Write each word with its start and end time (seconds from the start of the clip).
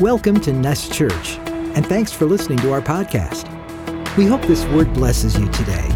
Welcome 0.00 0.38
to 0.42 0.52
Nest 0.52 0.92
Church, 0.92 1.38
and 1.74 1.84
thanks 1.84 2.12
for 2.12 2.24
listening 2.24 2.58
to 2.58 2.72
our 2.72 2.80
podcast. 2.80 3.46
We 4.16 4.26
hope 4.26 4.42
this 4.42 4.64
word 4.66 4.92
blesses 4.94 5.36
you 5.36 5.48
today. 5.50 5.88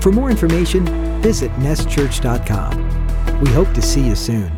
For 0.00 0.10
more 0.10 0.30
information, 0.30 0.84
visit 1.22 1.52
nestchurch.com. 1.52 3.40
We 3.40 3.50
hope 3.50 3.72
to 3.74 3.82
see 3.82 4.00
you 4.04 4.16
soon. 4.16 4.50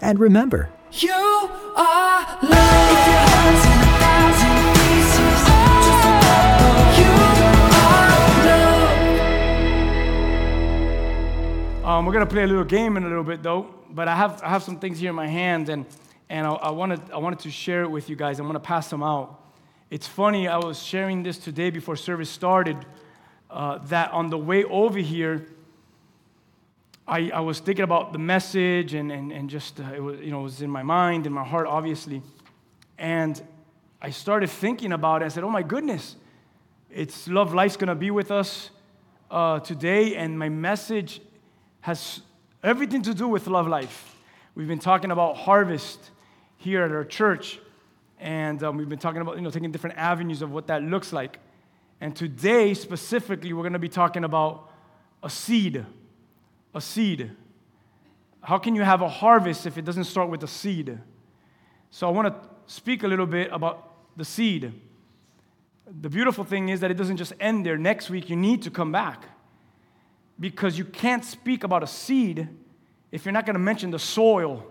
And 0.00 0.20
remember, 0.20 0.70
You 0.92 1.10
are 1.12 2.20
loved. 2.42 2.92
If 2.92 3.06
your 3.08 3.24
heart's 3.26 3.64
in 3.66 3.78
a 3.82 3.90
thousand 3.98 4.56
pieces, 4.78 5.40
just 5.84 6.04
remember 6.06 6.74
you 7.00 7.10
are 7.82 8.10
loved. 11.80 11.84
Um, 11.84 12.06
we're 12.06 12.12
gonna 12.12 12.26
play 12.26 12.44
a 12.44 12.46
little 12.46 12.62
game 12.64 12.96
in 12.96 13.02
a 13.04 13.08
little 13.08 13.24
bit 13.24 13.42
though, 13.42 13.66
but 13.90 14.06
I 14.06 14.14
have, 14.14 14.40
I 14.44 14.50
have 14.50 14.62
some 14.62 14.78
things 14.78 15.00
here 15.00 15.10
in 15.10 15.16
my 15.16 15.26
hands 15.26 15.68
and, 15.68 15.84
and 16.30 16.46
I, 16.46 16.52
I, 16.52 16.70
wanted, 16.70 17.00
I 17.10 17.18
wanted 17.18 17.40
to 17.40 17.50
share 17.50 17.82
it 17.82 17.90
with 17.90 18.08
you 18.08 18.14
guys. 18.14 18.38
I'm 18.38 18.46
gonna 18.46 18.60
pass 18.60 18.88
them 18.88 19.02
out. 19.02 19.40
It's 19.90 20.06
funny, 20.06 20.46
I 20.46 20.58
was 20.58 20.80
sharing 20.80 21.24
this 21.24 21.36
today 21.36 21.70
before 21.70 21.96
service 21.96 22.30
started, 22.30 22.76
uh, 23.50 23.78
that 23.88 24.12
on 24.12 24.30
the 24.30 24.38
way 24.38 24.62
over 24.62 25.00
here, 25.00 25.48
I, 27.08 27.30
I 27.30 27.40
was 27.40 27.58
thinking 27.58 27.82
about 27.82 28.12
the 28.12 28.20
message 28.20 28.94
and, 28.94 29.10
and, 29.10 29.32
and 29.32 29.50
just, 29.50 29.80
uh, 29.80 29.92
it 29.92 30.00
was, 30.00 30.20
you 30.20 30.30
know, 30.30 30.40
it 30.40 30.44
was 30.44 30.62
in 30.62 30.70
my 30.70 30.84
mind, 30.84 31.26
in 31.26 31.32
my 31.32 31.42
heart, 31.42 31.66
obviously. 31.66 32.22
And 32.96 33.42
I 34.00 34.10
started 34.10 34.48
thinking 34.50 34.92
about 34.92 35.22
it. 35.22 35.24
I 35.24 35.28
said, 35.28 35.42
oh 35.42 35.50
my 35.50 35.64
goodness, 35.64 36.14
it's 36.92 37.26
Love 37.26 37.52
Life's 37.52 37.76
gonna 37.76 37.96
be 37.96 38.12
with 38.12 38.30
us 38.30 38.70
uh, 39.32 39.58
today, 39.58 40.14
and 40.14 40.38
my 40.38 40.48
message 40.48 41.20
has 41.80 42.20
everything 42.62 43.02
to 43.02 43.14
do 43.14 43.26
with 43.26 43.48
Love 43.48 43.66
Life. 43.66 44.14
We've 44.54 44.68
been 44.68 44.78
talking 44.78 45.10
about 45.10 45.36
harvest 45.36 46.10
here 46.60 46.84
at 46.84 46.92
our 46.92 47.04
church, 47.04 47.58
and 48.18 48.62
um, 48.62 48.76
we've 48.76 48.88
been 48.88 48.98
talking 48.98 49.20
about, 49.20 49.36
you 49.36 49.42
know, 49.42 49.50
taking 49.50 49.72
different 49.72 49.96
avenues 49.98 50.42
of 50.42 50.52
what 50.52 50.68
that 50.68 50.82
looks 50.82 51.12
like. 51.12 51.38
And 52.00 52.14
today, 52.14 52.74
specifically, 52.74 53.52
we're 53.52 53.62
gonna 53.62 53.78
be 53.78 53.88
talking 53.88 54.24
about 54.24 54.70
a 55.22 55.28
seed 55.28 55.84
a 56.74 56.80
seed. 56.80 57.30
How 58.42 58.58
can 58.58 58.74
you 58.74 58.82
have 58.82 59.02
a 59.02 59.08
harvest 59.08 59.66
if 59.66 59.76
it 59.76 59.84
doesn't 59.84 60.04
start 60.04 60.30
with 60.30 60.42
a 60.42 60.48
seed? 60.48 60.98
So 61.90 62.06
I 62.06 62.10
want 62.10 62.28
to 62.28 62.48
speak 62.66 63.02
a 63.02 63.08
little 63.08 63.26
bit 63.26 63.50
about 63.52 63.92
the 64.16 64.24
seed. 64.24 64.72
The 66.00 66.08
beautiful 66.08 66.44
thing 66.44 66.68
is 66.68 66.80
that 66.80 66.90
it 66.90 66.94
doesn't 66.94 67.16
just 67.16 67.32
end 67.40 67.66
there. 67.66 67.76
Next 67.76 68.10
week, 68.10 68.30
you 68.30 68.36
need 68.36 68.62
to 68.62 68.70
come 68.70 68.92
back 68.92 69.24
because 70.38 70.78
you 70.78 70.84
can't 70.84 71.24
speak 71.24 71.64
about 71.64 71.82
a 71.82 71.86
seed 71.86 72.48
if 73.10 73.24
you're 73.24 73.32
not 73.32 73.44
going 73.44 73.54
to 73.54 73.60
mention 73.60 73.90
the 73.90 73.98
soil. 73.98 74.64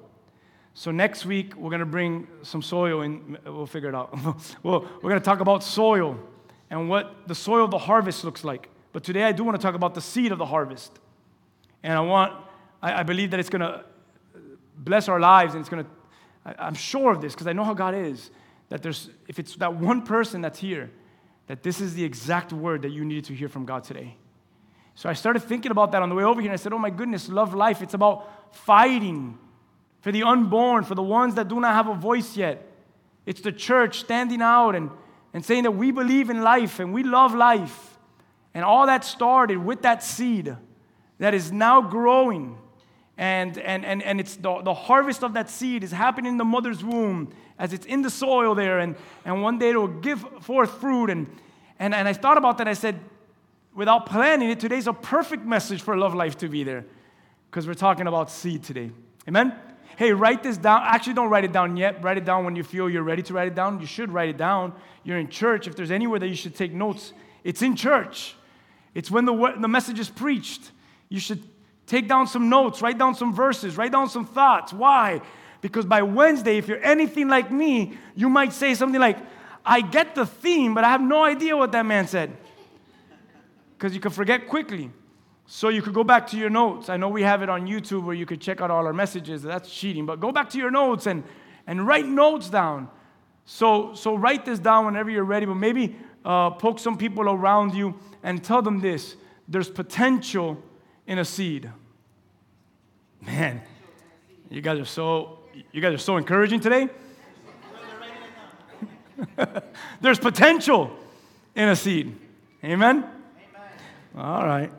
So 0.79 0.91
next 0.91 1.25
week, 1.25 1.57
we're 1.57 1.71
going 1.71 1.81
to 1.81 1.85
bring 1.85 2.25
some 2.41 2.61
soil 2.61 3.01
and 3.01 3.37
we'll 3.45 3.65
figure 3.65 3.89
it 3.89 3.95
out. 3.95 4.17
well, 4.63 4.87
we're 5.01 5.09
going 5.09 5.19
to 5.19 5.25
talk 5.25 5.41
about 5.41 5.61
soil 5.61 6.17
and 6.69 6.87
what 6.87 7.27
the 7.27 7.35
soil 7.35 7.65
of 7.65 7.71
the 7.71 7.77
harvest 7.77 8.23
looks 8.23 8.45
like. 8.45 8.69
But 8.93 9.03
today, 9.03 9.23
I 9.23 9.33
do 9.33 9.43
want 9.43 9.59
to 9.59 9.61
talk 9.61 9.75
about 9.75 9.93
the 9.93 9.99
seed 9.99 10.31
of 10.31 10.37
the 10.37 10.45
harvest. 10.45 10.97
And 11.83 11.97
I 11.97 11.99
want, 11.99 12.33
I, 12.81 13.01
I 13.01 13.03
believe 13.03 13.31
that 13.31 13.41
it's 13.41 13.49
going 13.49 13.59
to 13.59 13.83
bless 14.77 15.09
our 15.09 15.19
lives 15.19 15.53
and 15.53 15.59
it's 15.59 15.67
going 15.67 15.83
to, 15.83 16.63
I'm 16.63 16.75
sure 16.75 17.11
of 17.11 17.19
this 17.19 17.33
because 17.33 17.47
I 17.47 17.51
know 17.51 17.65
how 17.65 17.73
God 17.73 17.93
is. 17.93 18.31
That 18.69 18.81
there's, 18.81 19.09
if 19.27 19.37
it's 19.37 19.57
that 19.57 19.75
one 19.75 20.03
person 20.03 20.39
that's 20.39 20.59
here, 20.59 20.91
that 21.47 21.61
this 21.61 21.81
is 21.81 21.93
the 21.93 22.05
exact 22.05 22.53
word 22.53 22.83
that 22.83 22.91
you 22.91 23.03
needed 23.03 23.25
to 23.25 23.35
hear 23.35 23.49
from 23.49 23.65
God 23.65 23.83
today. 23.83 24.15
So 24.95 25.09
I 25.09 25.13
started 25.13 25.41
thinking 25.41 25.71
about 25.71 25.91
that 25.91 26.01
on 26.01 26.07
the 26.07 26.15
way 26.15 26.23
over 26.23 26.39
here 26.39 26.49
and 26.49 26.57
I 26.57 26.61
said, 26.63 26.71
oh 26.71 26.79
my 26.79 26.89
goodness, 26.89 27.27
love 27.27 27.53
life. 27.53 27.81
It's 27.81 27.95
about 27.95 28.55
fighting 28.55 29.37
for 30.01 30.11
the 30.11 30.23
unborn, 30.23 30.83
for 30.83 30.95
the 30.95 31.03
ones 31.03 31.35
that 31.35 31.47
do 31.47 31.59
not 31.59 31.73
have 31.73 31.87
a 31.87 31.95
voice 31.95 32.37
yet. 32.37 32.65
It's 33.25 33.41
the 33.41 33.51
church 33.51 33.99
standing 33.99 34.41
out 34.41 34.75
and, 34.75 34.89
and 35.33 35.45
saying 35.45 35.63
that 35.63 35.71
we 35.71 35.91
believe 35.91 36.29
in 36.29 36.41
life 36.41 36.79
and 36.79 36.93
we 36.93 37.03
love 37.03 37.35
life. 37.35 37.97
And 38.53 38.65
all 38.65 38.87
that 38.87 39.03
started 39.03 39.57
with 39.57 39.83
that 39.83 40.03
seed 40.03 40.55
that 41.19 41.33
is 41.33 41.51
now 41.51 41.81
growing. 41.81 42.57
And, 43.17 43.57
and, 43.57 43.85
and, 43.85 44.01
and 44.01 44.19
it's 44.19 44.37
the, 44.37 44.61
the 44.61 44.73
harvest 44.73 45.23
of 45.23 45.33
that 45.33 45.49
seed 45.49 45.83
is 45.83 45.91
happening 45.91 46.31
in 46.31 46.37
the 46.37 46.45
mother's 46.45 46.83
womb 46.83 47.31
as 47.59 47.73
it's 47.73 47.85
in 47.85 48.01
the 48.01 48.09
soil 48.09 48.55
there. 48.55 48.79
And, 48.79 48.95
and 49.25 49.43
one 49.43 49.59
day 49.59 49.71
it 49.71 49.75
will 49.75 49.87
give 49.87 50.21
forth 50.41 50.71
fruit. 50.79 51.09
And, 51.09 51.27
and, 51.77 51.93
and 51.93 52.07
I 52.07 52.13
thought 52.13 52.37
about 52.37 52.57
that. 52.59 52.67
I 52.67 52.73
said, 52.73 52.99
without 53.75 54.05
planning 54.05 54.49
it, 54.49 54.59
today's 54.59 54.87
a 54.87 54.93
perfect 54.93 55.45
message 55.45 55.81
for 55.81 55.97
Love 55.97 56.15
Life 56.15 56.37
to 56.37 56.47
be 56.47 56.63
there 56.63 56.85
because 57.51 57.67
we're 57.67 57.73
talking 57.73 58.07
about 58.07 58.31
seed 58.31 58.63
today. 58.63 58.91
Amen? 59.27 59.53
Hey, 59.99 60.13
write 60.13 60.43
this 60.43 60.55
down. 60.55 60.83
Actually, 60.85 61.15
don't 61.15 61.29
write 61.29 61.43
it 61.43 61.51
down 61.51 61.75
yet. 61.75 62.01
Write 62.01 62.17
it 62.17 62.23
down 62.23 62.45
when 62.45 62.55
you 62.55 62.63
feel 62.63 62.89
you're 62.89 63.03
ready 63.03 63.21
to 63.23 63.33
write 63.33 63.49
it 63.49 63.53
down. 63.53 63.81
You 63.81 63.85
should 63.85 64.13
write 64.13 64.29
it 64.29 64.37
down. 64.37 64.71
You're 65.03 65.17
in 65.17 65.27
church. 65.27 65.67
If 65.67 65.75
there's 65.75 65.91
anywhere 65.91 66.19
that 66.19 66.29
you 66.29 66.35
should 66.35 66.55
take 66.55 66.71
notes, 66.71 67.11
it's 67.43 67.61
in 67.61 67.75
church. 67.75 68.33
It's 68.93 69.11
when 69.11 69.25
the, 69.25 69.55
the 69.59 69.67
message 69.67 69.99
is 69.99 70.09
preached. 70.09 70.71
You 71.09 71.19
should 71.19 71.43
take 71.85 72.07
down 72.07 72.27
some 72.27 72.47
notes, 72.47 72.81
write 72.81 72.97
down 72.97 73.13
some 73.13 73.33
verses, 73.33 73.75
write 73.75 73.91
down 73.91 74.07
some 74.07 74.25
thoughts. 74.25 74.71
Why? 74.71 75.19
Because 75.59 75.85
by 75.85 76.01
Wednesday, 76.01 76.57
if 76.57 76.69
you're 76.69 76.81
anything 76.81 77.27
like 77.27 77.51
me, 77.51 77.97
you 78.15 78.29
might 78.29 78.53
say 78.53 78.75
something 78.75 79.01
like, 79.01 79.17
I 79.65 79.81
get 79.81 80.15
the 80.15 80.25
theme, 80.25 80.73
but 80.75 80.85
I 80.85 80.91
have 80.91 81.01
no 81.01 81.25
idea 81.25 81.57
what 81.57 81.73
that 81.73 81.85
man 81.85 82.07
said. 82.07 82.37
Because 83.77 83.93
you 83.93 83.99
can 83.99 84.11
forget 84.11 84.47
quickly. 84.47 84.91
So 85.51 85.69
you 85.69 85.81
could 85.81 85.95
go 85.95 86.03
back 86.03 86.27
to 86.27 86.37
your 86.37 86.51
notes. 86.51 86.89
I 86.89 86.97
know 86.97 87.09
we 87.09 87.23
have 87.23 87.41
it 87.41 87.49
on 87.49 87.65
YouTube 87.65 88.03
where 88.03 88.13
you 88.13 88.27
could 88.27 88.39
check 88.39 88.61
out 88.61 88.69
all 88.69 88.85
our 88.85 88.93
messages. 88.93 89.41
That's 89.41 89.67
cheating. 89.67 90.05
But 90.05 90.19
go 90.19 90.31
back 90.31 90.51
to 90.51 90.59
your 90.59 90.69
notes 90.69 91.07
and, 91.07 91.23
and 91.65 91.87
write 91.87 92.05
notes 92.05 92.51
down. 92.51 92.87
So, 93.45 93.95
so 93.95 94.13
write 94.13 94.45
this 94.45 94.59
down 94.59 94.85
whenever 94.85 95.09
you're 95.09 95.23
ready, 95.23 95.47
but 95.47 95.55
maybe 95.55 95.95
uh, 96.23 96.51
poke 96.51 96.77
some 96.77 96.99
people 96.99 97.27
around 97.27 97.73
you 97.73 97.95
and 98.21 98.43
tell 98.43 98.61
them 98.61 98.79
this. 98.79 99.15
There's 99.47 99.71
potential 99.71 100.61
in 101.07 101.17
a 101.17 101.25
seed. 101.25 101.71
Man, 103.19 103.63
you 104.51 104.61
guys 104.61 104.79
are 104.79 104.85
so 104.85 105.39
you 105.71 105.81
guys 105.81 105.95
are 105.95 105.97
so 105.97 106.17
encouraging 106.17 106.59
today. 106.59 106.89
There's 110.01 110.19
potential 110.19 110.95
in 111.55 111.69
a 111.69 111.75
seed. 111.75 112.15
Amen? 112.63 112.97
Amen? 112.97 113.09
All 114.15 114.45
right. 114.45 114.71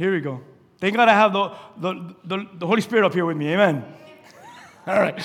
Here 0.00 0.10
we 0.10 0.22
go. 0.22 0.40
Thank 0.78 0.96
God 0.96 1.10
I 1.10 1.12
have 1.12 1.34
the, 1.34 1.52
the, 1.76 2.14
the, 2.24 2.48
the 2.54 2.66
Holy 2.66 2.80
Spirit 2.80 3.04
up 3.04 3.12
here 3.12 3.26
with 3.26 3.36
me. 3.36 3.52
Amen. 3.52 3.84
All 4.86 4.98
right. 4.98 5.22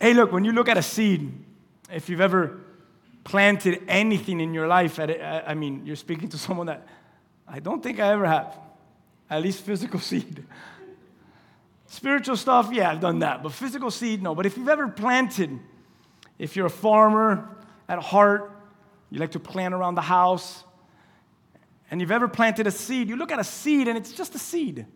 Hey, 0.00 0.14
look, 0.14 0.32
when 0.32 0.46
you 0.46 0.52
look 0.52 0.70
at 0.70 0.78
a 0.78 0.82
seed, 0.82 1.30
if 1.92 2.08
you've 2.08 2.22
ever 2.22 2.58
planted 3.22 3.82
anything 3.86 4.40
in 4.40 4.54
your 4.54 4.66
life, 4.66 4.98
I 4.98 5.52
mean, 5.52 5.84
you're 5.84 5.94
speaking 5.94 6.30
to 6.30 6.38
someone 6.38 6.68
that 6.68 6.88
I 7.46 7.60
don't 7.60 7.82
think 7.82 8.00
I 8.00 8.10
ever 8.14 8.24
have. 8.24 8.58
At 9.28 9.42
least 9.42 9.62
physical 9.62 10.00
seed. 10.10 10.42
Spiritual 11.88 12.38
stuff, 12.38 12.70
yeah, 12.72 12.90
I've 12.90 13.00
done 13.00 13.18
that. 13.18 13.42
But 13.42 13.52
physical 13.52 13.90
seed, 13.90 14.22
no. 14.22 14.34
But 14.34 14.46
if 14.46 14.56
you've 14.56 14.70
ever 14.70 14.88
planted, 14.88 15.58
if 16.38 16.56
you're 16.56 16.64
a 16.64 16.70
farmer 16.70 17.46
at 17.86 17.98
heart, 17.98 18.52
you 19.10 19.18
like 19.18 19.32
to 19.32 19.38
plant 19.38 19.74
around 19.74 19.96
the 19.96 20.00
house, 20.00 20.64
and 21.90 22.00
you've 22.00 22.10
ever 22.10 22.28
planted 22.28 22.66
a 22.66 22.70
seed, 22.70 23.08
you 23.08 23.16
look 23.16 23.32
at 23.32 23.38
a 23.38 23.44
seed 23.44 23.88
and 23.88 23.96
it's 23.96 24.12
just 24.12 24.34
a 24.34 24.38
seed. 24.38 24.86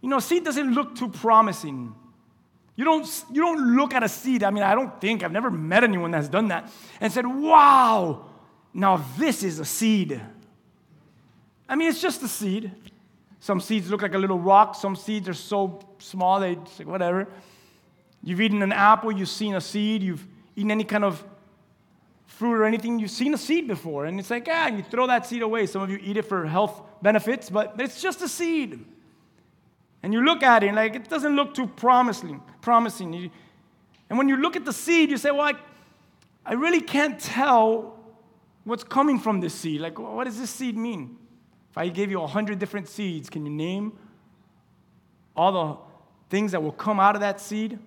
You 0.00 0.08
know, 0.08 0.18
a 0.18 0.20
seed 0.22 0.44
doesn't 0.44 0.74
look 0.74 0.94
too 0.94 1.08
promising. 1.08 1.94
You 2.74 2.84
don't, 2.84 3.24
you 3.30 3.40
don't 3.42 3.76
look 3.76 3.94
at 3.94 4.02
a 4.02 4.08
seed. 4.08 4.42
I 4.42 4.50
mean, 4.50 4.62
I 4.62 4.74
don't 4.74 5.00
think, 5.00 5.22
I've 5.22 5.32
never 5.32 5.50
met 5.50 5.84
anyone 5.84 6.10
that's 6.10 6.28
done 6.28 6.48
that 6.48 6.70
and 7.00 7.12
said, 7.12 7.26
wow, 7.26 8.26
now 8.74 9.04
this 9.18 9.42
is 9.42 9.58
a 9.58 9.64
seed. 9.64 10.20
I 11.68 11.76
mean, 11.76 11.88
it's 11.88 12.00
just 12.00 12.22
a 12.22 12.28
seed. 12.28 12.70
Some 13.40 13.60
seeds 13.60 13.90
look 13.90 14.02
like 14.02 14.14
a 14.14 14.18
little 14.18 14.38
rock. 14.38 14.74
Some 14.74 14.96
seeds 14.96 15.28
are 15.28 15.34
so 15.34 15.80
small, 15.98 16.40
they 16.40 16.56
like, 16.56 16.86
whatever. 16.86 17.28
You've 18.22 18.40
eaten 18.40 18.62
an 18.62 18.72
apple, 18.72 19.10
you've 19.12 19.28
seen 19.28 19.54
a 19.54 19.60
seed, 19.60 20.02
you've 20.02 20.26
eaten 20.56 20.70
any 20.70 20.84
kind 20.84 21.04
of 21.04 21.24
fruit 22.32 22.54
or 22.54 22.64
anything, 22.64 22.98
you've 22.98 23.10
seen 23.10 23.34
a 23.34 23.38
seed 23.38 23.68
before. 23.68 24.06
And 24.06 24.18
it's 24.18 24.30
like, 24.30 24.48
ah, 24.50 24.68
you 24.68 24.82
throw 24.82 25.06
that 25.06 25.26
seed 25.26 25.42
away. 25.42 25.66
Some 25.66 25.82
of 25.82 25.90
you 25.90 25.98
eat 26.02 26.16
it 26.16 26.22
for 26.22 26.46
health 26.46 26.82
benefits, 27.02 27.50
but 27.50 27.74
it's 27.78 28.00
just 28.00 28.22
a 28.22 28.28
seed. 28.28 28.84
And 30.02 30.12
you 30.12 30.24
look 30.24 30.42
at 30.42 30.64
it, 30.64 30.74
like, 30.74 30.96
it 30.96 31.08
doesn't 31.08 31.36
look 31.36 31.54
too 31.54 31.66
promising. 31.66 32.42
promising. 32.60 33.30
and 34.08 34.18
when 34.18 34.28
you 34.28 34.36
look 34.36 34.56
at 34.56 34.64
the 34.64 34.72
seed, 34.72 35.10
you 35.10 35.18
say, 35.18 35.30
well, 35.30 35.42
I, 35.42 35.54
I 36.44 36.54
really 36.54 36.80
can't 36.80 37.20
tell 37.20 37.98
what's 38.64 38.82
coming 38.82 39.18
from 39.18 39.40
this 39.40 39.54
seed. 39.54 39.80
Like, 39.80 39.98
what 39.98 40.24
does 40.24 40.38
this 40.38 40.50
seed 40.50 40.76
mean? 40.76 41.18
If 41.70 41.78
I 41.78 41.88
gave 41.88 42.10
you 42.10 42.20
100 42.20 42.58
different 42.58 42.88
seeds, 42.88 43.30
can 43.30 43.44
you 43.44 43.52
name 43.52 43.92
all 45.36 45.52
the 45.52 45.76
things 46.30 46.52
that 46.52 46.62
will 46.62 46.72
come 46.72 46.98
out 46.98 47.14
of 47.14 47.20
that 47.20 47.40
seed? 47.40 47.78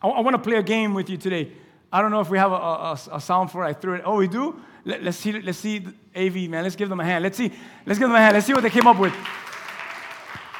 I, 0.00 0.08
I 0.08 0.20
want 0.20 0.34
to 0.34 0.42
play 0.42 0.56
a 0.56 0.62
game 0.62 0.94
with 0.94 1.10
you 1.10 1.16
today. 1.16 1.52
I 1.92 2.02
don't 2.02 2.10
know 2.10 2.20
if 2.20 2.28
we 2.28 2.36
have 2.38 2.52
a, 2.52 2.54
a, 2.54 2.98
a 3.12 3.20
sound 3.20 3.50
for 3.50 3.64
it. 3.64 3.68
I 3.68 3.72
threw 3.72 3.94
it. 3.94 4.02
Oh, 4.04 4.16
we 4.16 4.28
do? 4.28 4.60
Let, 4.84 5.06
us 5.06 5.16
see. 5.16 5.32
Let's 5.32 5.58
see 5.58 5.86
AV, 6.14 6.34
man. 6.50 6.62
Let's 6.62 6.76
give 6.76 6.88
them 6.88 7.00
a 7.00 7.04
hand. 7.04 7.22
Let's 7.22 7.38
see. 7.38 7.50
Let's 7.86 7.98
give 7.98 8.08
them 8.08 8.16
a 8.16 8.18
hand. 8.18 8.34
Let's 8.34 8.46
see 8.46 8.52
what 8.52 8.62
they 8.62 8.70
came 8.70 8.86
up 8.86 8.98
with. 8.98 9.14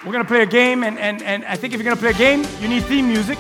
We're 0.07 0.13
gonna 0.13 0.25
play 0.25 0.43
a 0.43 0.47
game, 0.47 0.85
and, 0.85 0.99
and, 0.99 1.23
and 1.23 1.45
I 1.45 1.57
think 1.57 1.75
if 1.75 1.81
you're 1.81 1.85
gonna 1.85 2.01
play 2.01 2.11
a 2.11 2.15
game, 2.15 2.47
you 2.61 2.69
need 2.69 2.85
theme 2.85 3.09
music. 3.09 3.37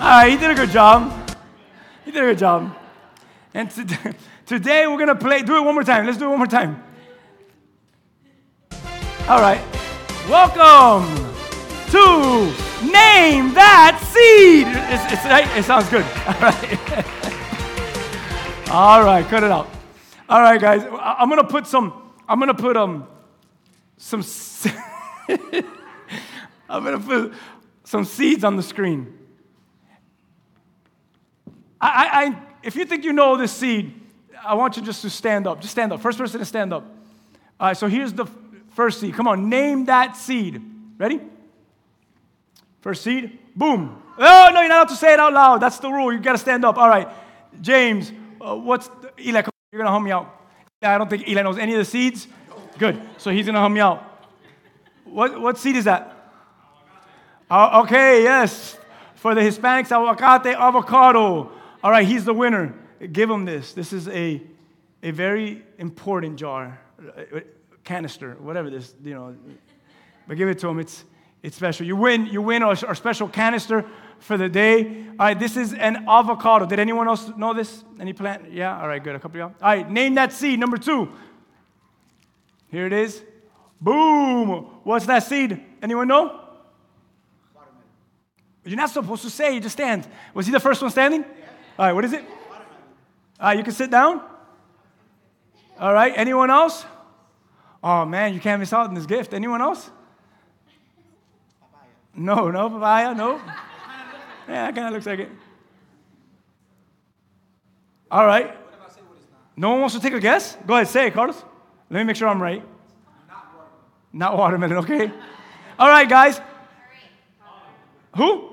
All 0.00 0.08
right, 0.08 0.30
he 0.30 0.36
did 0.36 0.50
a 0.50 0.54
good 0.54 0.70
job. 0.70 1.12
He 2.04 2.10
did 2.10 2.22
a 2.22 2.26
good 2.26 2.38
job. 2.38 2.74
And 3.52 3.70
today, 3.70 4.14
today 4.46 4.86
we're 4.86 4.98
gonna 4.98 5.14
play. 5.14 5.42
Do 5.42 5.56
it 5.56 5.60
one 5.60 5.74
more 5.74 5.84
time. 5.84 6.06
Let's 6.06 6.18
do 6.18 6.24
it 6.24 6.30
one 6.30 6.38
more 6.38 6.46
time. 6.46 6.82
All 9.28 9.40
right. 9.40 9.60
Welcome 10.26 11.06
to 11.90 12.67
Name 12.82 13.54
That 13.54 13.98
Seed. 14.12 14.66
It's, 14.68 15.12
it's, 15.12 15.24
it 15.56 15.64
sounds 15.64 15.88
good. 15.88 16.04
All 16.26 16.40
right. 16.40 17.08
All 18.70 19.02
right, 19.02 19.26
cut 19.26 19.42
it 19.42 19.50
out. 19.50 19.68
All 20.28 20.42
right, 20.42 20.60
guys. 20.60 20.84
I'm 21.00 21.28
gonna 21.28 21.42
put 21.42 21.66
some. 21.66 22.12
I'm 22.28 22.38
gonna 22.38 22.54
put 22.54 22.76
um 22.76 23.08
some. 23.96 24.22
I'm 26.68 26.84
gonna 26.84 27.00
put 27.00 27.32
some 27.84 28.04
seeds 28.04 28.44
on 28.44 28.56
the 28.56 28.62
screen. 28.62 29.18
I, 31.80 32.26
I, 32.26 32.42
if 32.62 32.76
you 32.76 32.84
think 32.84 33.04
you 33.04 33.12
know 33.12 33.36
this 33.36 33.52
seed, 33.52 33.94
I 34.44 34.54
want 34.54 34.76
you 34.76 34.82
just 34.82 35.02
to 35.02 35.10
stand 35.10 35.46
up. 35.46 35.60
Just 35.60 35.72
stand 35.72 35.92
up. 35.92 36.00
First 36.00 36.18
person 36.18 36.40
to 36.40 36.44
stand 36.46 36.72
up. 36.72 36.84
All 37.58 37.68
right, 37.68 37.76
so 37.76 37.86
here's 37.86 38.12
the 38.12 38.26
first 38.70 39.00
seed. 39.00 39.14
Come 39.14 39.26
on, 39.26 39.48
name 39.48 39.86
that 39.86 40.16
seed. 40.16 40.60
Ready? 40.98 41.20
Seed. 42.94 43.38
Boom. 43.54 44.02
Oh, 44.18 44.50
no, 44.52 44.60
you're 44.60 44.68
not 44.68 44.76
allowed 44.76 44.88
to 44.88 44.96
say 44.96 45.12
it 45.12 45.20
out 45.20 45.32
loud. 45.32 45.58
That's 45.58 45.78
the 45.78 45.90
rule. 45.90 46.12
You've 46.12 46.22
got 46.22 46.32
to 46.32 46.38
stand 46.38 46.64
up. 46.64 46.76
All 46.76 46.88
right. 46.88 47.08
James, 47.60 48.12
uh, 48.40 48.56
what's 48.56 48.88
the, 48.88 49.12
Eli? 49.20 49.42
You're 49.72 49.78
going 49.78 49.86
to 49.86 49.92
hum 49.92 50.04
me 50.04 50.10
out. 50.10 50.34
I 50.82 50.98
don't 50.98 51.10
think 51.10 51.28
Eli 51.28 51.42
knows 51.42 51.58
any 51.58 51.72
of 51.72 51.78
the 51.78 51.84
seeds. 51.84 52.26
Good. 52.78 53.00
So 53.18 53.30
he's 53.30 53.46
going 53.46 53.54
to 53.54 53.60
hum 53.60 53.74
me 53.74 53.80
out. 53.80 54.04
What, 55.04 55.40
what 55.40 55.58
seed 55.58 55.76
is 55.76 55.84
that? 55.84 56.14
Uh, 57.50 57.82
okay, 57.84 58.22
yes. 58.22 58.78
For 59.16 59.34
the 59.34 59.40
Hispanics, 59.40 59.88
aguacate, 59.88 60.54
avocado. 60.54 61.50
All 61.82 61.90
right, 61.90 62.06
he's 62.06 62.24
the 62.24 62.34
winner. 62.34 62.74
Give 63.12 63.30
him 63.30 63.44
this. 63.44 63.72
This 63.72 63.92
is 63.92 64.08
a, 64.08 64.42
a 65.02 65.10
very 65.10 65.64
important 65.78 66.36
jar, 66.36 66.78
uh, 67.00 67.40
canister, 67.84 68.36
whatever 68.40 68.70
this, 68.70 68.94
you 69.02 69.14
know. 69.14 69.34
But 70.26 70.36
give 70.36 70.48
it 70.48 70.58
to 70.60 70.68
him. 70.68 70.78
It's, 70.78 71.04
it's 71.42 71.56
special. 71.56 71.86
You 71.86 71.96
win, 71.96 72.26
you 72.26 72.42
win 72.42 72.62
our, 72.62 72.76
our 72.86 72.94
special 72.94 73.28
canister 73.28 73.84
for 74.18 74.36
the 74.36 74.48
day. 74.48 75.06
All 75.10 75.26
right, 75.26 75.38
this 75.38 75.56
is 75.56 75.72
an 75.72 76.08
avocado. 76.08 76.66
Did 76.66 76.78
anyone 76.78 77.06
else 77.06 77.30
know 77.36 77.54
this? 77.54 77.84
Any 78.00 78.12
plant? 78.12 78.52
Yeah, 78.52 78.80
all 78.80 78.88
right, 78.88 79.02
good. 79.02 79.14
A 79.14 79.20
couple 79.20 79.40
of 79.40 79.50
y'all. 79.50 79.56
All 79.62 79.76
right, 79.76 79.88
name 79.88 80.14
that 80.14 80.32
seed. 80.32 80.58
Number 80.58 80.76
two. 80.76 81.12
Here 82.70 82.86
it 82.86 82.92
is. 82.92 83.22
Boom. 83.80 84.66
What's 84.82 85.06
that 85.06 85.20
seed? 85.20 85.62
Anyone 85.82 86.08
know? 86.08 86.40
You're 88.64 88.76
not 88.76 88.90
supposed 88.90 89.22
to 89.22 89.30
say, 89.30 89.54
you 89.54 89.60
just 89.60 89.74
stand. 89.74 90.06
Was 90.34 90.44
he 90.44 90.52
the 90.52 90.60
first 90.60 90.82
one 90.82 90.90
standing? 90.90 91.24
All 91.78 91.86
right, 91.86 91.92
what 91.92 92.04
is 92.04 92.12
it? 92.12 92.22
All 93.40 93.48
right, 93.48 93.56
you 93.56 93.64
can 93.64 93.72
sit 93.72 93.90
down. 93.90 94.20
All 95.78 95.94
right, 95.94 96.12
anyone 96.16 96.50
else? 96.50 96.84
Oh 97.82 98.04
man, 98.04 98.34
you 98.34 98.40
can't 98.40 98.58
miss 98.58 98.72
out 98.72 98.88
on 98.88 98.94
this 98.94 99.06
gift. 99.06 99.32
Anyone 99.32 99.62
else? 99.62 99.90
No, 102.14 102.50
no 102.50 102.70
papaya, 102.70 103.14
no. 103.14 103.40
Yeah, 104.48 104.68
it 104.68 104.74
kind 104.74 104.88
of 104.88 104.92
looks 104.94 105.06
like 105.06 105.20
it. 105.20 105.30
All 108.10 108.26
right. 108.26 108.56
No 109.56 109.70
one 109.70 109.80
wants 109.80 109.94
to 109.94 110.00
take 110.00 110.14
a 110.14 110.20
guess? 110.20 110.56
Go 110.66 110.74
ahead, 110.74 110.88
say 110.88 111.08
it, 111.08 111.14
Carlos. 111.14 111.42
Let 111.90 111.98
me 111.98 112.04
make 112.04 112.16
sure 112.16 112.28
I'm 112.28 112.40
right. 112.40 112.62
Not 114.12 114.36
watermelon, 114.36 114.78
okay? 114.78 115.12
All 115.78 115.88
right, 115.88 116.08
guys. 116.08 116.40
Who? 118.16 118.48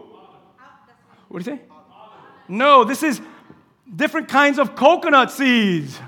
What 1.28 1.44
do 1.44 1.52
you 1.52 1.58
say? 1.58 1.64
No, 2.48 2.84
this 2.84 3.04
is 3.04 3.22
different 3.96 4.28
kinds 4.28 4.60
of 4.60 4.76
coconut 4.76 5.32
seeds. 5.32 6.00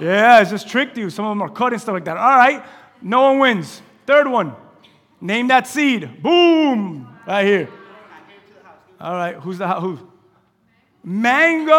Yeah, 0.00 0.40
it's 0.40 0.50
just 0.50 0.68
tricked 0.68 0.96
you. 0.96 1.10
Some 1.10 1.26
of 1.26 1.30
them 1.32 1.42
are 1.42 1.50
cut 1.50 1.72
and 1.72 1.80
stuff 1.80 1.92
like 1.92 2.06
that. 2.06 2.16
All 2.16 2.36
right, 2.36 2.64
no 3.02 3.22
one 3.22 3.38
wins. 3.38 3.82
Third 4.06 4.26
one. 4.26 4.54
Name 5.20 5.48
that 5.48 5.66
seed. 5.66 6.22
Boom! 6.22 7.06
Right 7.26 7.44
here. 7.44 7.68
All 9.00 9.14
right, 9.14 9.36
who's 9.36 9.58
the 9.58 9.68
who? 9.68 9.98
Mango! 11.02 11.72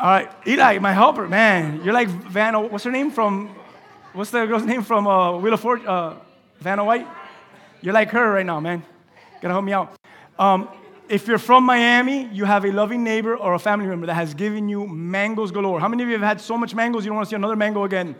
All 0.00 0.04
right, 0.04 0.30
Eli, 0.46 0.78
my 0.78 0.92
helper, 0.92 1.26
man. 1.28 1.82
You're 1.82 1.94
like 1.94 2.08
Vanna, 2.08 2.60
what's 2.60 2.84
her 2.84 2.90
name 2.90 3.10
from, 3.10 3.54
what's 4.12 4.30
the 4.30 4.46
girl's 4.46 4.64
name 4.64 4.82
from 4.82 5.06
uh, 5.06 5.36
Wheel 5.38 5.54
of 5.54 5.60
Fortune? 5.60 5.88
Uh, 5.88 6.14
Vanna 6.60 6.84
White? 6.84 7.06
You're 7.80 7.94
like 7.94 8.10
her 8.10 8.32
right 8.32 8.46
now, 8.46 8.60
man. 8.60 8.82
Gotta 9.40 9.54
help 9.54 9.64
me 9.64 9.72
out. 9.72 9.94
Um, 10.38 10.68
if 11.08 11.26
you're 11.26 11.38
from 11.38 11.64
Miami, 11.64 12.28
you 12.32 12.44
have 12.44 12.64
a 12.64 12.70
loving 12.70 13.02
neighbor 13.02 13.36
or 13.36 13.54
a 13.54 13.58
family 13.58 13.86
member 13.86 14.06
that 14.06 14.14
has 14.14 14.34
given 14.34 14.68
you 14.68 14.86
mangoes 14.86 15.50
galore. 15.50 15.80
How 15.80 15.88
many 15.88 16.02
of 16.02 16.08
you 16.08 16.14
have 16.14 16.22
had 16.22 16.40
so 16.40 16.56
much 16.56 16.74
mangoes 16.74 17.04
you 17.04 17.08
don't 17.08 17.16
want 17.16 17.26
to 17.26 17.30
see 17.30 17.36
another 17.36 17.56
mango 17.56 17.84
again? 17.84 18.14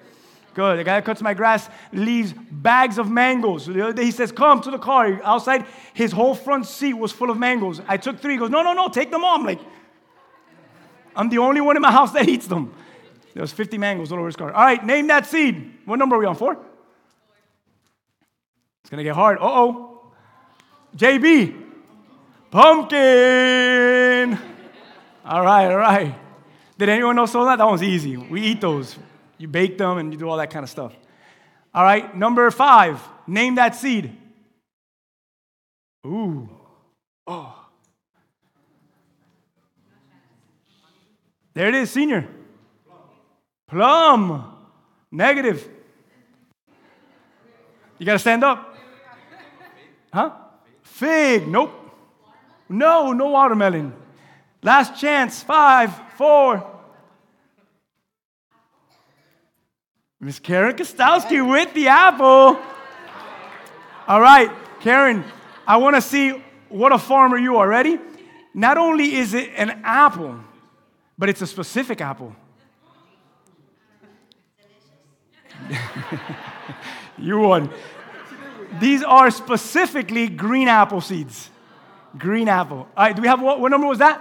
Good. 0.55 0.79
The 0.79 0.85
guy 0.85 0.97
that 0.97 1.05
cuts 1.05 1.23
my 1.23 1.35
grass 1.35 1.69
leaves 1.93 2.33
bags 2.33 2.99
of 2.99 3.11
mangoes. 3.11 3.67
The 3.67 3.83
other 3.83 3.93
day 3.93 4.07
he 4.07 4.11
says, 4.11 4.33
Come 4.33 4.61
to 4.63 4.71
the 4.71 4.79
car. 4.79 5.21
Outside, 5.23 5.67
his 5.95 6.13
whole 6.13 6.35
front 6.35 6.67
seat 6.67 6.95
was 6.95 7.13
full 7.13 7.31
of 7.31 7.39
mangoes. 7.39 7.81
I 7.87 7.97
took 7.97 8.21
three. 8.21 8.33
He 8.33 8.39
goes, 8.39 8.51
No, 8.51 8.63
no, 8.63 8.73
no, 8.73 8.89
take 8.89 9.11
them 9.11 9.25
all. 9.25 9.37
I'm 9.37 9.45
like, 9.45 9.61
I'm 11.15 11.29
the 11.29 11.39
only 11.39 11.61
one 11.61 11.77
in 11.77 11.83
my 11.83 11.93
house 11.93 12.13
that 12.13 12.29
eats 12.29 12.47
them. 12.47 12.75
There 13.35 13.43
was 13.43 13.53
50 13.53 13.79
mangoes 13.79 14.11
all 14.11 14.19
over 14.19 14.27
his 14.27 14.37
car. 14.37 14.53
All 14.53 14.65
right, 14.65 14.85
name 14.85 15.07
that 15.09 15.27
seed. 15.27 15.79
What 15.85 15.99
number 15.99 16.17
are 16.17 16.19
we 16.19 16.27
on? 16.27 16.35
Four? 16.35 16.59
It's 18.81 18.91
gonna 18.91 19.05
get 19.05 19.15
hard. 19.15 19.39
Uh 19.39 19.43
oh. 19.43 20.13
JB. 20.97 21.67
Pumpkin. 22.51 24.39
All 25.25 25.43
right, 25.43 25.67
all 25.67 25.77
right. 25.77 26.15
Did 26.79 26.89
anyone 26.89 27.19
else 27.19 27.35
know 27.35 27.45
that? 27.45 27.59
That 27.59 27.67
one's 27.67 27.83
easy. 27.83 28.17
We 28.17 28.41
eat 28.41 28.61
those. 28.61 28.97
You 29.39 29.49
bake 29.49 29.79
them 29.79 29.99
and 29.99 30.13
you 30.13 30.19
do 30.19 30.29
all 30.29 30.37
that 30.37 30.51
kind 30.51 30.65
of 30.65 30.71
stuff. 30.71 30.93
All 31.73 31.85
right, 31.85 32.15
number 32.17 32.51
five. 32.51 33.01
Name 33.27 33.55
that 33.55 33.77
seed. 33.77 34.13
Ooh. 36.07 36.49
Oh. 37.27 37.55
There 41.55 41.69
it 41.69 41.75
is, 41.75 41.91
senior. 41.91 42.29
Plum. 43.69 44.55
Negative. 45.11 45.69
You 47.99 48.07
got 48.07 48.13
to 48.15 48.19
stand 48.19 48.45
up. 48.45 48.77
Huh? 50.13 50.33
Fig. 50.83 51.49
Nope. 51.49 51.73
No, 52.69 53.13
no 53.13 53.29
watermelon. 53.29 53.93
Last 54.63 55.01
chance. 55.01 55.43
Five, 55.43 55.95
four. 56.17 56.78
Miss 60.21 60.41
Karen 60.41 60.75
Kostowski 60.75 61.49
with 61.49 61.73
the 61.75 61.89
apple. 61.89 62.59
All 64.09 64.21
right, 64.21 64.51
Karen, 64.81 65.25
I 65.67 65.77
want 65.77 65.95
to 65.95 66.03
see 66.03 66.31
what 66.69 66.93
a 66.93 66.99
farmer 66.99 67.39
you 67.39 67.59
are. 67.59 67.69
Ready? 67.69 67.99
Not 68.53 68.79
only 68.79 69.15
is 69.15 69.33
it 69.35 69.51
an 69.57 69.83
apple, 69.85 70.41
but 71.17 71.29
it's 71.29 71.41
a 71.41 71.47
specific 71.47 72.01
apple. 72.01 72.35
you 77.19 77.39
won. 77.39 77.71
These 78.81 79.05
are 79.05 79.31
specifically 79.31 80.29
green 80.29 80.67
apple 80.69 81.01
seeds. 81.01 81.51
Green 82.17 82.49
apple. 82.49 82.89
All 82.97 83.05
right, 83.05 83.15
do 83.15 83.23
we 83.23 83.29
have 83.29 83.41
what, 83.41 83.61
what 83.61 83.71
number 83.71 83.87
was 83.87 83.99
that? 83.99 84.21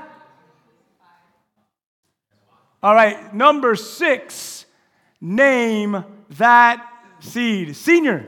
All 2.84 2.94
right, 2.94 3.34
number 3.34 3.76
six. 3.76 4.57
Name 5.20 6.04
that 6.38 6.88
seed. 7.20 7.76
Senior. 7.76 8.28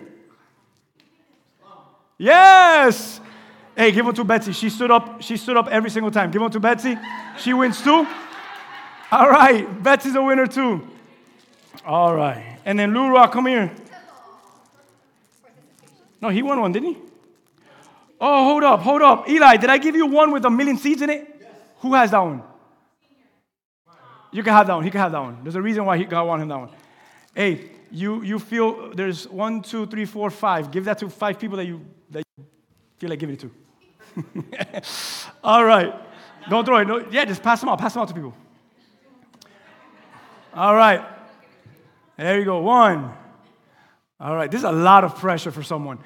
Yes. 2.17 3.22
Hey, 3.75 3.91
give 3.91 4.05
one 4.05 4.15
to 4.15 4.24
Betsy. 4.24 4.51
She 4.51 4.69
stood 4.69 4.91
up. 4.91 5.22
She 5.22 5.38
stood 5.38 5.55
up 5.55 5.67
every 5.69 5.89
single 5.89 6.12
time. 6.12 6.31
Give 6.31 6.41
one 6.41 6.51
to 6.51 6.60
Betsy. 6.60 6.98
She 7.38 7.53
wins 7.53 7.81
too. 7.81 8.05
All 9.12 9.29
right, 9.29 9.81
Betsy's 9.81 10.15
a 10.15 10.22
winner 10.22 10.46
too. 10.46 10.88
All 11.86 12.13
right, 12.13 12.60
and 12.65 12.77
then 12.77 12.93
Rock, 12.93 13.31
come 13.31 13.48
here. 13.48 13.72
No, 16.22 16.29
he 16.29 16.43
won 16.43 16.60
one, 16.60 16.72
didn't 16.72 16.96
he? 16.96 16.98
Oh, 18.22 18.43
hold 18.43 18.63
up, 18.63 18.81
hold 18.81 19.01
up. 19.01 19.29
Eli, 19.29 19.55
did 19.55 19.69
I 19.69 19.77
give 19.77 19.96
you 19.96 20.05
one 20.05 20.31
with 20.31 20.46
a 20.46 20.50
million 20.50 20.77
seeds 20.77 21.01
in 21.01 21.10
it? 21.10 21.25
Who 21.79 21.93
has 21.93 22.12
that 22.12 22.19
one? 22.19 22.43
You 24.32 24.44
can 24.44 24.54
have 24.54 24.68
that 24.68 24.76
one. 24.76 24.84
He 24.84 24.92
can 24.92 25.00
have 25.00 25.12
that 25.12 25.22
one. 25.22 25.40
There's 25.44 25.56
a 25.56 25.62
reason 25.62 25.86
why 25.86 25.98
he 25.98 26.06
God 26.06 26.28
want 26.28 26.42
him 26.42 26.48
that 26.50 26.60
one. 26.60 26.70
Hey, 27.34 27.72
you 27.92 28.22
you 28.22 28.40
feel 28.40 28.94
there's 28.94 29.28
one, 29.28 29.62
two, 29.62 29.86
three, 29.88 30.06
four, 30.06 30.30
five. 30.30 30.72
Give 30.72 30.86
that 30.86 31.00
to 31.00 31.10
five 31.10 31.40
people 31.40 31.58
that 31.58 31.66
you 31.66 31.82
that 32.12 32.24
you 32.38 32.46
feel 32.98 33.10
like 33.10 33.20
giving 33.20 33.36
it 33.36 33.42
to. 33.42 35.32
All 35.44 35.64
right. 35.64 35.94
Don't 36.50 36.66
throw 36.66 36.78
it. 36.78 36.88
No, 36.88 37.06
yeah, 37.12 37.26
just 37.26 37.44
pass 37.44 37.60
them 37.60 37.70
out. 37.70 37.80
Pass 37.80 37.94
them 37.94 38.02
out 38.02 38.08
to 38.10 38.14
people. 38.14 38.34
All 40.54 40.76
right. 40.76 41.04
There 42.18 42.38
you 42.40 42.46
go. 42.46 42.60
One. 42.60 43.14
All 44.20 44.36
right. 44.36 44.50
This 44.50 44.60
is 44.60 44.66
a 44.66 44.72
lot 44.72 45.04
of 45.04 45.16
pressure 45.16 45.52
for 45.52 45.64
someone. 45.64 46.00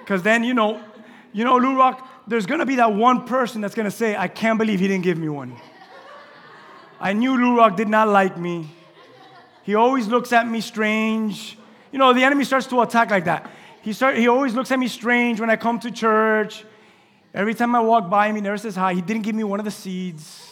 Because 0.00 0.22
then, 0.22 0.44
you 0.44 0.54
know, 0.54 0.80
you 1.32 1.44
know, 1.44 1.56
Lou 1.56 1.76
Rock, 1.76 2.08
there's 2.26 2.46
gonna 2.46 2.66
be 2.66 2.76
that 2.76 2.94
one 2.94 3.26
person 3.26 3.60
that's 3.60 3.74
gonna 3.74 3.90
say, 3.90 4.16
I 4.16 4.28
can't 4.28 4.58
believe 4.58 4.80
he 4.80 4.88
didn't 4.88 5.04
give 5.04 5.18
me 5.18 5.28
one. 5.28 5.56
I 7.00 7.12
knew 7.12 7.36
Lou 7.36 7.56
Rock 7.56 7.76
did 7.76 7.88
not 7.88 8.08
like 8.08 8.38
me. 8.38 8.70
He 9.62 9.74
always 9.74 10.06
looks 10.06 10.32
at 10.32 10.46
me 10.46 10.60
strange. 10.60 11.58
You 11.92 11.98
know, 11.98 12.12
the 12.12 12.24
enemy 12.24 12.44
starts 12.44 12.66
to 12.68 12.80
attack 12.82 13.10
like 13.10 13.24
that. 13.24 13.50
He, 13.82 13.92
start, 13.92 14.16
he 14.16 14.28
always 14.28 14.54
looks 14.54 14.70
at 14.70 14.78
me 14.78 14.88
strange 14.88 15.40
when 15.40 15.50
I 15.50 15.56
come 15.56 15.78
to 15.80 15.90
church. 15.90 16.64
Every 17.34 17.54
time 17.54 17.74
I 17.74 17.80
walk 17.80 18.08
by 18.08 18.28
him, 18.28 18.36
he 18.36 18.40
never 18.40 18.56
says 18.56 18.74
hi. 18.74 18.94
He 18.94 19.02
didn't 19.02 19.22
give 19.22 19.34
me 19.34 19.44
one 19.44 19.58
of 19.58 19.64
the 19.64 19.70
seeds. 19.70 20.42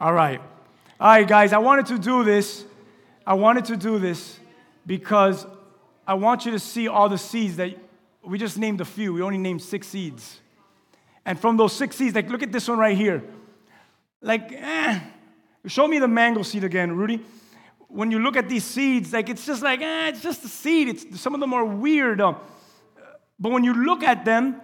All 0.00 0.12
right. 0.12 0.40
All 0.98 1.08
right, 1.08 1.28
guys, 1.28 1.52
I 1.52 1.58
wanted 1.58 1.86
to 1.86 1.98
do 1.98 2.24
this. 2.24 2.64
I 3.26 3.34
wanted 3.34 3.66
to 3.66 3.76
do 3.76 3.98
this 3.98 4.38
because 4.86 5.46
I 6.06 6.14
want 6.14 6.46
you 6.46 6.52
to 6.52 6.58
see 6.58 6.88
all 6.88 7.08
the 7.08 7.18
seeds 7.18 7.56
that 7.56 7.76
we 8.22 8.38
just 8.38 8.58
named 8.58 8.80
a 8.80 8.84
few. 8.84 9.12
We 9.12 9.22
only 9.22 9.38
named 9.38 9.62
six 9.62 9.86
seeds. 9.86 10.40
And 11.24 11.38
from 11.38 11.56
those 11.56 11.72
six 11.72 11.96
seeds, 11.96 12.14
like, 12.14 12.28
look 12.28 12.42
at 12.42 12.52
this 12.52 12.68
one 12.68 12.78
right 12.78 12.96
here. 12.96 13.22
Like, 14.26 14.50
eh, 14.50 14.98
show 15.66 15.86
me 15.86 16.00
the 16.00 16.08
mango 16.08 16.42
seed 16.42 16.64
again, 16.64 16.96
Rudy. 16.96 17.20
When 17.86 18.10
you 18.10 18.18
look 18.18 18.36
at 18.36 18.48
these 18.48 18.64
seeds, 18.64 19.12
like, 19.12 19.28
it's 19.28 19.46
just 19.46 19.62
like, 19.62 19.80
eh, 19.80 20.08
it's 20.08 20.20
just 20.20 20.44
a 20.44 20.48
seed. 20.48 20.88
It's, 20.88 21.20
some 21.20 21.32
of 21.32 21.38
them 21.38 21.54
are 21.54 21.64
weird. 21.64 22.20
Uh, 22.20 22.34
but 23.38 23.52
when 23.52 23.62
you 23.62 23.72
look 23.72 24.02
at 24.02 24.24
them, 24.24 24.60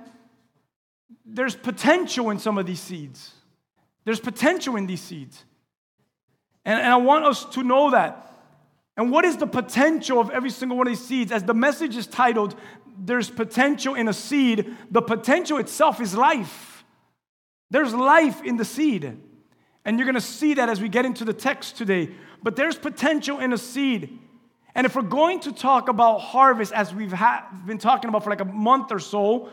there's 1.24 1.54
potential 1.54 2.30
in 2.30 2.40
some 2.40 2.58
of 2.58 2.66
these 2.66 2.80
seeds. 2.80 3.34
There's 4.04 4.18
potential 4.18 4.74
in 4.74 4.88
these 4.88 5.00
seeds. 5.00 5.44
And, 6.64 6.80
and 6.80 6.92
I 6.92 6.96
want 6.96 7.24
us 7.24 7.44
to 7.44 7.62
know 7.62 7.92
that. 7.92 8.34
And 8.96 9.12
what 9.12 9.24
is 9.24 9.36
the 9.36 9.46
potential 9.46 10.18
of 10.18 10.30
every 10.30 10.50
single 10.50 10.76
one 10.76 10.88
of 10.88 10.90
these 10.90 11.06
seeds? 11.06 11.30
As 11.30 11.44
the 11.44 11.54
message 11.54 11.94
is 11.94 12.08
titled, 12.08 12.56
There's 12.98 13.30
Potential 13.30 13.94
in 13.94 14.08
a 14.08 14.12
Seed, 14.12 14.76
the 14.90 15.02
potential 15.02 15.58
itself 15.58 16.00
is 16.00 16.16
life. 16.16 16.84
There's 17.70 17.94
life 17.94 18.42
in 18.42 18.56
the 18.56 18.64
seed. 18.64 19.18
And 19.84 19.98
you're 19.98 20.06
going 20.06 20.14
to 20.14 20.20
see 20.20 20.54
that 20.54 20.68
as 20.68 20.80
we 20.80 20.88
get 20.88 21.04
into 21.04 21.24
the 21.24 21.32
text 21.32 21.76
today. 21.76 22.10
But 22.42 22.56
there's 22.56 22.76
potential 22.76 23.40
in 23.40 23.52
a 23.52 23.58
seed. 23.58 24.18
And 24.74 24.86
if 24.86 24.96
we're 24.96 25.02
going 25.02 25.40
to 25.40 25.52
talk 25.52 25.88
about 25.88 26.18
harvest, 26.18 26.72
as 26.72 26.94
we've 26.94 27.12
ha- 27.12 27.46
been 27.66 27.78
talking 27.78 28.08
about 28.08 28.24
for 28.24 28.30
like 28.30 28.40
a 28.40 28.46
month 28.46 28.90
or 28.90 28.98
so, 28.98 29.50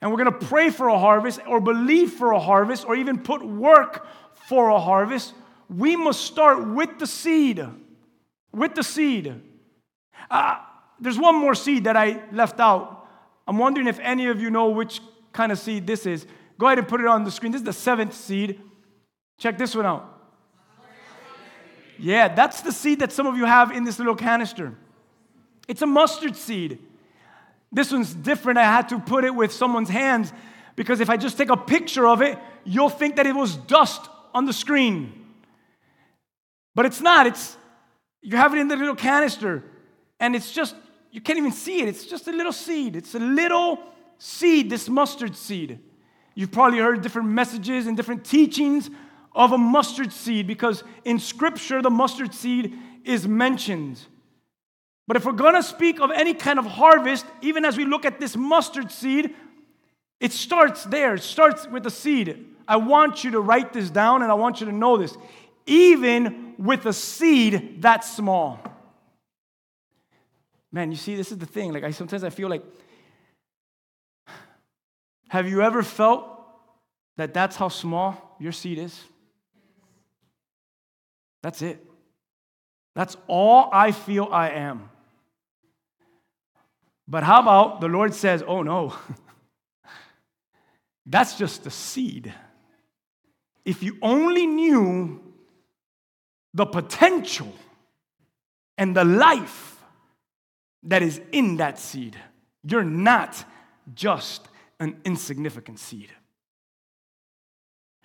and 0.00 0.10
we're 0.10 0.16
going 0.16 0.32
to 0.32 0.46
pray 0.46 0.70
for 0.70 0.88
a 0.88 0.98
harvest 0.98 1.40
or 1.46 1.60
believe 1.60 2.12
for 2.12 2.32
a 2.32 2.40
harvest 2.40 2.86
or 2.86 2.96
even 2.96 3.18
put 3.18 3.44
work 3.44 4.06
for 4.48 4.70
a 4.70 4.80
harvest, 4.80 5.34
we 5.68 5.94
must 5.94 6.22
start 6.22 6.66
with 6.66 6.98
the 6.98 7.06
seed. 7.06 7.64
With 8.52 8.74
the 8.74 8.82
seed. 8.82 9.40
Uh, 10.30 10.58
there's 10.98 11.18
one 11.18 11.36
more 11.36 11.54
seed 11.54 11.84
that 11.84 11.96
I 11.96 12.22
left 12.32 12.60
out. 12.60 13.06
I'm 13.46 13.58
wondering 13.58 13.86
if 13.86 13.98
any 14.00 14.26
of 14.26 14.40
you 14.40 14.50
know 14.50 14.70
which 14.70 15.00
kind 15.32 15.52
of 15.52 15.58
seed 15.58 15.86
this 15.86 16.06
is. 16.06 16.26
Go 16.58 16.66
ahead 16.66 16.78
and 16.78 16.88
put 16.88 17.00
it 17.00 17.06
on 17.06 17.24
the 17.24 17.30
screen. 17.30 17.52
This 17.52 17.60
is 17.60 17.64
the 17.64 17.72
seventh 17.72 18.14
seed. 18.14 18.60
Check 19.40 19.56
this 19.56 19.74
one 19.74 19.86
out. 19.86 20.06
Yeah, 21.98 22.28
that's 22.28 22.60
the 22.60 22.72
seed 22.72 23.00
that 23.00 23.10
some 23.10 23.26
of 23.26 23.36
you 23.36 23.46
have 23.46 23.72
in 23.72 23.84
this 23.84 23.98
little 23.98 24.14
canister. 24.14 24.74
It's 25.66 25.80
a 25.80 25.86
mustard 25.86 26.36
seed. 26.36 26.78
This 27.72 27.90
one's 27.90 28.12
different. 28.12 28.58
I 28.58 28.64
had 28.64 28.90
to 28.90 28.98
put 28.98 29.24
it 29.24 29.34
with 29.34 29.50
someone's 29.50 29.88
hands 29.88 30.30
because 30.76 31.00
if 31.00 31.08
I 31.08 31.16
just 31.16 31.38
take 31.38 31.48
a 31.48 31.56
picture 31.56 32.06
of 32.06 32.20
it, 32.20 32.38
you'll 32.64 32.90
think 32.90 33.16
that 33.16 33.26
it 33.26 33.34
was 33.34 33.56
dust 33.56 34.10
on 34.34 34.44
the 34.44 34.52
screen. 34.52 35.26
But 36.74 36.84
it's 36.84 37.00
not. 37.00 37.26
It's 37.26 37.56
you 38.20 38.36
have 38.36 38.52
it 38.52 38.58
in 38.58 38.68
the 38.68 38.76
little 38.76 38.94
canister 38.94 39.64
and 40.18 40.36
it's 40.36 40.52
just 40.52 40.76
you 41.10 41.22
can't 41.22 41.38
even 41.38 41.52
see 41.52 41.80
it. 41.80 41.88
It's 41.88 42.04
just 42.04 42.28
a 42.28 42.32
little 42.32 42.52
seed. 42.52 42.94
It's 42.94 43.14
a 43.14 43.18
little 43.18 43.78
seed, 44.18 44.68
this 44.68 44.86
mustard 44.88 45.34
seed. 45.34 45.78
You've 46.34 46.52
probably 46.52 46.78
heard 46.78 47.00
different 47.00 47.28
messages 47.28 47.86
and 47.86 47.96
different 47.96 48.24
teachings 48.24 48.90
of 49.32 49.52
a 49.52 49.58
mustard 49.58 50.12
seed 50.12 50.46
because 50.46 50.82
in 51.04 51.18
scripture 51.18 51.82
the 51.82 51.90
mustard 51.90 52.34
seed 52.34 52.76
is 53.04 53.26
mentioned. 53.26 54.00
But 55.06 55.16
if 55.16 55.24
we're 55.24 55.32
going 55.32 55.54
to 55.54 55.62
speak 55.62 56.00
of 56.00 56.10
any 56.10 56.34
kind 56.34 56.58
of 56.58 56.66
harvest, 56.66 57.26
even 57.42 57.64
as 57.64 57.76
we 57.76 57.84
look 57.84 58.04
at 58.04 58.20
this 58.20 58.36
mustard 58.36 58.92
seed, 58.92 59.34
it 60.20 60.32
starts 60.32 60.84
there. 60.84 61.14
It 61.14 61.22
starts 61.22 61.66
with 61.66 61.82
the 61.82 61.90
seed. 61.90 62.46
I 62.68 62.76
want 62.76 63.24
you 63.24 63.32
to 63.32 63.40
write 63.40 63.72
this 63.72 63.90
down 63.90 64.22
and 64.22 64.30
I 64.30 64.34
want 64.34 64.60
you 64.60 64.66
to 64.66 64.72
know 64.72 64.96
this. 64.96 65.16
Even 65.66 66.54
with 66.58 66.86
a 66.86 66.92
seed 66.92 67.82
that 67.82 68.04
small. 68.04 68.60
Man, 70.70 70.92
you 70.92 70.96
see, 70.96 71.16
this 71.16 71.32
is 71.32 71.38
the 71.38 71.46
thing. 71.46 71.72
Like, 71.72 71.82
I 71.82 71.90
sometimes 71.90 72.22
I 72.22 72.30
feel 72.30 72.48
like, 72.48 72.62
have 75.28 75.48
you 75.48 75.62
ever 75.62 75.82
felt 75.82 76.24
that 77.16 77.34
that's 77.34 77.56
how 77.56 77.68
small 77.68 78.36
your 78.38 78.52
seed 78.52 78.78
is? 78.78 79.00
That's 81.42 81.62
it. 81.62 81.84
That's 82.94 83.16
all 83.26 83.70
I 83.72 83.92
feel 83.92 84.28
I 84.30 84.50
am. 84.50 84.90
But 87.08 87.24
how 87.24 87.40
about 87.40 87.80
the 87.80 87.88
Lord 87.88 88.14
says, 88.14 88.42
oh 88.46 88.62
no, 88.62 88.94
that's 91.06 91.36
just 91.36 91.64
the 91.64 91.70
seed. 91.70 92.32
If 93.64 93.82
you 93.82 93.96
only 94.00 94.46
knew 94.46 95.20
the 96.54 96.66
potential 96.66 97.52
and 98.78 98.96
the 98.96 99.04
life 99.04 99.82
that 100.84 101.02
is 101.02 101.20
in 101.32 101.56
that 101.56 101.78
seed, 101.78 102.16
you're 102.62 102.84
not 102.84 103.44
just 103.94 104.48
an 104.78 104.96
insignificant 105.04 105.78
seed. 105.78 106.10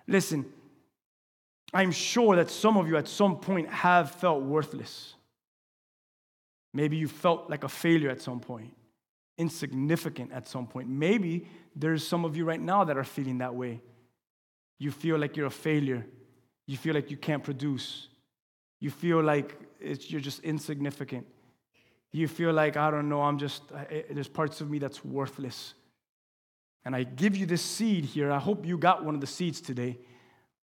Listen, 0.08 0.46
I'm 1.76 1.92
sure 1.92 2.36
that 2.38 2.50
some 2.50 2.78
of 2.78 2.88
you 2.88 2.98
at 2.98 3.08
some 3.08 3.38
point 3.38 3.70
have 3.70 4.12
felt 4.12 4.42
worthless. 4.42 5.14
Maybe 6.74 6.98
you 6.98 7.08
felt 7.08 7.50
like 7.50 7.64
a 7.64 7.70
failure 7.70 8.10
at 8.10 8.22
some 8.22 8.40
point 8.40 8.74
insignificant 9.38 10.32
at 10.32 10.48
some 10.48 10.68
point. 10.68 10.88
Maybe 10.88 11.48
there's 11.76 12.08
some 12.08 12.26
of 12.26 12.38
you 12.38 12.46
right 12.46 12.62
now 12.62 12.84
that 12.84 12.98
are 12.98 13.04
feeling 13.04 13.40
that 13.40 13.54
way. 13.54 13.82
You 14.80 14.92
feel 14.92 15.18
like 15.18 15.36
you're 15.36 15.48
a 15.48 15.52
failure. 15.52 16.06
You 16.68 16.78
feel 16.78 16.94
like 16.94 17.12
you 17.12 17.18
can't 17.18 17.44
produce. 17.44 18.08
You 18.80 18.90
feel 18.90 19.22
like 19.22 19.58
you're 19.80 20.22
just 20.22 20.40
insignificant. 20.40 21.26
You 22.12 22.28
feel 22.28 22.54
like, 22.54 22.78
I 22.78 22.92
don't 22.92 23.10
know, 23.10 23.22
I'm 23.22 23.38
just, 23.38 23.64
there's 24.10 24.28
parts 24.28 24.62
of 24.62 24.70
me 24.70 24.80
that's 24.80 25.04
worthless. 25.04 25.74
And 26.86 26.96
I 26.96 27.04
give 27.04 27.36
you 27.36 27.46
this 27.46 27.62
seed 27.62 28.06
here. 28.06 28.32
I 28.32 28.40
hope 28.40 28.66
you 28.66 28.78
got 28.78 29.04
one 29.04 29.16
of 29.16 29.22
the 29.22 29.28
seeds 29.28 29.60
today. 29.60 29.98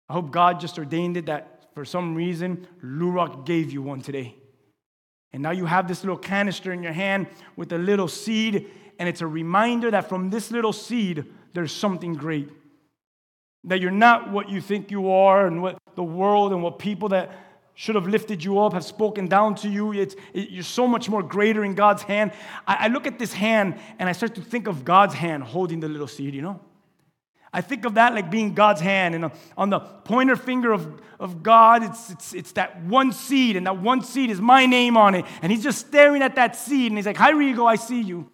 I 0.10 0.14
hope 0.14 0.32
God 0.32 0.60
just 0.60 0.78
ordained 0.78 1.18
it 1.18 1.26
that 1.26 1.66
for 1.74 1.86
some 1.86 2.16
reason, 2.16 2.68
Lurok 2.84 3.46
gave 3.46 3.72
you 3.72 3.82
one 3.82 4.02
today. 4.02 4.36
And 5.34 5.44
now 5.44 5.52
you 5.52 5.66
have 5.66 5.88
this 5.88 6.04
little 6.04 6.18
canister 6.18 6.72
in 6.72 6.82
your 6.82 6.94
hand 6.94 7.28
with 7.56 7.72
a 7.74 7.78
little 7.78 8.08
seed, 8.08 8.70
and 8.98 9.08
it's 9.08 9.22
a 9.22 9.28
reminder 9.28 9.92
that 9.92 10.10
from 10.10 10.30
this 10.30 10.50
little 10.50 10.74
seed, 10.74 11.26
there's 11.54 11.72
something 11.72 12.14
great. 12.14 12.50
That 13.66 13.82
you're 13.82 13.92
not 13.92 14.32
what 14.32 14.50
you 14.50 14.62
think 14.62 14.90
you 14.90 15.12
are, 15.12 15.46
and 15.46 15.62
what 15.62 15.78
the 15.96 16.04
world 16.04 16.54
and 16.54 16.64
what 16.64 16.80
people 16.80 17.10
that 17.10 17.32
should 17.76 17.94
have 17.94 18.08
lifted 18.08 18.44
you 18.44 18.60
up 18.60 18.74
have 18.74 18.84
spoken 18.84 19.28
down 19.28 19.54
to 19.54 19.70
you. 19.70 19.94
It's, 19.94 20.16
it, 20.34 20.50
you're 20.50 20.64
so 20.64 20.88
much 20.88 21.10
more 21.10 21.22
greater 21.22 21.64
in 21.64 21.76
God's 21.76 22.02
hand. 22.02 22.32
I, 22.66 22.86
I 22.86 22.88
look 22.88 23.06
at 23.06 23.20
this 23.20 23.34
hand 23.34 23.78
and 24.00 24.10
I 24.10 24.14
start 24.14 24.34
to 24.34 24.42
think 24.42 24.68
of 24.68 24.84
God's 24.84 25.14
hand 25.14 25.44
holding 25.44 25.80
the 25.80 25.88
little 25.88 26.08
seed, 26.08 26.34
you 26.34 26.42
know? 26.42 26.60
I 27.54 27.62
think 27.62 27.86
of 27.86 27.96
that 27.96 28.14
like 28.14 28.30
being 28.30 28.54
God's 28.54 28.82
hand, 28.82 29.16
and 29.16 29.32
on 29.58 29.70
the 29.70 29.80
pointer 29.80 30.36
finger 30.36 30.72
of, 30.72 31.02
of 31.20 31.44
God, 31.44 31.84
it's, 31.84 32.10
it's, 32.10 32.34
it's 32.34 32.52
that 32.54 32.82
one 32.84 33.12
seed, 33.12 33.56
and 33.56 33.66
that 33.66 33.78
one 33.80 34.04
seed 34.04 34.30
is 34.30 34.42
my 34.42 34.66
name 34.66 34.98
on 34.98 35.16
it. 35.16 35.26
And 35.42 35.52
He's 35.52 35.64
just 35.64 35.88
staring 35.88 36.22
at 36.22 36.36
that 36.36 36.56
seed, 36.56 36.92
and 36.92 36.98
He's 36.98 37.06
like, 37.06 37.18
Hi, 37.18 37.32
Rigo, 37.32 37.66
I 37.68 37.76
see 37.76 38.02
you. 38.02 38.30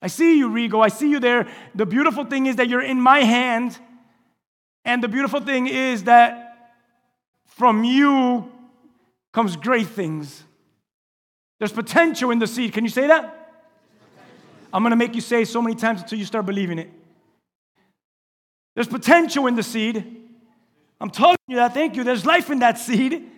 I 0.00 0.08
see 0.08 0.36
you, 0.36 0.50
Rigo. 0.50 0.84
I 0.84 0.88
see 0.88 1.10
you 1.10 1.20
there. 1.20 1.48
The 1.74 1.86
beautiful 1.86 2.24
thing 2.24 2.46
is 2.46 2.56
that 2.56 2.68
you're 2.68 2.82
in 2.82 3.00
my 3.00 3.20
hand, 3.20 3.78
and 4.84 5.02
the 5.02 5.08
beautiful 5.08 5.40
thing 5.40 5.68
is 5.68 6.04
that 6.04 6.74
from 7.46 7.84
you 7.84 8.50
comes 9.32 9.56
great 9.56 9.86
things. 9.86 10.42
There's 11.58 11.72
potential 11.72 12.30
in 12.32 12.40
the 12.40 12.46
seed. 12.46 12.72
Can 12.72 12.84
you 12.84 12.90
say 12.90 13.06
that? 13.06 13.38
I'm 14.72 14.82
going 14.82 14.90
to 14.90 14.96
make 14.96 15.14
you 15.14 15.20
say 15.20 15.44
so 15.44 15.62
many 15.62 15.76
times 15.76 16.02
until 16.02 16.18
you 16.18 16.24
start 16.24 16.46
believing 16.46 16.78
it. 16.78 16.90
There's 18.74 18.88
potential 18.88 19.46
in 19.46 19.56
the 19.56 19.62
seed. 19.62 20.16
I'm 21.00 21.10
telling 21.10 21.36
you 21.48 21.56
that. 21.56 21.74
Thank 21.74 21.96
you. 21.96 22.04
There's 22.04 22.24
life 22.24 22.50
in 22.50 22.60
that 22.60 22.78
seed. 22.78 23.28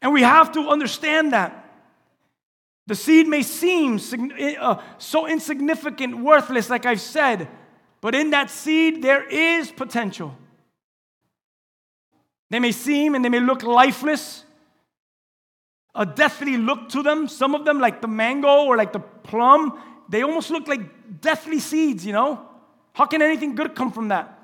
And 0.00 0.12
we 0.12 0.22
have 0.22 0.52
to 0.52 0.68
understand 0.68 1.32
that. 1.32 1.58
The 2.86 2.96
seed 2.96 3.28
may 3.28 3.42
seem 3.42 4.00
uh, 4.58 4.82
so 4.98 5.28
insignificant, 5.28 6.18
worthless, 6.18 6.68
like 6.68 6.84
I've 6.84 7.00
said, 7.00 7.48
but 8.00 8.14
in 8.14 8.30
that 8.30 8.50
seed, 8.50 9.02
there 9.02 9.22
is 9.22 9.70
potential. 9.70 10.36
They 12.50 12.58
may 12.58 12.72
seem 12.72 13.14
and 13.14 13.24
they 13.24 13.28
may 13.28 13.38
look 13.38 13.62
lifeless, 13.62 14.44
a 15.94 16.04
deathly 16.04 16.56
look 16.56 16.88
to 16.90 17.02
them. 17.02 17.28
Some 17.28 17.54
of 17.54 17.64
them, 17.64 17.78
like 17.78 18.02
the 18.02 18.08
mango 18.08 18.64
or 18.64 18.76
like 18.76 18.92
the 18.92 19.00
plum, 19.00 19.80
they 20.08 20.22
almost 20.22 20.50
look 20.50 20.66
like 20.66 21.20
deathly 21.20 21.60
seeds, 21.60 22.04
you 22.04 22.12
know? 22.12 22.48
How 22.92 23.06
can 23.06 23.22
anything 23.22 23.54
good 23.54 23.74
come 23.74 23.92
from 23.92 24.08
that? 24.08 24.38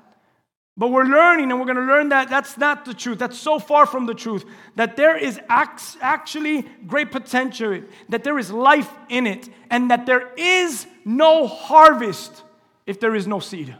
But 0.75 0.91
we're 0.91 1.03
learning, 1.03 1.51
and 1.51 1.59
we're 1.59 1.65
going 1.65 1.75
to 1.75 1.93
learn 1.93 2.09
that 2.09 2.29
that's 2.29 2.57
not 2.57 2.85
the 2.85 2.93
truth. 2.93 3.19
That's 3.19 3.37
so 3.37 3.59
far 3.59 3.85
from 3.85 4.05
the 4.05 4.13
truth. 4.13 4.45
That 4.75 4.95
there 4.95 5.17
is 5.17 5.37
actually 5.49 6.61
great 6.87 7.11
potential, 7.11 7.81
that 8.07 8.23
there 8.23 8.39
is 8.39 8.49
life 8.49 8.89
in 9.09 9.27
it, 9.27 9.49
and 9.69 9.91
that 9.91 10.05
there 10.05 10.33
is 10.37 10.87
no 11.03 11.47
harvest 11.47 12.43
if 12.85 12.99
there 12.99 13.13
is 13.13 13.27
no 13.27 13.39
seed. 13.39 13.75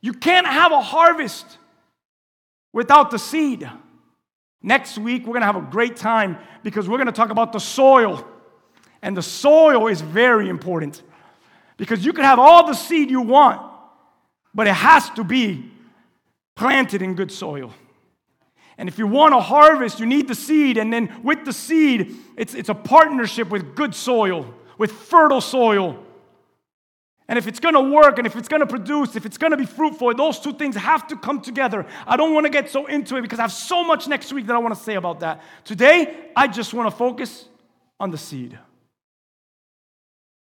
You 0.00 0.12
can't 0.12 0.46
have 0.46 0.70
a 0.70 0.80
harvest 0.80 1.58
without 2.72 3.10
the 3.10 3.18
seed. 3.18 3.68
Next 4.62 4.98
week, 4.98 5.22
we're 5.22 5.32
going 5.32 5.40
to 5.40 5.46
have 5.46 5.56
a 5.56 5.60
great 5.68 5.96
time 5.96 6.38
because 6.62 6.88
we're 6.88 6.98
going 6.98 7.06
to 7.06 7.12
talk 7.12 7.30
about 7.30 7.52
the 7.52 7.58
soil. 7.58 8.24
And 9.02 9.16
the 9.16 9.22
soil 9.22 9.88
is 9.88 10.00
very 10.00 10.48
important 10.48 11.02
because 11.76 12.04
you 12.04 12.12
can 12.12 12.24
have 12.24 12.38
all 12.38 12.66
the 12.66 12.74
seed 12.74 13.10
you 13.10 13.20
want, 13.20 13.60
but 14.54 14.66
it 14.66 14.74
has 14.74 15.10
to 15.10 15.24
be 15.24 15.70
planted 16.54 17.02
in 17.02 17.14
good 17.14 17.30
soil. 17.30 17.72
And 18.78 18.88
if 18.88 18.98
you 18.98 19.06
want 19.06 19.32
to 19.32 19.40
harvest, 19.40 20.00
you 20.00 20.06
need 20.06 20.28
the 20.28 20.34
seed. 20.34 20.76
And 20.76 20.92
then 20.92 21.20
with 21.22 21.44
the 21.44 21.52
seed, 21.52 22.14
it's, 22.36 22.54
it's 22.54 22.68
a 22.68 22.74
partnership 22.74 23.48
with 23.48 23.74
good 23.74 23.94
soil, 23.94 24.54
with 24.76 24.92
fertile 24.92 25.40
soil. 25.40 26.02
And 27.28 27.38
if 27.38 27.48
it's 27.48 27.58
going 27.58 27.74
to 27.74 27.80
work 27.80 28.18
and 28.18 28.26
if 28.26 28.36
it's 28.36 28.48
going 28.48 28.60
to 28.60 28.66
produce, 28.66 29.16
if 29.16 29.26
it's 29.26 29.38
going 29.38 29.50
to 29.50 29.56
be 29.56 29.66
fruitful, 29.66 30.14
those 30.14 30.38
two 30.38 30.52
things 30.52 30.76
have 30.76 31.08
to 31.08 31.16
come 31.16 31.40
together. 31.40 31.86
I 32.06 32.16
don't 32.16 32.34
want 32.34 32.44
to 32.44 32.50
get 32.50 32.70
so 32.70 32.86
into 32.86 33.16
it 33.16 33.22
because 33.22 33.38
I 33.38 33.42
have 33.42 33.52
so 33.52 33.82
much 33.82 34.06
next 34.06 34.32
week 34.32 34.46
that 34.46 34.54
I 34.54 34.58
want 34.58 34.74
to 34.74 34.80
say 34.80 34.94
about 34.94 35.20
that. 35.20 35.42
Today, 35.64 36.30
I 36.36 36.46
just 36.46 36.72
want 36.72 36.88
to 36.88 36.96
focus 36.96 37.46
on 37.98 38.10
the 38.10 38.18
seed. 38.18 38.58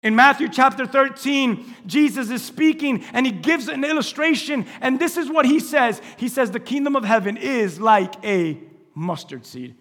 In 0.03 0.15
Matthew 0.15 0.49
chapter 0.49 0.87
13, 0.87 1.75
Jesus 1.85 2.31
is 2.31 2.43
speaking 2.43 3.03
and 3.13 3.25
he 3.25 3.31
gives 3.31 3.67
an 3.67 3.83
illustration. 3.83 4.65
And 4.81 4.99
this 4.99 5.15
is 5.15 5.29
what 5.29 5.45
he 5.45 5.59
says 5.59 6.01
He 6.17 6.27
says, 6.27 6.51
The 6.51 6.59
kingdom 6.59 6.95
of 6.95 7.03
heaven 7.03 7.37
is 7.37 7.79
like 7.79 8.23
a 8.25 8.57
mustard 8.95 9.45
seed. 9.45 9.75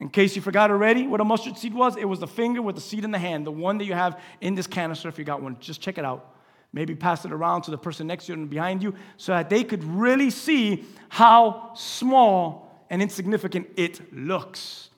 In 0.00 0.08
case 0.08 0.34
you 0.34 0.42
forgot 0.42 0.70
already 0.70 1.06
what 1.06 1.20
a 1.20 1.24
mustard 1.24 1.56
seed 1.56 1.74
was, 1.74 1.96
it 1.96 2.04
was 2.06 2.20
the 2.20 2.26
finger 2.26 2.60
with 2.60 2.74
the 2.74 2.80
seed 2.80 3.04
in 3.04 3.10
the 3.10 3.18
hand, 3.18 3.46
the 3.46 3.52
one 3.52 3.78
that 3.78 3.84
you 3.84 3.94
have 3.94 4.20
in 4.40 4.54
this 4.54 4.66
canister 4.66 5.08
if 5.08 5.18
you 5.18 5.24
got 5.24 5.42
one. 5.42 5.56
Just 5.60 5.80
check 5.80 5.98
it 5.98 6.04
out. 6.04 6.34
Maybe 6.72 6.94
pass 6.94 7.24
it 7.24 7.32
around 7.32 7.62
to 7.62 7.70
the 7.70 7.78
person 7.78 8.06
next 8.06 8.26
to 8.26 8.32
you 8.32 8.38
and 8.38 8.50
behind 8.50 8.82
you 8.82 8.94
so 9.16 9.32
that 9.32 9.48
they 9.48 9.62
could 9.62 9.84
really 9.84 10.30
see 10.30 10.84
how 11.08 11.72
small 11.74 12.84
and 12.90 13.00
insignificant 13.00 13.68
it 13.76 14.12
looks. 14.12 14.90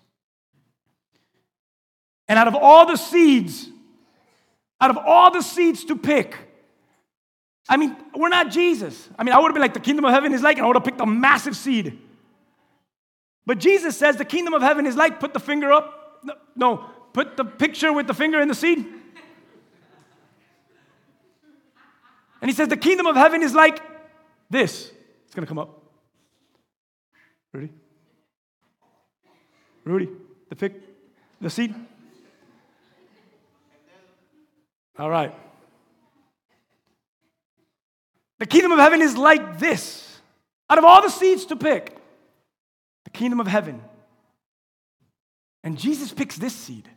And 2.29 2.39
out 2.39 2.49
of 2.49 2.55
all 2.55 2.87
the 2.87 2.97
seeds, 2.97 3.69
out 4.81 4.91
of 4.91 4.99
all 4.99 5.31
the 5.31 5.43
seeds 5.43 5.85
to 5.85 5.97
pick, 5.97 6.37
I 7.69 7.77
mean, 7.77 7.97
we're 8.15 8.29
not 8.29 8.51
Jesus. 8.51 9.09
I 9.19 9.25
mean, 9.25 9.35
I 9.35 9.39
would 9.39 9.49
have 9.49 9.55
been 9.55 9.63
like, 9.63 9.75
the 9.75 9.81
kingdom 9.81 10.05
of 10.05 10.13
heaven 10.13 10.33
is 10.33 10.43
like, 10.43 10.57
and 10.57 10.65
I 10.65 10.67
would 10.69 10.77
have 10.77 10.85
picked 10.85 11.01
a 11.01 11.07
massive 11.07 11.57
seed. 11.57 11.99
But 13.45 13.59
Jesus 13.59 13.97
says 13.97 14.17
the 14.17 14.25
kingdom 14.25 14.55
of 14.55 14.63
heaven 14.63 14.87
is 14.87 14.97
like, 14.97 15.21
put 15.21 15.33
the 15.33 15.41
finger 15.41 15.73
up. 15.73 16.21
No, 16.25 16.35
no, 16.57 16.91
put 17.13 17.37
the 17.37 17.45
picture 17.45 17.93
with 17.93 18.07
the 18.07 18.15
finger 18.15 18.41
in 18.41 18.49
the 18.49 18.55
seed. 18.55 18.85
And 22.41 22.51
he 22.51 22.55
says 22.55 22.69
the 22.69 22.77
kingdom 22.77 23.07
of 23.07 23.17
heaven 23.17 23.43
is 23.43 23.55
like 23.55 23.81
this. 24.51 24.93
It's 25.25 25.35
going 25.35 25.45
to 25.45 25.49
come 25.49 25.59
up. 25.59 25.83
Rudy? 27.53 27.71
Rudy, 29.85 30.09
the 30.49 30.57
pick, 30.57 30.75
the 31.41 31.51
seed. 31.51 31.75
All 34.99 35.11
right. 35.11 35.35
The 38.39 38.47
kingdom 38.47 38.73
of 38.73 38.79
heaven 38.79 39.03
is 39.03 39.17
like 39.17 39.59
this. 39.59 40.21
Out 40.69 40.79
of 40.79 40.85
all 40.85 41.03
the 41.03 41.09
seeds 41.09 41.47
to 41.47 41.57
pick, 41.57 41.97
the 43.05 43.11
kingdom 43.11 43.41
of 43.41 43.47
heaven. 43.47 43.81
And 45.63 45.79
Jesus 45.79 46.13
picks 46.13 46.37
this 46.37 46.55
seed. 46.55 46.89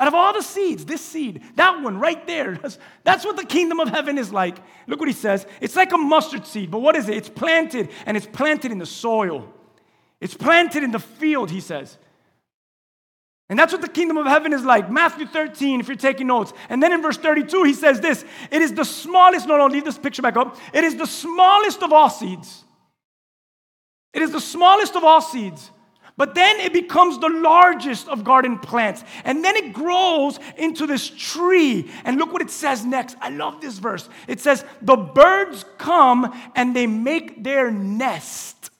Out 0.00 0.08
of 0.08 0.14
all 0.14 0.32
the 0.32 0.42
seeds, 0.42 0.84
this 0.84 1.00
seed, 1.00 1.42
that 1.56 1.80
one 1.80 1.98
right 1.98 2.26
there, 2.26 2.58
that's, 3.04 3.24
what 3.24 3.36
the 3.36 3.44
kingdom 3.44 3.78
of 3.78 3.88
heaven 3.88 4.18
is 4.18 4.32
like. 4.32 4.56
Look 4.88 4.98
what 4.98 5.08
he 5.08 5.14
says. 5.14 5.46
It's 5.60 5.76
like 5.76 5.92
a 5.92 5.98
mustard 5.98 6.46
seed, 6.46 6.70
but 6.70 6.80
what 6.80 6.96
is 6.96 7.08
it? 7.08 7.16
It's 7.16 7.28
planted, 7.28 7.90
and 8.04 8.16
it's 8.16 8.26
planted 8.26 8.72
in 8.72 8.78
the 8.78 8.86
soil. 8.86 9.52
It's 10.20 10.34
planted 10.34 10.82
in 10.82 10.90
the 10.90 10.98
field, 10.98 11.50
he 11.50 11.60
says. 11.60 11.98
And 13.52 13.58
that's 13.58 13.70
what 13.70 13.82
the 13.82 13.88
kingdom 13.88 14.16
of 14.16 14.24
heaven 14.24 14.54
is 14.54 14.64
like. 14.64 14.90
Matthew 14.90 15.26
13, 15.26 15.80
if 15.80 15.86
you're 15.86 15.94
taking 15.94 16.28
notes. 16.28 16.54
And 16.70 16.82
then 16.82 16.90
in 16.90 17.02
verse 17.02 17.18
32, 17.18 17.64
he 17.64 17.74
says 17.74 18.00
this 18.00 18.24
It 18.50 18.62
is 18.62 18.72
the 18.72 18.82
smallest, 18.82 19.46
no, 19.46 19.58
no, 19.58 19.66
leave 19.66 19.84
this 19.84 19.98
picture 19.98 20.22
back 20.22 20.38
up. 20.38 20.56
It 20.72 20.84
is 20.84 20.96
the 20.96 21.04
smallest 21.06 21.82
of 21.82 21.92
all 21.92 22.08
seeds. 22.08 22.64
It 24.14 24.22
is 24.22 24.30
the 24.30 24.40
smallest 24.40 24.96
of 24.96 25.04
all 25.04 25.20
seeds. 25.20 25.70
But 26.16 26.34
then 26.34 26.60
it 26.60 26.72
becomes 26.72 27.18
the 27.18 27.28
largest 27.28 28.08
of 28.08 28.24
garden 28.24 28.58
plants. 28.58 29.04
And 29.22 29.44
then 29.44 29.54
it 29.56 29.74
grows 29.74 30.38
into 30.56 30.86
this 30.86 31.10
tree. 31.10 31.90
And 32.04 32.16
look 32.16 32.32
what 32.32 32.40
it 32.40 32.48
says 32.48 32.86
next. 32.86 33.18
I 33.20 33.28
love 33.28 33.60
this 33.60 33.76
verse. 33.76 34.08
It 34.28 34.40
says, 34.40 34.64
The 34.80 34.96
birds 34.96 35.66
come 35.76 36.34
and 36.56 36.74
they 36.74 36.86
make 36.86 37.44
their 37.44 37.70
nest. 37.70 38.70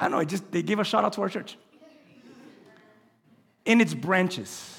I 0.00 0.06
don't 0.06 0.10
know, 0.10 0.18
it 0.18 0.28
just 0.28 0.50
they 0.50 0.62
gave 0.62 0.80
a 0.80 0.84
shout 0.84 1.04
out 1.04 1.12
to 1.12 1.22
our 1.22 1.28
church 1.28 1.56
in 3.64 3.80
its 3.80 3.94
branches. 3.94 4.76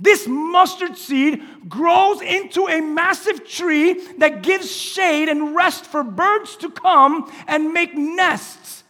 This 0.00 0.28
mustard 0.28 0.96
seed 0.96 1.42
grows 1.68 2.20
into 2.20 2.68
a 2.68 2.80
massive 2.80 3.46
tree 3.46 3.94
that 4.18 4.42
gives 4.42 4.70
shade 4.70 5.28
and 5.28 5.56
rest 5.56 5.86
for 5.86 6.04
birds 6.04 6.56
to 6.58 6.70
come 6.70 7.30
and 7.48 7.72
make 7.72 7.96
nests. 7.96 8.84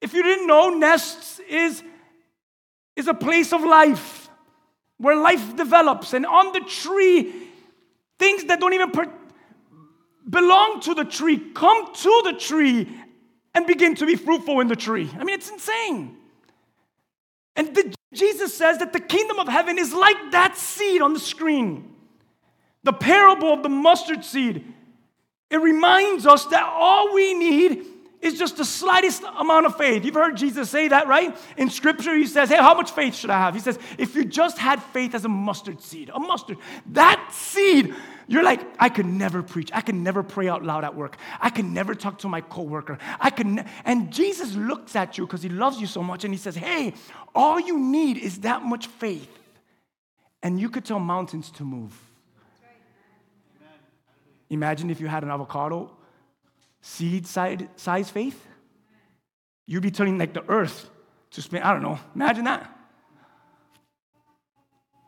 If 0.00 0.14
you 0.14 0.22
didn't 0.22 0.46
know, 0.46 0.70
nests 0.70 1.40
is, 1.48 1.82
is 2.94 3.08
a 3.08 3.14
place 3.14 3.52
of 3.52 3.62
life 3.62 4.30
where 4.98 5.16
life 5.16 5.56
develops. 5.56 6.12
And 6.12 6.24
on 6.24 6.52
the 6.52 6.60
tree, 6.60 7.32
things 8.18 8.44
that 8.44 8.60
don't 8.60 8.74
even 8.74 8.92
per- 8.92 9.12
belong 10.28 10.80
to 10.82 10.94
the 10.94 11.04
tree 11.04 11.38
come 11.52 11.92
to 11.92 12.22
the 12.26 12.34
tree 12.38 12.88
and 13.54 13.66
begin 13.66 13.94
to 13.96 14.06
be 14.06 14.16
fruitful 14.16 14.60
in 14.60 14.68
the 14.68 14.76
tree. 14.76 15.10
I 15.18 15.24
mean, 15.24 15.34
it's 15.34 15.50
insane. 15.50 16.16
And 17.56 17.74
the, 17.74 17.94
Jesus 18.14 18.56
says 18.56 18.78
that 18.78 18.92
the 18.92 19.00
kingdom 19.00 19.38
of 19.38 19.48
heaven 19.48 19.78
is 19.78 19.92
like 19.92 20.32
that 20.32 20.56
seed 20.56 21.02
on 21.02 21.12
the 21.12 21.20
screen. 21.20 21.94
The 22.84 22.92
parable 22.92 23.52
of 23.52 23.62
the 23.62 23.68
mustard 23.68 24.24
seed. 24.24 24.64
It 25.50 25.60
reminds 25.60 26.26
us 26.26 26.46
that 26.46 26.62
all 26.62 27.12
we 27.12 27.34
need 27.34 27.84
is 28.20 28.38
just 28.38 28.56
the 28.56 28.64
slightest 28.64 29.22
amount 29.38 29.66
of 29.66 29.76
faith. 29.76 30.04
You've 30.04 30.14
heard 30.14 30.36
Jesus 30.36 30.68
say 30.68 30.88
that, 30.88 31.06
right? 31.08 31.36
In 31.56 31.70
scripture, 31.70 32.14
he 32.14 32.26
says, 32.26 32.50
Hey, 32.50 32.56
how 32.56 32.74
much 32.74 32.90
faith 32.90 33.14
should 33.14 33.30
I 33.30 33.38
have? 33.38 33.54
He 33.54 33.60
says, 33.60 33.78
If 33.98 34.14
you 34.14 34.24
just 34.24 34.58
had 34.58 34.82
faith 34.82 35.14
as 35.14 35.24
a 35.24 35.28
mustard 35.28 35.80
seed, 35.80 36.10
a 36.12 36.20
mustard, 36.20 36.58
that 36.92 37.30
seed, 37.32 37.94
you're 38.28 38.42
like, 38.42 38.60
I 38.78 38.90
could 38.90 39.06
never 39.06 39.42
preach. 39.42 39.70
I 39.72 39.80
can 39.80 40.02
never 40.02 40.22
pray 40.22 40.48
out 40.48 40.62
loud 40.62 40.84
at 40.84 40.94
work. 40.94 41.16
I 41.40 41.50
can 41.50 41.72
never 41.72 41.94
talk 41.94 42.18
to 42.18 42.28
my 42.28 42.42
coworker. 42.42 42.98
I 43.18 43.30
can, 43.30 43.56
ne-. 43.56 43.64
and 43.84 44.12
Jesus 44.12 44.54
looks 44.54 44.94
at 44.94 45.16
you 45.16 45.26
because 45.26 45.42
he 45.42 45.48
loves 45.48 45.80
you 45.80 45.86
so 45.86 46.02
much 46.02 46.24
and 46.24 46.32
he 46.32 46.38
says, 46.38 46.54
Hey, 46.56 46.94
all 47.34 47.58
you 47.58 47.78
need 47.78 48.18
is 48.18 48.40
that 48.40 48.62
much 48.62 48.86
faith. 48.86 49.36
And 50.42 50.60
you 50.60 50.68
could 50.68 50.84
tell 50.84 51.00
mountains 51.00 51.50
to 51.52 51.64
move. 51.64 51.98
Imagine 54.50 54.90
if 54.90 55.00
you 55.00 55.06
had 55.06 55.22
an 55.22 55.30
avocado 55.30 55.90
seed 56.80 57.26
size 57.26 58.10
faith, 58.10 58.46
you'd 59.66 59.82
be 59.82 59.90
turning 59.90 60.18
like 60.18 60.32
the 60.32 60.44
earth 60.48 60.90
to 61.32 61.42
spin. 61.42 61.62
I 61.62 61.72
don't 61.72 61.82
know. 61.82 61.98
Imagine 62.14 62.44
that. 62.44 62.76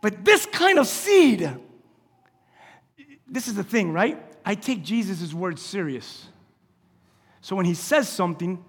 But 0.01 0.25
this 0.25 0.47
kind 0.47 0.79
of 0.79 0.87
seed, 0.87 1.49
this 3.29 3.49
is 3.49 3.55
the 3.55 3.65
thing, 3.65 3.93
right? 3.93 4.21
I 4.45 4.55
take 4.55 4.83
Jesus' 4.83 5.33
words 5.33 5.63
serious. 5.63 6.27
So 7.41 7.57
when 7.57 7.67
he 7.67 7.75
says 7.75 8.09
something, 8.09 8.65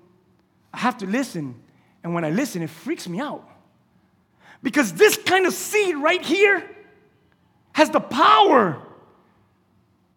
I 0.74 0.78
have 0.78 0.98
to 1.00 1.06
listen. 1.06 1.62
And 2.04 2.14
when 2.14 2.24
I 2.24 2.30
listen, 2.30 2.62
it 2.62 2.70
freaks 2.70 3.08
me 3.08 3.20
out. 3.20 3.48
Because 4.62 4.94
this 4.94 5.18
kind 5.18 5.46
of 5.46 5.54
seed 5.54 5.96
right 5.96 6.22
here 6.22 6.64
has 7.74 7.90
the 7.90 8.00
power 8.00 8.82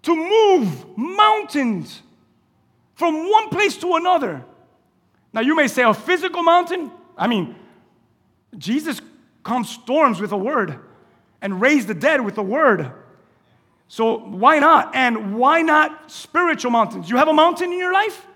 to 0.03 0.15
move 0.15 0.97
mountains 0.97 2.03
from 2.97 3.31
one 3.31 3.51
place 3.51 3.77
to 3.79 3.95
another. 3.95 4.45
Now, 5.33 5.43
you 5.43 5.55
may 5.55 5.69
say 5.69 5.83
a 5.83 5.95
physical 5.95 6.43
mountain. 6.43 6.91
I 7.17 7.29
mean, 7.29 7.55
Jesus 8.59 9.01
calmed 9.45 9.67
storms 9.67 10.21
with 10.21 10.33
a 10.33 10.37
word 10.37 10.79
and 11.41 11.61
raised 11.61 11.89
the 11.89 11.95
dead 11.95 12.23
with 12.23 12.39
a 12.39 12.43
word. 12.43 12.91
So, 13.89 14.19
why 14.19 14.59
not? 14.59 14.95
And 14.95 15.37
why 15.37 15.63
not 15.63 16.11
spiritual 16.11 16.71
mountains? 16.71 17.09
You 17.09 17.19
have 17.19 17.29
a 17.29 17.35
mountain 17.35 17.71
in 17.71 17.79
your 17.79 17.93
life? 17.93 18.27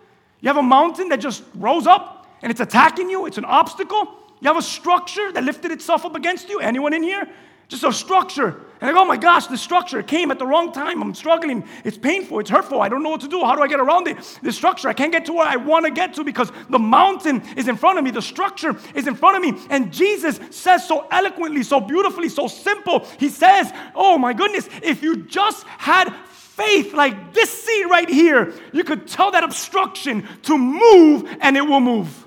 You 0.41 0.49
have 0.49 0.59
a 0.59 0.63
mountain 0.63 1.09
that 1.09 1.21
just 1.21 1.43
rose 1.55 1.87
up 1.87 2.29
and 2.43 2.51
it's 2.51 2.61
attacking 2.61 3.11
you, 3.11 3.27
it's 3.27 3.39
an 3.39 3.45
obstacle. 3.45 4.15
You 4.41 4.49
have 4.49 4.57
a 4.57 4.63
structure 4.63 5.33
that 5.33 5.45
lifted 5.45 5.71
itself 5.71 6.05
up 6.05 6.15
against 6.15 6.49
you. 6.49 6.61
Anyone 6.61 6.95
in 6.95 7.03
here? 7.03 7.29
Just 7.69 7.85
a 7.85 7.93
structure. 7.93 8.61
And 8.81 8.89
I 8.89 8.93
go, 8.95 9.01
oh 9.01 9.05
my 9.05 9.19
gosh, 9.19 9.47
the 9.47 9.59
structure 9.59 10.03
came 10.03 10.31
at 10.31 10.39
the 10.39 10.47
wrong 10.47 10.73
time. 10.73 11.03
I'm 11.03 11.15
struggling. 11.15 11.65
It's 11.85 11.99
painful. 11.99 12.41
It's 12.41 12.49
hurtful. 12.49 12.81
I 12.81 12.89
don't 12.89 13.03
know 13.03 13.11
what 13.11 13.21
to 13.21 13.29
do. 13.29 13.41
How 13.41 13.55
do 13.55 13.63
I 13.63 13.69
get 13.69 13.79
around 13.79 14.09
it? 14.09 14.17
The 14.43 14.53
structure, 14.53 14.89
I 14.89 14.95
can't 14.95 15.13
get 15.13 15.27
to 15.27 15.35
where 15.35 15.47
I 15.47 15.57
want 15.57 15.85
to 15.85 15.91
get 15.91 16.15
to 16.15 16.25
because 16.25 16.51
the 16.71 16.79
mountain 16.79 17.43
is 17.59 17.69
in 17.69 17.77
front 17.77 17.99
of 17.99 18.05
me. 18.05 18.11
The 18.11 18.23
structure 18.23 18.75
is 18.95 19.07
in 19.07 19.17
front 19.17 19.37
of 19.37 19.43
me. 19.43 19.61
And 19.69 19.93
Jesus 19.93 20.41
says 20.51 20.89
so 20.89 21.07
eloquently, 21.11 21.63
so 21.63 21.79
beautifully, 21.79 22.31
so 22.31 22.49
simple. 22.49 23.07
He 23.19 23.29
says, 23.29 23.71
oh 23.95 24.17
my 24.17 24.33
goodness, 24.33 24.67
if 24.83 25.03
you 25.03 25.25
just 25.25 25.67
had 25.67 26.15
faith 26.31 26.95
like 26.95 27.35
this 27.35 27.51
seed 27.51 27.87
right 27.87 28.09
here, 28.09 28.55
you 28.73 28.85
could 28.85 29.07
tell 29.07 29.31
that 29.33 29.45
obstruction 29.45 30.27
to 30.45 30.57
move 30.57 31.29
and 31.43 31.55
it 31.55 31.67
will 31.67 31.81
move. 31.81 32.27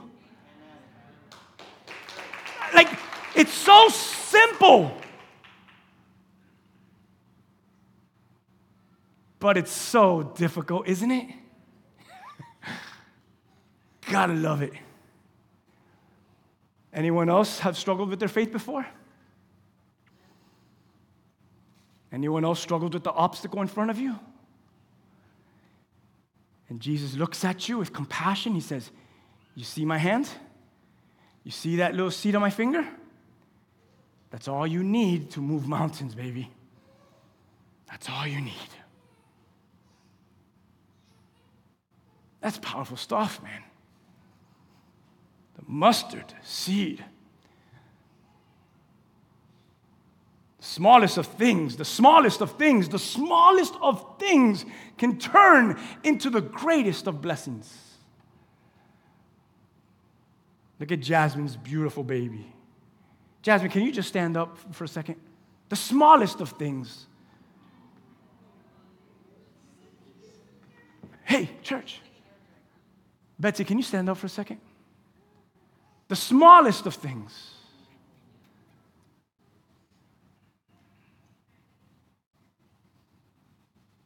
Like, 2.75 2.89
it's 3.35 3.53
so 3.53 3.89
simple. 3.89 4.95
But 9.43 9.57
it's 9.57 9.73
so 9.73 10.23
difficult, 10.37 10.87
isn't 10.87 11.11
it? 11.11 11.27
Gotta 14.09 14.31
love 14.31 14.61
it. 14.61 14.71
Anyone 16.93 17.29
else 17.29 17.59
have 17.59 17.75
struggled 17.75 18.09
with 18.09 18.19
their 18.19 18.29
faith 18.29 18.53
before? 18.53 18.87
Anyone 22.09 22.45
else 22.45 22.61
struggled 22.61 22.93
with 22.93 23.03
the 23.03 23.11
obstacle 23.11 23.59
in 23.59 23.67
front 23.67 23.91
of 23.91 23.99
you? 23.99 24.17
And 26.69 26.79
Jesus 26.79 27.15
looks 27.15 27.43
at 27.43 27.67
you 27.67 27.79
with 27.79 27.91
compassion. 27.91 28.53
He 28.53 28.61
says, 28.61 28.91
You 29.55 29.65
see 29.65 29.83
my 29.83 29.97
hand? 29.97 30.29
You 31.43 31.51
see 31.51 31.75
that 31.75 31.95
little 31.95 32.11
seed 32.11 32.35
on 32.35 32.41
my 32.41 32.49
finger? 32.49 32.87
That's 34.29 34.47
all 34.47 34.65
you 34.65 34.85
need 34.85 35.31
to 35.31 35.41
move 35.41 35.67
mountains, 35.67 36.15
baby. 36.15 36.49
That's 37.89 38.09
all 38.09 38.25
you 38.25 38.39
need. 38.39 38.82
That's 42.43 42.57
powerful 42.57 42.97
stuff, 42.97 43.41
man. 43.41 43.63
The 45.55 45.63
mustard 45.65 46.33
seed. 46.43 47.03
The 50.59 50.65
smallest 50.65 51.17
of 51.17 51.25
things, 51.25 51.77
the 51.77 51.85
smallest 51.85 52.41
of 52.41 52.57
things, 52.57 52.89
the 52.89 52.99
smallest 52.99 53.75
of 53.81 54.19
things 54.19 54.65
can 54.97 55.17
turn 55.17 55.79
into 56.03 56.29
the 56.29 56.41
greatest 56.41 57.07
of 57.07 57.21
blessings. 57.21 57.73
Look 60.81 60.91
at 60.91 60.99
Jasmine's 60.99 61.55
beautiful 61.55 62.03
baby. 62.03 62.53
Jasmine, 63.41 63.71
can 63.71 63.83
you 63.83 63.91
just 63.93 64.09
stand 64.09 64.35
up 64.35 64.57
for 64.73 64.83
a 64.83 64.87
second? 64.87 65.15
The 65.69 65.77
smallest 65.77 66.41
of 66.41 66.49
things. 66.49 67.07
Hey, 71.23 71.49
church. 71.61 72.01
Betsy, 73.43 73.65
can 73.65 73.75
you 73.77 73.83
stand 73.83 74.07
up 74.07 74.15
for 74.15 74.27
a 74.27 74.29
second? 74.29 74.61
The 76.07 76.15
smallest 76.15 76.85
of 76.85 76.95
things. 76.95 77.51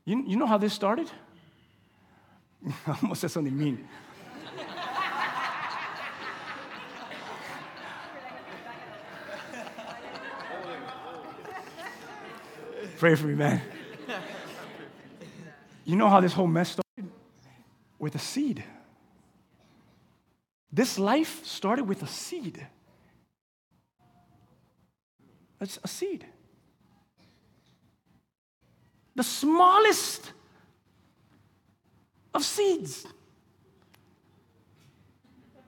You, 0.06 0.24
you 0.26 0.38
know 0.38 0.48
how 0.48 0.58
this 0.58 0.74
started? 0.74 1.12
I 2.66 2.98
almost 3.04 3.22
said 3.22 3.30
something 3.30 3.56
mean. 3.56 3.88
Pray 12.98 13.14
for 13.14 13.28
me, 13.28 13.36
man. 13.36 13.62
You 15.86 15.96
know 15.96 16.10
how 16.10 16.22
this 16.22 16.34
whole 16.34 16.48
mess 16.48 16.70
started? 16.72 17.12
With 18.00 18.16
a 18.16 18.20
seed. 18.20 18.64
This 20.78 21.00
life 21.00 21.44
started 21.44 21.86
with 21.86 22.04
a 22.04 22.08
seed. 22.08 22.64
It's 25.60 25.80
a 25.84 25.88
seed. 25.88 26.24
The 29.16 29.24
smallest 29.24 30.34
of 32.32 32.46
seeds. 32.46 33.08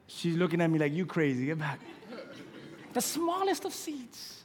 She's 0.05 0.35
looking 0.35 0.61
at 0.61 0.69
me 0.69 0.77
like, 0.77 0.93
you 0.93 1.07
crazy, 1.07 1.47
get 1.47 1.57
back. 1.57 1.79
The 2.93 3.01
smallest 3.01 3.65
of 3.65 3.73
seeds 3.73 4.43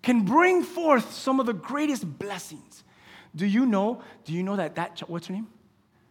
can 0.00 0.24
bring 0.24 0.62
forth 0.62 1.12
some 1.12 1.40
of 1.40 1.46
the 1.46 1.54
greatest 1.54 2.20
blessings. 2.20 2.84
Do 3.34 3.46
you 3.46 3.66
know, 3.66 4.00
do 4.24 4.32
you 4.32 4.44
know 4.44 4.54
that 4.54 4.76
that, 4.76 5.00
what's 5.08 5.26
her 5.26 5.34
name? 5.34 5.48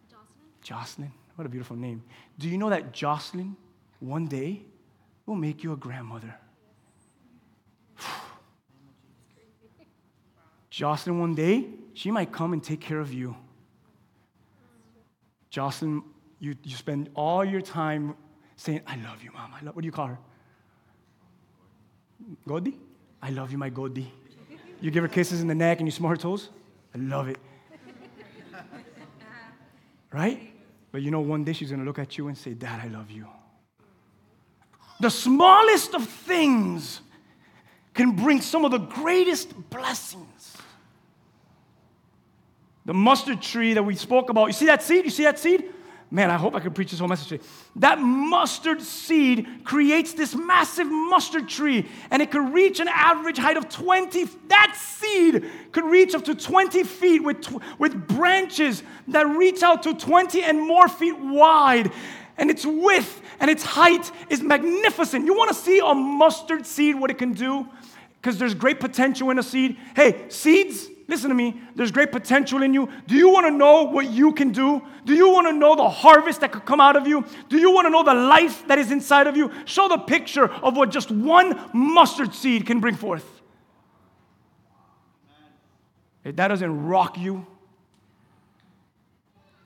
Jocelyn. 0.09 0.27
Jocelyn. 0.61 1.11
What 1.39 1.45
a 1.45 1.49
beautiful 1.49 1.77
name. 1.77 2.03
Do 2.37 2.49
you 2.49 2.57
know 2.57 2.69
that 2.69 2.91
Jocelyn 2.91 3.55
one 4.01 4.25
day 4.25 4.61
will 5.25 5.35
make 5.35 5.63
you 5.63 5.71
a 5.71 5.77
grandmother? 5.77 6.35
Jocelyn, 10.69 11.17
one 11.17 11.35
day, 11.35 11.67
she 11.93 12.11
might 12.11 12.33
come 12.33 12.51
and 12.51 12.61
take 12.61 12.81
care 12.81 12.99
of 12.99 13.13
you. 13.13 13.37
Jocelyn, 15.49 16.03
you, 16.41 16.55
you 16.61 16.75
spend 16.75 17.09
all 17.15 17.45
your 17.45 17.61
time 17.61 18.15
saying, 18.57 18.81
I 18.85 18.97
love 18.97 19.23
you, 19.23 19.31
mom. 19.31 19.53
I 19.53 19.63
love, 19.63 19.77
what 19.77 19.83
do 19.83 19.85
you 19.85 19.93
call 19.93 20.07
her? 20.07 20.19
Godi? 22.45 22.77
I 23.21 23.29
love 23.29 23.53
you, 23.53 23.57
my 23.57 23.69
Godi. 23.69 24.11
You 24.81 24.91
give 24.91 25.03
her 25.03 25.07
kisses 25.07 25.39
in 25.39 25.47
the 25.47 25.55
neck 25.55 25.77
and 25.77 25.87
you 25.87 25.91
smell 25.91 26.09
her 26.09 26.17
toes? 26.17 26.49
I 26.93 26.97
love 26.97 27.29
it. 27.29 27.37
Right? 30.11 30.58
But 30.91 31.01
you 31.01 31.11
know, 31.11 31.19
one 31.19 31.43
day 31.43 31.53
she's 31.53 31.69
going 31.69 31.79
to 31.79 31.85
look 31.85 31.99
at 31.99 32.17
you 32.17 32.27
and 32.27 32.37
say, 32.37 32.53
Dad, 32.53 32.81
I 32.83 32.87
love 32.87 33.11
you. 33.11 33.27
The 34.99 35.09
smallest 35.09 35.93
of 35.93 36.07
things 36.07 37.01
can 37.93 38.11
bring 38.11 38.41
some 38.41 38.65
of 38.65 38.71
the 38.71 38.79
greatest 38.79 39.53
blessings. 39.69 40.57
The 42.85 42.93
mustard 42.93 43.41
tree 43.41 43.73
that 43.73 43.83
we 43.83 43.95
spoke 43.95 44.29
about, 44.29 44.47
you 44.47 44.53
see 44.53 44.65
that 44.65 44.81
seed? 44.81 45.05
You 45.05 45.11
see 45.11 45.23
that 45.23 45.37
seed? 45.37 45.65
Man, 46.11 46.31
I 46.31 46.37
hope 46.37 46.55
I 46.55 46.59
can 46.59 46.73
preach 46.73 46.89
this 46.89 46.99
whole 46.99 47.07
message 47.07 47.27
today. 47.27 47.43
That 47.75 47.99
mustard 47.99 48.81
seed 48.81 49.47
creates 49.63 50.13
this 50.13 50.33
massive 50.33 50.87
mustard 50.87 51.47
tree, 51.47 51.87
and 52.09 52.19
it 52.21 52.31
could 52.31 52.51
reach 52.51 52.79
an 52.79 52.87
average 52.87 53.37
height 53.37 53.57
of 53.57 53.69
20. 53.69 54.23
That 54.47 54.75
seed 54.75 55.45
could 55.71 55.83
reach 55.83 56.15
up 56.15 56.25
to 56.25 56.33
20 56.33 56.83
feet 56.83 57.23
with, 57.23 57.47
with 57.77 58.07
branches 58.07 58.81
that 59.09 59.27
reach 59.27 59.61
out 59.61 59.83
to 59.83 59.93
20 59.93 60.41
and 60.41 60.59
more 60.59 60.87
feet 60.87 61.17
wide. 61.19 61.91
And 62.37 62.49
its 62.49 62.65
width 62.65 63.21
and 63.39 63.51
its 63.51 63.63
height 63.63 64.11
is 64.29 64.41
magnificent. 64.41 65.25
You 65.25 65.35
want 65.35 65.49
to 65.49 65.55
see 65.55 65.79
a 65.79 65.93
mustard 65.93 66.65
seed, 66.65 66.95
what 66.95 67.11
it 67.11 67.19
can 67.19 67.33
do? 67.33 67.67
Because 68.19 68.39
there's 68.39 68.55
great 68.55 68.79
potential 68.79 69.29
in 69.29 69.37
a 69.37 69.43
seed. 69.43 69.77
Hey, 69.95 70.25
seeds, 70.29 70.87
Listen 71.09 71.29
to 71.29 71.35
me, 71.35 71.59
there's 71.75 71.91
great 71.91 72.11
potential 72.11 72.61
in 72.61 72.71
you. 72.71 72.87
Do 73.07 73.15
you 73.15 73.29
want 73.29 73.47
to 73.47 73.51
know 73.51 73.81
what 73.85 74.11
you 74.11 74.31
can 74.31 74.51
do? 74.51 74.79
Do 75.05 75.15
you 75.15 75.31
want 75.31 75.47
to 75.47 75.53
know 75.53 75.75
the 75.75 75.89
harvest 75.89 76.41
that 76.41 76.51
could 76.51 76.65
come 76.65 76.79
out 76.79 76.95
of 76.95 77.07
you? 77.07 77.25
Do 77.49 77.57
you 77.57 77.71
want 77.73 77.87
to 77.87 77.89
know 77.89 78.03
the 78.03 78.13
life 78.13 78.67
that 78.67 78.77
is 78.77 78.91
inside 78.91 79.25
of 79.25 79.35
you? 79.35 79.51
Show 79.65 79.87
the 79.87 79.97
picture 79.97 80.45
of 80.45 80.77
what 80.77 80.91
just 80.91 81.09
one 81.09 81.59
mustard 81.73 82.35
seed 82.35 82.67
can 82.67 82.79
bring 82.79 82.93
forth. 82.93 83.25
If 86.23 86.35
that 86.35 86.49
doesn't 86.49 86.85
rock 86.85 87.17
you, 87.17 87.47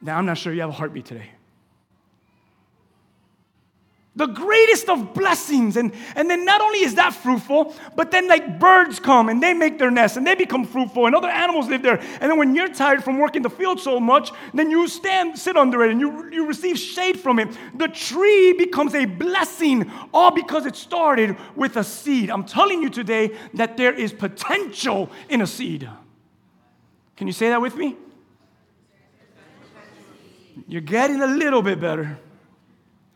now 0.01 0.17
I'm 0.17 0.25
not 0.25 0.37
sure 0.37 0.53
you 0.53 0.61
have 0.61 0.69
a 0.69 0.73
heartbeat 0.73 1.03
today 1.03 1.29
the 4.15 4.27
greatest 4.27 4.89
of 4.89 5.13
blessings. 5.13 5.75
And, 5.75 5.91
and 6.15 6.29
then 6.29 6.45
not 6.45 6.61
only 6.61 6.79
is 6.79 6.95
that 6.95 7.13
fruitful, 7.13 7.75
but 7.95 8.11
then 8.11 8.27
like 8.27 8.59
birds 8.59 8.99
come 8.99 9.29
and 9.29 9.41
they 9.41 9.53
make 9.53 9.79
their 9.79 9.89
nest 9.89 10.17
and 10.17 10.25
they 10.25 10.35
become 10.35 10.65
fruitful 10.65 11.07
and 11.07 11.15
other 11.15 11.29
animals 11.29 11.67
live 11.67 11.81
there. 11.81 11.99
And 11.99 12.29
then 12.31 12.37
when 12.37 12.53
you're 12.53 12.69
tired 12.69 13.03
from 13.03 13.17
working 13.17 13.41
the 13.41 13.49
field 13.49 13.79
so 13.79 13.99
much, 13.99 14.31
then 14.53 14.69
you 14.69 14.87
stand, 14.87 15.37
sit 15.37 15.57
under 15.57 15.83
it 15.83 15.91
and 15.91 15.99
you, 15.99 16.31
you 16.31 16.45
receive 16.45 16.77
shade 16.77 17.19
from 17.19 17.39
it. 17.39 17.57
The 17.75 17.87
tree 17.87 18.53
becomes 18.53 18.93
a 18.93 19.05
blessing, 19.05 19.91
all 20.13 20.31
because 20.31 20.65
it 20.65 20.75
started 20.75 21.35
with 21.55 21.77
a 21.77 21.83
seed. 21.83 22.29
I'm 22.29 22.43
telling 22.43 22.83
you 22.83 22.89
today 22.89 23.35
that 23.55 23.77
there 23.77 23.93
is 23.93 24.13
potential 24.13 25.09
in 25.27 25.41
a 25.41 25.47
seed. 25.47 25.89
Can 27.17 27.27
you 27.27 27.33
say 27.33 27.49
that 27.49 27.61
with 27.61 27.75
me? 27.75 27.95
You're 30.67 30.81
getting 30.81 31.21
a 31.21 31.27
little 31.27 31.63
bit 31.63 31.79
better. 31.79 32.19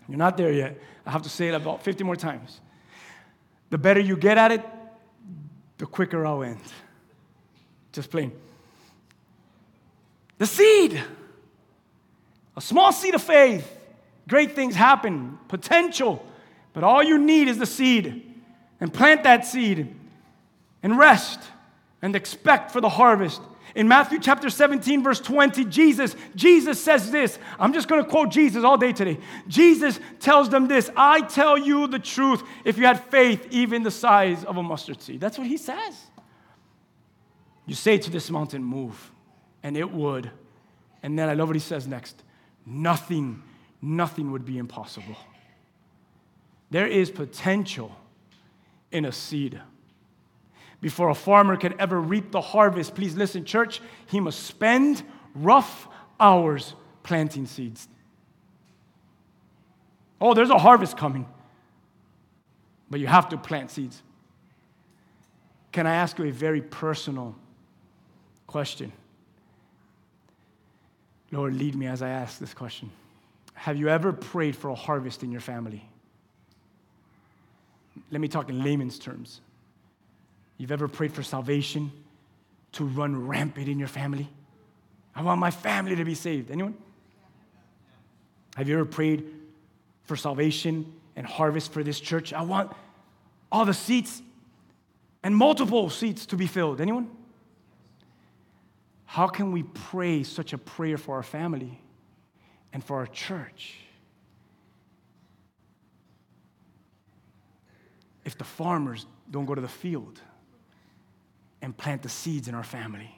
You're 0.07 0.17
not 0.17 0.37
there 0.37 0.51
yet. 0.51 0.79
I 1.05 1.11
have 1.11 1.23
to 1.23 1.29
say 1.29 1.49
it 1.49 1.53
about 1.53 1.83
50 1.83 2.03
more 2.03 2.15
times. 2.15 2.61
The 3.69 3.77
better 3.77 3.99
you 3.99 4.15
get 4.15 4.37
at 4.37 4.51
it, 4.51 4.65
the 5.77 5.85
quicker 5.85 6.25
I'll 6.25 6.43
end. 6.43 6.61
Just 7.91 8.09
plain. 8.09 8.31
The 10.37 10.45
seed, 10.45 11.01
a 12.55 12.61
small 12.61 12.91
seed 12.91 13.15
of 13.15 13.23
faith, 13.23 13.77
Great 14.27 14.55
things 14.55 14.75
happen, 14.75 15.37
potential. 15.47 16.25
But 16.73 16.83
all 16.83 17.01
you 17.01 17.17
need 17.17 17.47
is 17.47 17.57
the 17.57 17.65
seed. 17.65 18.23
And 18.79 18.93
plant 18.93 19.23
that 19.23 19.45
seed 19.45 19.95
and 20.83 20.97
rest 20.97 21.39
and 22.01 22.15
expect 22.15 22.71
for 22.71 22.81
the 22.81 22.89
harvest. 22.89 23.41
In 23.77 23.87
Matthew 23.87 24.17
chapter 24.17 24.49
17, 24.49 25.03
verse 25.03 25.19
20, 25.19 25.63
Jesus, 25.65 26.15
Jesus 26.35 26.83
says 26.83 27.11
this. 27.11 27.37
I'm 27.59 27.73
just 27.73 27.87
going 27.87 28.03
to 28.03 28.09
quote 28.09 28.31
Jesus 28.31 28.63
all 28.63 28.75
day 28.75 28.91
today. 28.91 29.19
Jesus 29.47 29.99
tells 30.19 30.49
them 30.49 30.67
this 30.67 30.89
I 30.97 31.21
tell 31.21 31.55
you 31.55 31.85
the 31.85 31.99
truth, 31.99 32.41
if 32.65 32.79
you 32.79 32.87
had 32.87 33.03
faith, 33.03 33.47
even 33.51 33.83
the 33.83 33.91
size 33.91 34.43
of 34.45 34.57
a 34.57 34.63
mustard 34.63 34.99
seed. 34.99 35.19
That's 35.21 35.37
what 35.37 35.45
he 35.45 35.57
says. 35.57 35.95
You 37.67 37.75
say 37.75 37.99
to 37.99 38.09
this 38.09 38.31
mountain, 38.31 38.63
move, 38.63 39.11
and 39.61 39.77
it 39.77 39.91
would. 39.91 40.31
And 41.03 41.17
then 41.17 41.29
I 41.29 41.35
love 41.35 41.49
what 41.49 41.55
he 41.55 41.59
says 41.59 41.85
next 41.85 42.23
nothing, 42.65 43.43
nothing 43.79 44.31
would 44.31 44.43
be 44.43 44.57
impossible. 44.57 45.15
There 46.71 46.87
is 46.87 47.11
potential 47.11 47.95
in 48.91 49.05
a 49.05 49.11
seed. 49.11 49.61
Before 50.79 51.09
a 51.09 51.15
farmer 51.15 51.57
can 51.57 51.79
ever 51.79 51.99
reap 51.99 52.31
the 52.31 52.41
harvest, 52.41 52.93
please 52.93 53.15
listen, 53.15 53.45
church, 53.45 53.81
he 54.07 54.19
must 54.19 54.43
spend 54.43 55.03
rough 55.33 55.87
hours 56.19 56.75
planting 57.03 57.45
seeds. 57.45 57.87
Oh, 60.19 60.33
there's 60.33 60.49
a 60.49 60.57
harvest 60.57 60.97
coming, 60.97 61.27
but 62.89 62.99
you 62.99 63.07
have 63.07 63.29
to 63.29 63.37
plant 63.37 63.71
seeds. 63.71 64.01
Can 65.71 65.85
I 65.85 65.95
ask 65.95 66.17
you 66.17 66.25
a 66.25 66.31
very 66.31 66.61
personal 66.61 67.35
question? 68.45 68.91
Lord, 71.31 71.55
lead 71.55 71.75
me 71.75 71.87
as 71.87 72.01
I 72.01 72.09
ask 72.09 72.39
this 72.39 72.53
question. 72.53 72.89
Have 73.53 73.77
you 73.77 73.89
ever 73.89 74.13
prayed 74.13 74.55
for 74.55 74.69
a 74.69 74.75
harvest 74.75 75.23
in 75.23 75.31
your 75.31 75.41
family? 75.41 75.87
Let 78.11 78.21
me 78.21 78.27
talk 78.27 78.49
in 78.49 78.63
layman's 78.63 78.97
terms. 78.97 79.41
You've 80.57 80.71
ever 80.71 80.87
prayed 80.87 81.13
for 81.13 81.23
salvation 81.23 81.91
to 82.73 82.85
run 82.85 83.27
rampant 83.27 83.67
in 83.67 83.79
your 83.79 83.87
family? 83.87 84.27
I 85.15 85.21
want 85.21 85.39
my 85.39 85.51
family 85.51 85.95
to 85.95 86.05
be 86.05 86.15
saved. 86.15 86.51
Anyone? 86.51 86.75
Have 88.55 88.67
you 88.67 88.75
ever 88.75 88.85
prayed 88.85 89.25
for 90.03 90.15
salvation 90.15 90.91
and 91.15 91.25
harvest 91.25 91.71
for 91.71 91.83
this 91.83 91.99
church? 91.99 92.33
I 92.33 92.41
want 92.41 92.71
all 93.51 93.65
the 93.65 93.73
seats 93.73 94.21
and 95.23 95.35
multiple 95.35 95.89
seats 95.89 96.25
to 96.27 96.35
be 96.35 96.47
filled. 96.47 96.81
Anyone? 96.81 97.09
How 99.05 99.27
can 99.27 99.51
we 99.51 99.63
pray 99.63 100.23
such 100.23 100.53
a 100.53 100.57
prayer 100.57 100.97
for 100.97 101.15
our 101.15 101.23
family 101.23 101.79
and 102.73 102.83
for 102.83 102.97
our 102.97 103.07
church? 103.07 103.75
If 108.25 108.37
the 108.37 108.43
farmers 108.43 109.05
don't 109.31 109.45
go 109.45 109.55
to 109.55 109.61
the 109.61 109.67
field 109.67 110.19
and 111.61 111.75
plant 111.75 112.01
the 112.01 112.09
seeds 112.09 112.47
in 112.47 112.55
our 112.55 112.63
family 112.63 113.13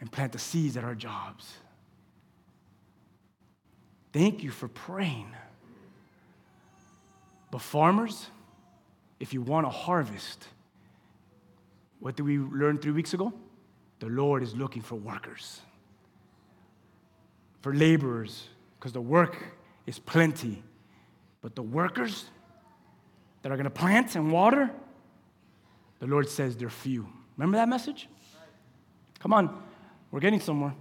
and 0.00 0.10
plant 0.10 0.32
the 0.32 0.38
seeds 0.38 0.76
at 0.76 0.84
our 0.84 0.94
jobs. 0.94 1.54
Thank 4.12 4.42
you 4.42 4.50
for 4.50 4.68
praying. 4.68 5.28
But, 7.50 7.60
farmers, 7.60 8.26
if 9.18 9.32
you 9.34 9.42
want 9.42 9.66
a 9.66 9.70
harvest, 9.70 10.46
what 12.00 12.16
did 12.16 12.24
we 12.24 12.38
learn 12.38 12.78
three 12.78 12.92
weeks 12.92 13.12
ago? 13.12 13.32
The 13.98 14.06
Lord 14.06 14.42
is 14.42 14.54
looking 14.54 14.82
for 14.82 14.94
workers, 14.94 15.60
for 17.60 17.74
laborers, 17.74 18.48
because 18.78 18.92
the 18.92 19.00
work 19.00 19.36
is 19.86 19.98
plenty. 19.98 20.62
But 21.42 21.54
the 21.54 21.62
workers 21.62 22.24
that 23.42 23.52
are 23.52 23.56
going 23.56 23.64
to 23.64 23.70
plant 23.70 24.16
and 24.16 24.32
water, 24.32 24.70
the 26.00 26.06
Lord 26.06 26.28
says 26.28 26.56
they're 26.56 26.68
few. 26.68 27.06
Remember 27.36 27.56
that 27.56 27.68
message? 27.68 28.08
Come 29.20 29.32
on, 29.32 29.62
we're 30.10 30.20
getting 30.20 30.40
somewhere. 30.40 30.74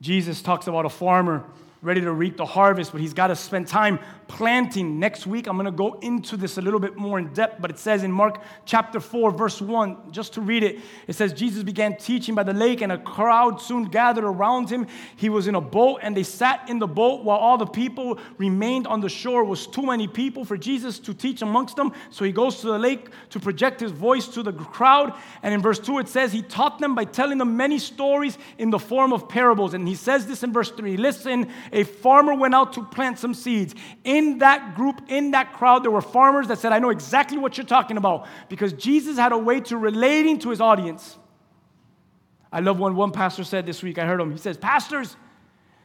Jesus 0.00 0.42
talks 0.42 0.66
about 0.66 0.86
a 0.86 0.90
farmer 0.90 1.44
ready 1.80 2.00
to 2.00 2.12
reap 2.12 2.36
the 2.36 2.44
harvest, 2.44 2.90
but 2.92 3.00
he's 3.00 3.14
got 3.14 3.28
to 3.28 3.36
spend 3.36 3.68
time 3.68 4.00
planting. 4.26 4.98
Next 4.98 5.26
week, 5.26 5.46
I'm 5.46 5.56
going 5.56 5.66
to 5.66 5.70
go 5.70 5.94
into 6.00 6.36
this 6.36 6.58
a 6.58 6.60
little 6.60 6.80
bit 6.80 6.96
more 6.96 7.18
in 7.18 7.32
depth, 7.32 7.62
but 7.62 7.70
it 7.70 7.78
says 7.78 8.02
in 8.02 8.10
Mark 8.10 8.42
chapter 8.64 9.00
4, 9.00 9.30
verse 9.30 9.60
1, 9.60 10.12
just 10.12 10.34
to 10.34 10.40
read 10.40 10.64
it, 10.64 10.80
it 11.06 11.14
says, 11.14 11.32
Jesus 11.32 11.62
began 11.62 11.96
teaching 11.96 12.34
by 12.34 12.42
the 12.42 12.52
lake, 12.52 12.80
and 12.80 12.90
a 12.90 12.98
crowd 12.98 13.60
soon 13.60 13.84
gathered 13.84 14.24
around 14.24 14.68
him. 14.68 14.86
He 15.16 15.28
was 15.28 15.46
in 15.46 15.54
a 15.54 15.60
boat, 15.60 16.00
and 16.02 16.16
they 16.16 16.24
sat 16.24 16.68
in 16.68 16.78
the 16.78 16.86
boat 16.86 17.24
while 17.24 17.38
all 17.38 17.56
the 17.56 17.66
people 17.66 18.18
remained 18.38 18.86
on 18.86 19.00
the 19.00 19.08
shore. 19.08 19.42
It 19.42 19.46
was 19.46 19.66
too 19.66 19.82
many 19.82 20.08
people 20.08 20.44
for 20.44 20.56
Jesus 20.56 20.98
to 21.00 21.14
teach 21.14 21.42
amongst 21.42 21.76
them, 21.76 21.92
so 22.10 22.24
he 22.24 22.32
goes 22.32 22.60
to 22.60 22.66
the 22.66 22.78
lake 22.78 23.08
to 23.30 23.40
project 23.40 23.80
his 23.80 23.92
voice 23.92 24.26
to 24.28 24.42
the 24.42 24.52
crowd. 24.52 25.14
And 25.42 25.54
in 25.54 25.62
verse 25.62 25.78
2, 25.78 26.00
it 26.00 26.08
says, 26.08 26.32
He 26.32 26.42
taught 26.42 26.80
them 26.80 26.94
by 26.94 27.04
telling 27.04 27.38
them 27.38 27.56
many 27.56 27.78
stories 27.78 28.36
in 28.58 28.70
the 28.70 28.78
form 28.78 29.12
of 29.12 29.28
parables. 29.28 29.74
And 29.74 29.86
he 29.86 29.94
says 29.94 30.26
this 30.26 30.42
in 30.42 30.52
verse 30.52 30.70
3 30.70 30.96
Listen, 30.96 31.48
a 31.72 31.84
farmer 31.84 32.34
went 32.34 32.54
out 32.54 32.72
to 32.74 32.84
plant 32.84 33.18
some 33.18 33.34
seeds. 33.34 33.74
In 34.04 34.38
that 34.38 34.74
group, 34.74 35.02
in 35.08 35.32
that 35.32 35.52
crowd, 35.52 35.84
there 35.84 35.90
were 35.90 36.00
farmers 36.00 36.48
that 36.48 36.58
said, 36.58 36.72
I 36.72 36.78
know 36.78 36.90
exactly 36.90 37.38
what 37.38 37.56
you're 37.56 37.66
talking 37.66 37.96
about 37.96 38.26
because 38.48 38.72
Jesus 38.72 39.16
had 39.16 39.32
a 39.32 39.38
way 39.38 39.60
to 39.62 39.76
relating 39.76 40.38
to 40.40 40.50
his 40.50 40.60
audience. 40.60 41.16
I 42.50 42.60
love 42.60 42.78
when 42.78 42.96
one 42.96 43.12
pastor 43.12 43.44
said 43.44 43.66
this 43.66 43.82
week, 43.82 43.98
I 43.98 44.06
heard 44.06 44.20
him, 44.20 44.32
he 44.32 44.38
says, 44.38 44.56
Pastors, 44.56 45.16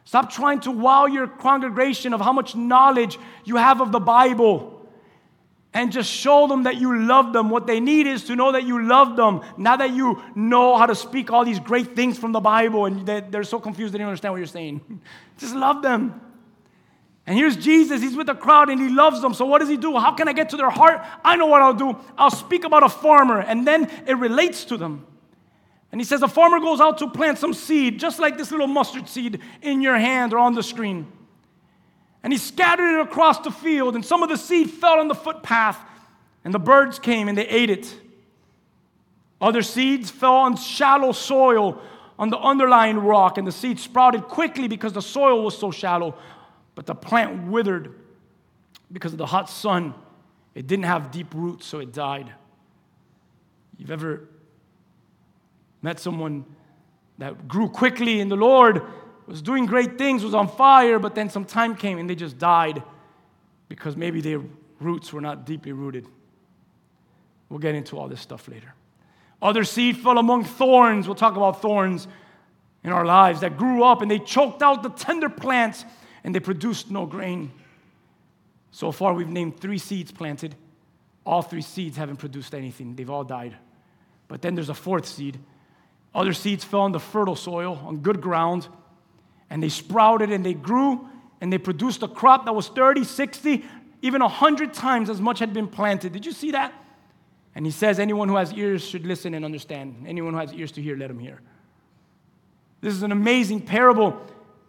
stop 0.05 0.31
trying 0.31 0.61
to 0.61 0.71
wow 0.71 1.05
your 1.05 1.27
congregation 1.27 2.13
of 2.13 2.21
how 2.21 2.31
much 2.31 2.55
knowledge 2.55 3.19
you 3.43 3.57
have 3.57 3.81
of 3.81 3.91
the 3.91 3.99
Bible 3.99 4.72
and 5.73 5.91
just 5.91 6.09
show 6.09 6.47
them 6.47 6.63
that 6.63 6.77
you 6.77 6.99
love 7.05 7.33
them. 7.33 7.49
What 7.49 7.65
they 7.65 7.79
need 7.79 8.07
is 8.07 8.23
to 8.25 8.35
know 8.35 8.51
that 8.51 8.63
you 8.63 8.83
love 8.85 9.15
them, 9.15 9.41
Now 9.57 9.75
that 9.77 9.91
you 9.91 10.21
know 10.35 10.77
how 10.77 10.85
to 10.85 10.95
speak 10.95 11.31
all 11.31 11.43
these 11.43 11.59
great 11.59 11.95
things 11.95 12.17
from 12.17 12.31
the 12.31 12.39
Bible 12.39 12.85
and 12.85 13.05
they're 13.05 13.43
so 13.43 13.59
confused 13.59 13.93
they 13.93 13.97
don't 13.97 14.07
understand 14.07 14.33
what 14.33 14.37
you're 14.37 14.47
saying. 14.47 15.01
just 15.37 15.55
love 15.55 15.81
them. 15.81 16.21
And 17.25 17.37
here's 17.37 17.55
Jesus, 17.55 18.01
he's 18.01 18.15
with 18.15 18.27
the 18.27 18.35
crowd 18.35 18.69
and 18.69 18.81
he 18.81 18.89
loves 18.89 19.21
them. 19.21 19.33
So, 19.33 19.45
what 19.45 19.59
does 19.59 19.69
he 19.69 19.77
do? 19.77 19.97
How 19.97 20.11
can 20.11 20.27
I 20.27 20.33
get 20.33 20.49
to 20.49 20.57
their 20.57 20.69
heart? 20.69 21.05
I 21.23 21.37
know 21.37 21.45
what 21.45 21.61
I'll 21.61 21.73
do. 21.73 21.95
I'll 22.17 22.29
speak 22.29 22.65
about 22.65 22.83
a 22.83 22.89
farmer, 22.89 23.39
and 23.39 23.65
then 23.65 23.89
it 24.05 24.17
relates 24.17 24.65
to 24.65 24.77
them. 24.77 25.07
And 25.93 26.01
he 26.01 26.05
says, 26.05 26.21
A 26.21 26.27
farmer 26.27 26.59
goes 26.59 26.81
out 26.81 26.97
to 26.97 27.09
plant 27.09 27.37
some 27.37 27.53
seed, 27.53 27.97
just 27.97 28.19
like 28.19 28.37
this 28.37 28.51
little 28.51 28.67
mustard 28.67 29.07
seed 29.07 29.39
in 29.61 29.81
your 29.81 29.95
hand 29.95 30.33
or 30.33 30.39
on 30.39 30.53
the 30.53 30.63
screen. 30.63 31.07
And 32.23 32.31
he 32.31 32.39
scattered 32.39 32.99
it 32.99 33.01
across 33.01 33.39
the 33.39 33.51
field, 33.51 33.95
and 33.95 34.05
some 34.05 34.23
of 34.23 34.29
the 34.29 34.37
seed 34.37 34.71
fell 34.71 34.99
on 34.99 35.09
the 35.09 35.15
footpath, 35.15 35.77
and 36.45 36.53
the 36.53 36.59
birds 36.59 36.97
came 36.97 37.27
and 37.27 37.37
they 37.37 37.47
ate 37.47 37.69
it. 37.69 37.93
Other 39.41 39.61
seeds 39.61 40.09
fell 40.09 40.35
on 40.35 40.55
shallow 40.55 41.11
soil 41.11 41.81
on 42.17 42.29
the 42.29 42.39
underlying 42.39 42.97
rock, 42.97 43.37
and 43.37 43.45
the 43.45 43.51
seed 43.51 43.77
sprouted 43.77 44.23
quickly 44.23 44.69
because 44.69 44.93
the 44.93 45.01
soil 45.01 45.43
was 45.43 45.57
so 45.57 45.69
shallow. 45.69 46.15
But 46.75 46.85
the 46.85 46.95
plant 46.95 47.47
withered 47.47 47.93
because 48.91 49.11
of 49.11 49.17
the 49.17 49.25
hot 49.25 49.49
sun. 49.49 49.93
It 50.55 50.67
didn't 50.67 50.85
have 50.85 51.11
deep 51.11 51.33
roots, 51.33 51.65
so 51.65 51.79
it 51.79 51.91
died. 51.91 52.31
You've 53.77 53.91
ever 53.91 54.29
met 55.81 55.99
someone 55.99 56.45
that 57.17 57.47
grew 57.47 57.67
quickly 57.67 58.19
in 58.19 58.29
the 58.29 58.35
Lord, 58.35 58.81
was 59.27 59.41
doing 59.41 59.65
great 59.65 59.97
things, 59.97 60.23
was 60.23 60.33
on 60.33 60.47
fire, 60.47 60.99
but 60.99 61.15
then 61.15 61.29
some 61.29 61.45
time 61.45 61.75
came 61.75 61.97
and 61.97 62.09
they 62.09 62.15
just 62.15 62.37
died 62.37 62.83
because 63.69 63.95
maybe 63.95 64.21
their 64.21 64.41
roots 64.79 65.13
were 65.13 65.21
not 65.21 65.45
deeply 65.45 65.71
rooted. 65.71 66.07
We'll 67.49 67.59
get 67.59 67.75
into 67.75 67.97
all 67.97 68.07
this 68.07 68.21
stuff 68.21 68.47
later. 68.47 68.73
Other 69.41 69.63
seed 69.63 69.97
fell 69.97 70.17
among 70.17 70.45
thorns. 70.45 71.07
We'll 71.07 71.15
talk 71.15 71.35
about 71.35 71.61
thorns 71.61 72.07
in 72.83 72.91
our 72.91 73.05
lives 73.05 73.41
that 73.41 73.57
grew 73.57 73.83
up 73.83 74.01
and 74.01 74.09
they 74.09 74.19
choked 74.19 74.61
out 74.61 74.83
the 74.83 74.89
tender 74.89 75.29
plants 75.29 75.85
and 76.23 76.33
they 76.33 76.39
produced 76.39 76.91
no 76.91 77.05
grain. 77.05 77.51
So 78.71 78.91
far, 78.91 79.13
we've 79.13 79.29
named 79.29 79.59
three 79.59 79.77
seeds 79.77 80.11
planted. 80.11 80.55
All 81.25 81.41
three 81.41 81.61
seeds 81.61 81.95
haven't 81.95 82.17
produced 82.17 82.53
anything, 82.53 82.95
they've 82.95 83.09
all 83.09 83.23
died. 83.23 83.55
But 84.27 84.41
then 84.41 84.55
there's 84.55 84.69
a 84.69 84.73
fourth 84.73 85.05
seed. 85.05 85.39
Other 86.15 86.33
seeds 86.33 86.63
fell 86.63 86.81
on 86.81 86.91
the 86.91 86.99
fertile 86.99 87.35
soil, 87.35 87.79
on 87.85 87.97
good 87.97 88.21
ground 88.21 88.67
and 89.53 89.61
they 89.61 89.69
sprouted 89.69 90.31
and 90.31 90.43
they 90.43 90.55
grew 90.55 91.07
and 91.39 91.53
they 91.53 91.59
produced 91.59 92.01
a 92.01 92.07
crop 92.07 92.45
that 92.45 92.55
was 92.55 92.69
30, 92.69 93.03
60, 93.03 93.63
even 94.01 94.19
100 94.19 94.73
times 94.73 95.11
as 95.11 95.21
much 95.21 95.37
had 95.37 95.53
been 95.53 95.67
planted. 95.67 96.11
Did 96.11 96.25
you 96.25 96.31
see 96.31 96.49
that? 96.51 96.73
And 97.53 97.63
he 97.63 97.71
says, 97.71 97.99
Anyone 97.99 98.29
who 98.29 98.35
has 98.37 98.51
ears 98.53 98.83
should 98.83 99.05
listen 99.05 99.35
and 99.35 99.45
understand. 99.45 100.05
Anyone 100.07 100.33
who 100.33 100.39
has 100.39 100.51
ears 100.53 100.71
to 100.71 100.81
hear, 100.81 100.97
let 100.97 101.11
him 101.11 101.19
hear. 101.19 101.39
This 102.81 102.95
is 102.95 103.03
an 103.03 103.11
amazing 103.11 103.61
parable. 103.61 104.19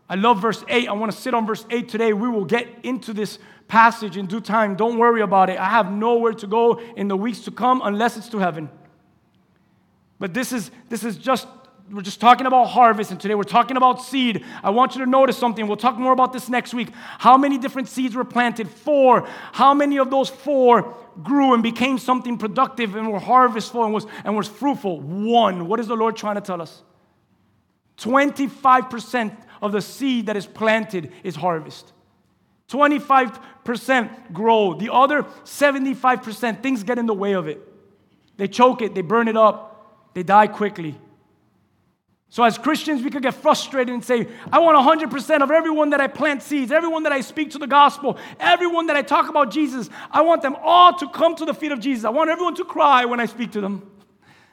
I 0.06 0.16
love 0.16 0.42
verse 0.42 0.62
8. 0.68 0.86
I 0.86 0.92
want 0.92 1.10
to 1.10 1.16
sit 1.16 1.32
on 1.32 1.46
verse 1.46 1.64
8 1.70 1.88
today. 1.88 2.12
We 2.12 2.28
will 2.28 2.44
get 2.44 2.68
into 2.82 3.14
this 3.14 3.38
passage 3.68 4.18
in 4.18 4.26
due 4.26 4.42
time. 4.42 4.76
Don't 4.76 4.98
worry 4.98 5.22
about 5.22 5.48
it. 5.48 5.58
I 5.58 5.70
have 5.70 5.90
nowhere 5.90 6.34
to 6.34 6.46
go 6.46 6.78
in 6.94 7.08
the 7.08 7.16
weeks 7.16 7.40
to 7.44 7.50
come 7.50 7.80
unless 7.82 8.18
it's 8.18 8.28
to 8.28 8.38
heaven. 8.38 8.68
But 10.18 10.34
this 10.34 10.52
is, 10.52 10.70
this 10.90 11.04
is 11.04 11.16
just 11.16 11.48
we're 11.90 12.02
just 12.02 12.20
talking 12.20 12.46
about 12.46 12.66
harvest, 12.66 13.10
and 13.10 13.20
today 13.20 13.34
we're 13.34 13.42
talking 13.42 13.76
about 13.76 14.02
seed. 14.02 14.44
I 14.62 14.70
want 14.70 14.94
you 14.94 15.04
to 15.04 15.10
notice 15.10 15.36
something. 15.36 15.66
We'll 15.66 15.76
talk 15.76 15.98
more 15.98 16.12
about 16.12 16.32
this 16.32 16.48
next 16.48 16.72
week. 16.72 16.88
How 17.18 17.36
many 17.36 17.58
different 17.58 17.88
seeds 17.88 18.14
were 18.14 18.24
planted? 18.24 18.68
Four. 18.70 19.28
How 19.52 19.74
many 19.74 19.98
of 19.98 20.10
those 20.10 20.30
four 20.30 20.96
grew 21.22 21.52
and 21.52 21.62
became 21.62 21.98
something 21.98 22.38
productive 22.38 22.96
and 22.96 23.12
were 23.12 23.20
harvestful 23.20 23.84
and 23.84 23.92
was, 23.92 24.06
and 24.24 24.34
was 24.34 24.48
fruitful? 24.48 25.00
One. 25.00 25.68
What 25.68 25.78
is 25.78 25.86
the 25.86 25.96
Lord 25.96 26.16
trying 26.16 26.36
to 26.36 26.40
tell 26.40 26.62
us? 26.62 26.82
25% 27.98 29.36
of 29.60 29.72
the 29.72 29.82
seed 29.82 30.26
that 30.26 30.36
is 30.36 30.46
planted 30.46 31.12
is 31.22 31.36
harvest. 31.36 31.92
25% 32.68 34.32
grow. 34.32 34.74
The 34.74 34.92
other 34.92 35.22
75%, 35.22 36.62
things 36.62 36.82
get 36.82 36.98
in 36.98 37.06
the 37.06 37.14
way 37.14 37.34
of 37.34 37.46
it. 37.46 37.60
They 38.36 38.48
choke 38.48 38.80
it, 38.80 38.94
they 38.94 39.02
burn 39.02 39.28
it 39.28 39.36
up, 39.36 40.10
they 40.14 40.22
die 40.22 40.46
quickly. 40.46 40.98
So, 42.34 42.42
as 42.42 42.58
Christians, 42.58 43.00
we 43.04 43.10
could 43.10 43.22
get 43.22 43.34
frustrated 43.34 43.94
and 43.94 44.04
say, 44.04 44.26
I 44.52 44.58
want 44.58 44.76
100% 44.76 45.40
of 45.40 45.52
everyone 45.52 45.90
that 45.90 46.00
I 46.00 46.08
plant 46.08 46.42
seeds, 46.42 46.72
everyone 46.72 47.04
that 47.04 47.12
I 47.12 47.20
speak 47.20 47.52
to 47.52 47.58
the 47.58 47.68
gospel, 47.68 48.18
everyone 48.40 48.88
that 48.88 48.96
I 48.96 49.02
talk 49.02 49.28
about 49.28 49.52
Jesus. 49.52 49.88
I 50.10 50.22
want 50.22 50.42
them 50.42 50.56
all 50.60 50.98
to 50.98 51.08
come 51.10 51.36
to 51.36 51.44
the 51.44 51.54
feet 51.54 51.70
of 51.70 51.78
Jesus. 51.78 52.04
I 52.04 52.10
want 52.10 52.30
everyone 52.30 52.56
to 52.56 52.64
cry 52.64 53.04
when 53.04 53.20
I 53.20 53.26
speak 53.26 53.52
to 53.52 53.60
them. 53.60 53.88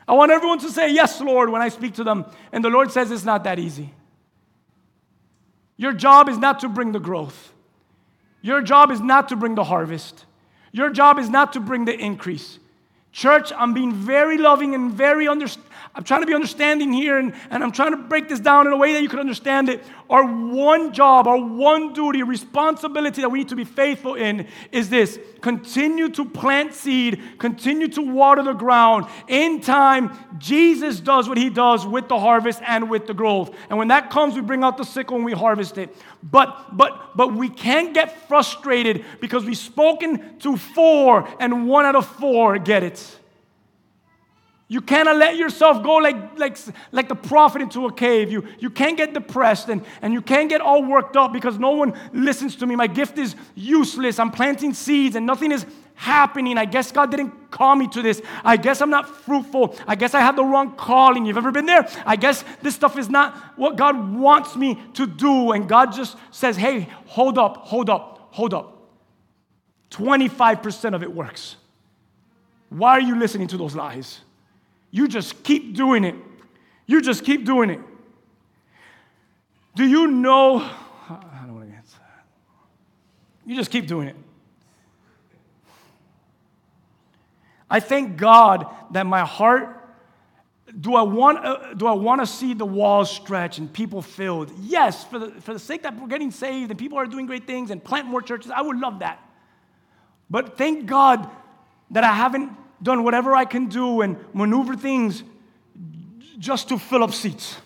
I 0.08 0.13
want 0.13 0.32
everyone 0.32 0.60
to 0.60 0.70
say, 0.70 0.94
Yes, 0.94 1.20
Lord, 1.22 1.50
when 1.50 1.63
I 1.63 1.70
speak 1.70 1.96
to 1.96 2.04
them. 2.04 2.26
And 2.52 2.63
the 2.63 2.70
Lord 2.70 2.91
says 2.91 3.10
it's 3.10 3.26
not 3.26 3.46
that 3.46 3.58
easy. 3.58 3.91
Your 5.76 5.94
job 5.94 6.30
is 6.30 6.38
not 6.38 6.60
to 6.60 6.70
bring 6.70 6.91
the 6.91 7.00
growth, 7.00 7.52
your 8.44 8.62
job 8.62 8.91
is 8.91 9.02
not 9.02 9.28
to 9.30 9.36
bring 9.36 9.56
the 9.56 9.63
harvest, 9.63 10.28
your 10.72 10.91
job 10.91 11.17
is 11.17 11.32
not 11.32 11.54
to 11.54 11.60
bring 11.60 11.86
the 11.86 11.98
increase. 11.98 12.60
Church, 13.12 13.52
I'm 13.58 13.74
being 13.74 13.91
very 13.91 14.38
loving 14.38 14.76
and 14.76 14.94
very 14.94 15.28
understanding 15.28 15.71
I'm 15.94 16.06
trying 16.06 16.22
to 16.22 16.28
be 16.28 16.34
understanding 16.34 16.94
here 16.94 17.18
and, 17.18 17.34
and 17.50 17.62
I'm 17.62 17.74
trying 17.74 17.92
to 17.92 17.98
break 17.98 18.30
this 18.30 18.40
down 18.40 18.66
in 18.66 18.72
a 18.72 18.78
way 18.78 18.94
that 18.94 19.02
you 19.02 19.10
can 19.10 19.20
understand 19.20 19.68
it. 19.68 19.84
Our 20.10 20.26
one 20.26 20.94
job, 20.94 21.28
our 21.28 21.38
one 21.38 21.92
duty, 21.92 22.24
responsibility 22.24 23.22
that 23.22 23.30
we 23.30 23.40
need 23.40 23.50
to 23.50 23.58
be 23.58 23.66
faithful 23.66 24.16
in 24.16 24.48
is 24.72 24.90
this 24.90 25.20
continue 25.42 26.08
to 26.10 26.24
plant 26.24 26.74
seed, 26.74 27.22
continue 27.40 27.90
to 27.90 28.02
water 28.02 28.42
the 28.42 28.54
ground. 28.54 29.08
In 29.28 29.60
time, 29.60 30.18
Jesus 30.38 31.02
does 31.02 31.28
what 31.28 31.38
he 31.38 31.50
does 31.50 31.86
with 31.86 32.08
the 32.08 32.20
harvest 32.20 32.62
and 32.66 32.90
with 32.90 33.06
the 33.06 33.14
growth. 33.14 33.54
And 33.70 33.78
when 33.78 33.90
that 33.90 34.10
comes, 34.10 34.36
we 34.36 34.42
bring 34.42 34.64
out 34.64 34.78
the 34.78 34.86
sickle 34.86 35.18
and 35.18 35.26
we 35.26 35.34
harvest 35.34 35.78
it. 35.78 35.94
But 36.24 36.78
but 36.78 37.18
but 37.18 37.34
we 37.34 37.50
can't 37.50 37.94
get 37.94 38.30
frustrated 38.30 39.04
because 39.20 39.44
we've 39.44 39.58
spoken 39.58 40.40
to 40.40 40.56
four 40.56 41.28
and 41.42 41.68
one 41.68 41.86
out 41.86 41.96
of 41.96 42.08
four 42.08 42.58
get 42.60 42.84
it. 42.84 43.18
You 44.72 44.80
cannot 44.80 45.18
let 45.18 45.36
yourself 45.36 45.84
go 45.84 45.96
like, 45.96 46.40
like, 46.40 46.58
like 46.94 47.10
the 47.10 47.16
prophet 47.16 47.62
into 47.62 47.88
a 47.88 47.92
cave. 47.92 48.32
You, 48.32 48.48
you 48.58 48.70
can't 48.70 48.96
get 48.96 49.14
depressed 49.14 49.68
and, 49.68 49.84
and 50.02 50.14
you 50.14 50.22
can't 50.22 50.48
get 50.48 50.62
all 50.62 50.82
worked 50.82 51.18
up 51.18 51.34
because 51.34 51.60
no 51.60 51.72
one 51.72 51.94
listens 52.14 52.56
to 52.56 52.66
me. 52.66 52.78
My 52.78 52.88
gift 52.88 53.18
is 53.18 53.36
useless. 53.54 54.18
I'm 54.18 54.32
planting 54.32 54.74
seeds 54.74 55.18
and 55.18 55.26
nothing 55.26 55.52
is 55.52 55.66
happening. 55.94 56.58
I 56.58 56.64
guess 56.64 56.90
God 56.90 57.12
didn't 57.12 57.52
call 57.52 57.76
me 57.76 57.90
to 57.90 58.02
this. 58.02 58.22
I 58.46 58.56
guess 58.56 58.80
I'm 58.80 58.90
not 58.90 59.10
fruitful. 59.10 59.76
I 59.88 59.96
guess 59.96 60.14
I 60.14 60.22
have 60.22 60.38
the 60.38 60.46
wrong 60.46 60.78
calling. 60.78 61.26
You've 61.26 61.36
ever 61.36 61.52
been 61.52 61.66
there? 61.66 61.86
I 62.06 62.16
guess 62.16 62.46
this 62.62 62.74
stuff 62.74 62.98
is 62.98 63.10
not 63.10 63.36
what 63.58 63.76
God 63.76 64.14
wants 64.14 64.56
me 64.56 64.82
to 64.94 65.06
do. 65.06 65.52
And 65.52 65.68
God 65.68 65.92
just 65.92 66.16
says, 66.32 66.56
hey, 66.56 66.88
hold 67.08 67.38
up, 67.38 67.58
hold 67.58 67.90
up, 67.90 68.30
hold 68.32 68.54
up. 68.54 68.88
25% 69.90 70.96
of 70.96 71.04
it 71.04 71.12
works. 71.14 71.58
Why 72.70 72.92
are 72.92 73.02
you 73.02 73.20
listening 73.20 73.50
to 73.50 73.58
those 73.58 73.76
lies? 73.76 74.22
You 74.92 75.08
just 75.08 75.44
keep 75.44 75.76
doing 75.76 76.04
it. 76.04 76.16
You 76.86 77.02
just 77.02 77.24
keep 77.24 77.46
doing 77.46 77.70
it. 77.70 77.80
Do 79.76 79.86
you 79.86 80.08
know? 80.08 80.58
I 81.10 81.44
don't 81.46 81.56
want 81.56 81.70
to 81.70 81.76
answer 81.76 81.98
that. 81.98 82.26
You 83.46 83.56
just 83.56 83.72
keep 83.72 83.88
doing 83.88 84.10
it. 84.10 84.16
I 87.70 87.80
thank 87.80 88.18
God 88.18 88.68
that 88.92 89.06
my 89.06 89.22
heart. 89.22 89.78
Do 90.80 90.96
I 90.96 91.02
want? 91.02 91.46
Uh, 91.46 91.74
do 91.74 91.88
I 91.88 91.94
want 91.94 92.22
to 92.22 92.28
see 92.28 92.54
the 92.54 92.66
walls 92.66 93.10
stretch 93.10 93.58
and 93.58 93.72
people 93.72 94.02
filled? 94.02 94.52
Yes, 94.60 95.04
for 95.06 95.20
the 95.20 95.32
for 95.42 95.54
the 95.54 95.60
sake 95.60 95.84
that 95.84 96.00
we're 96.00 96.08
getting 96.08 96.32
saved 96.32 96.70
and 96.70 96.80
people 96.80 96.98
are 96.98 97.06
doing 97.06 97.26
great 97.26 97.48
things 97.48 97.72
and 97.72 97.84
plant 97.84 98.08
more 98.08 98.22
churches. 98.22 98.52
I 98.52 98.62
would 98.62 98.78
love 98.78 99.00
that. 99.00 99.20
But 100.30 100.58
thank 100.58 100.86
God 100.86 101.30
that 101.92 102.06
I 102.06 102.14
haven't 102.14 102.52
done 102.82 103.04
whatever 103.04 103.36
I 103.36 103.46
can 103.46 103.67
do 103.67 104.02
and 104.02 104.17
maneuver 104.34 104.76
things 104.76 105.24
just 106.38 106.70
to 106.70 106.78
fill 106.78 107.04
up 107.04 107.13
seats. 107.13 107.58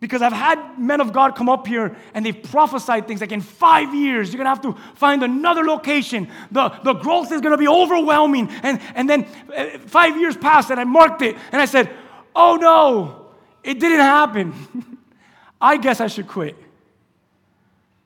Because 0.00 0.20
I've 0.20 0.32
had 0.32 0.78
men 0.78 1.00
of 1.00 1.12
God 1.12 1.36
come 1.36 1.48
up 1.48 1.66
here 1.66 1.96
and 2.12 2.26
they've 2.26 2.42
prophesied 2.42 3.06
things 3.06 3.20
like 3.20 3.30
in 3.30 3.40
five 3.40 3.94
years, 3.94 4.32
you're 4.32 4.38
gonna 4.38 4.48
have 4.48 4.62
to 4.62 4.74
find 4.96 5.22
another 5.22 5.64
location. 5.64 6.28
The, 6.50 6.70
the 6.82 6.94
growth 6.94 7.30
is 7.30 7.40
gonna 7.40 7.56
be 7.56 7.68
overwhelming. 7.68 8.50
And, 8.62 8.80
and 8.96 9.08
then 9.08 9.26
uh, 9.56 9.78
five 9.86 10.18
years 10.18 10.36
passed 10.36 10.70
and 10.70 10.80
I 10.80 10.84
marked 10.84 11.22
it 11.22 11.36
and 11.52 11.62
I 11.62 11.66
said, 11.66 11.88
oh 12.34 12.56
no, 12.56 13.28
it 13.62 13.78
didn't 13.78 14.00
happen. 14.00 14.98
I 15.60 15.76
guess 15.76 16.00
I 16.00 16.08
should 16.08 16.26
quit. 16.26 16.56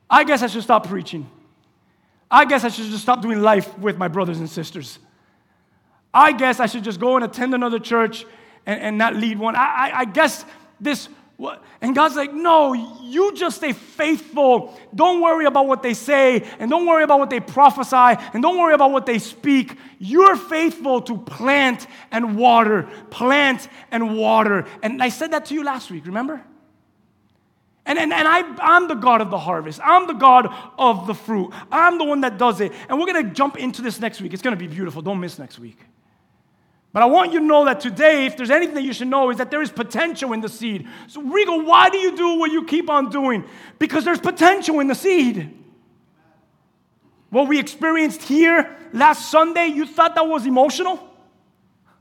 I 0.08 0.24
guess 0.24 0.42
I 0.42 0.48
should 0.48 0.62
stop 0.62 0.86
preaching. 0.86 1.28
I 2.30 2.44
guess 2.44 2.62
I 2.64 2.68
should 2.68 2.86
just 2.86 3.02
stop 3.02 3.22
doing 3.22 3.40
life 3.40 3.76
with 3.78 3.96
my 3.96 4.08
brothers 4.08 4.38
and 4.38 4.50
sisters. 4.50 4.98
I 6.16 6.32
guess 6.32 6.60
I 6.60 6.66
should 6.66 6.82
just 6.82 6.98
go 6.98 7.16
and 7.16 7.24
attend 7.24 7.54
another 7.54 7.78
church 7.78 8.24
and, 8.64 8.80
and 8.80 8.98
not 8.98 9.14
lead 9.14 9.38
one. 9.38 9.54
I, 9.54 9.66
I, 9.66 9.98
I 10.00 10.04
guess 10.06 10.46
this, 10.80 11.10
what? 11.36 11.62
and 11.82 11.94
God's 11.94 12.16
like, 12.16 12.32
no, 12.32 12.72
you 13.02 13.34
just 13.34 13.56
stay 13.58 13.74
faithful. 13.74 14.80
Don't 14.94 15.20
worry 15.20 15.44
about 15.44 15.66
what 15.66 15.82
they 15.82 15.92
say, 15.92 16.42
and 16.58 16.70
don't 16.70 16.86
worry 16.86 17.04
about 17.04 17.18
what 17.18 17.28
they 17.28 17.40
prophesy, 17.40 18.18
and 18.32 18.42
don't 18.42 18.58
worry 18.58 18.72
about 18.72 18.92
what 18.92 19.04
they 19.04 19.18
speak. 19.18 19.76
You're 19.98 20.36
faithful 20.36 21.02
to 21.02 21.18
plant 21.18 21.86
and 22.10 22.38
water, 22.38 22.88
plant 23.10 23.68
and 23.90 24.16
water. 24.16 24.64
And 24.82 25.02
I 25.02 25.10
said 25.10 25.32
that 25.32 25.44
to 25.46 25.54
you 25.54 25.64
last 25.64 25.90
week, 25.90 26.06
remember? 26.06 26.42
And, 27.84 27.98
and, 27.98 28.10
and 28.10 28.26
I, 28.26 28.40
I'm 28.60 28.88
the 28.88 28.94
God 28.94 29.20
of 29.20 29.30
the 29.30 29.38
harvest. 29.38 29.80
I'm 29.84 30.06
the 30.06 30.14
God 30.14 30.48
of 30.78 31.06
the 31.06 31.14
fruit. 31.14 31.52
I'm 31.70 31.98
the 31.98 32.04
one 32.04 32.22
that 32.22 32.38
does 32.38 32.60
it. 32.60 32.72
And 32.88 32.98
we're 32.98 33.06
going 33.06 33.22
to 33.28 33.30
jump 33.32 33.58
into 33.58 33.82
this 33.82 34.00
next 34.00 34.20
week. 34.22 34.32
It's 34.32 34.42
going 34.42 34.56
to 34.56 34.58
be 34.58 34.66
beautiful. 34.66 35.02
Don't 35.02 35.20
miss 35.20 35.38
next 35.38 35.58
week. 35.58 35.78
But 36.96 37.02
I 37.02 37.06
want 37.08 37.34
you 37.34 37.40
to 37.40 37.44
know 37.44 37.66
that 37.66 37.80
today, 37.80 38.24
if 38.24 38.38
there's 38.38 38.50
anything 38.50 38.74
that 38.76 38.82
you 38.82 38.94
should 38.94 39.08
know, 39.08 39.28
is 39.28 39.36
that 39.36 39.50
there 39.50 39.60
is 39.60 39.70
potential 39.70 40.32
in 40.32 40.40
the 40.40 40.48
seed. 40.48 40.88
So, 41.08 41.20
Rigo, 41.22 41.62
why 41.62 41.90
do 41.90 41.98
you 41.98 42.16
do 42.16 42.38
what 42.38 42.50
you 42.50 42.64
keep 42.64 42.88
on 42.88 43.10
doing? 43.10 43.44
Because 43.78 44.02
there's 44.06 44.18
potential 44.18 44.80
in 44.80 44.86
the 44.86 44.94
seed. 44.94 45.54
What 47.28 47.48
we 47.48 47.58
experienced 47.58 48.22
here 48.22 48.74
last 48.94 49.30
Sunday, 49.30 49.66
you 49.66 49.84
thought 49.84 50.14
that 50.14 50.26
was 50.26 50.46
emotional? 50.46 51.06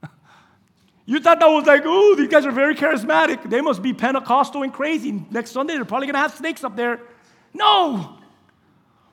you 1.06 1.20
thought 1.20 1.42
that 1.42 1.48
was 1.48 1.66
like, 1.66 1.82
oh, 1.84 2.16
these 2.16 2.30
guys 2.30 2.46
are 2.46 2.54
very 2.54 2.74
charismatic. 2.74 3.50
They 3.50 3.60
must 3.60 3.82
be 3.82 3.92
Pentecostal 3.92 4.64
and 4.64 4.72
crazy. 4.72 5.12
Next 5.30 5.52
Sunday, 5.52 5.74
they're 5.74 5.84
probably 5.84 6.08
going 6.08 6.14
to 6.14 6.22
have 6.22 6.36
snakes 6.36 6.64
up 6.64 6.78
there. 6.78 7.02
No. 7.54 8.18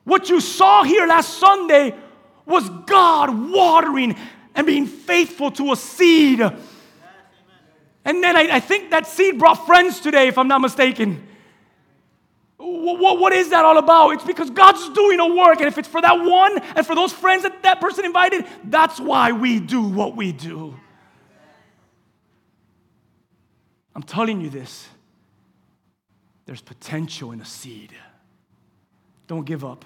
What 0.05 0.29
you 0.29 0.41
saw 0.41 0.85
here 0.85 1.09
last 1.09 1.41
Sunday 1.41 1.97
was 2.47 2.71
God 2.87 3.51
watering 3.51 4.17
and 4.55 4.67
being 4.67 4.87
faithful 4.87 5.51
to 5.53 5.73
a 5.73 5.77
seed. 5.77 6.41
And 8.05 8.23
then 8.23 8.37
I, 8.37 8.57
I 8.57 8.61
think 8.61 8.91
that 8.91 9.07
seed 9.07 9.39
brought 9.39 9.67
friends 9.67 10.01
today, 10.01 10.29
if 10.29 10.39
I'm 10.39 10.49
not 10.49 10.61
mistaken. 10.61 11.29
What, 12.59 13.19
what 13.19 13.33
is 13.33 13.51
that 13.51 13.65
all 13.65 13.79
about? 13.79 14.11
It's 14.11 14.25
because 14.25 14.51
God's 14.51 14.89
doing 14.91 15.19
a 15.21 15.35
work. 15.35 15.59
And 15.59 15.67
if 15.67 15.79
it's 15.79 15.89
for 15.89 16.01
that 16.01 16.21
one 16.21 16.59
and 16.77 16.87
for 16.87 16.95
those 16.95 17.13
friends 17.13 17.43
that 17.43 17.63
that 17.63 17.81
person 17.81 18.05
invited, 18.05 18.47
that's 18.65 19.01
why 19.01 19.33
we 19.33 19.59
do 19.59 19.83
what 19.83 20.17
we 20.17 20.33
do. 20.33 20.75
I'm 23.95 24.03
telling 24.03 24.41
you 24.41 24.49
this 24.49 24.89
there's 26.47 26.63
potential 26.63 27.33
in 27.33 27.41
a 27.41 27.45
seed. 27.45 27.93
Don't 29.27 29.45
give 29.45 29.65
up. 29.65 29.85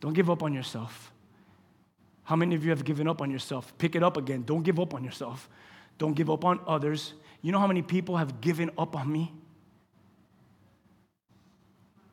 Don't 0.00 0.12
give 0.12 0.30
up 0.30 0.42
on 0.42 0.52
yourself. 0.52 1.12
How 2.30 2.36
many 2.36 2.54
of 2.54 2.62
you 2.62 2.70
have 2.70 2.84
given 2.84 3.08
up 3.08 3.20
on 3.20 3.28
yourself? 3.28 3.76
Pick 3.76 3.96
it 3.96 4.04
up 4.04 4.16
again. 4.16 4.44
Don't 4.46 4.62
give 4.62 4.78
up 4.78 4.94
on 4.94 5.02
yourself. 5.02 5.48
Don't 5.98 6.14
give 6.14 6.30
up 6.30 6.44
on 6.44 6.60
others. 6.64 7.14
You 7.42 7.50
know 7.50 7.58
how 7.58 7.66
many 7.66 7.82
people 7.82 8.18
have 8.18 8.40
given 8.40 8.70
up 8.78 8.94
on 8.94 9.10
me? 9.10 9.32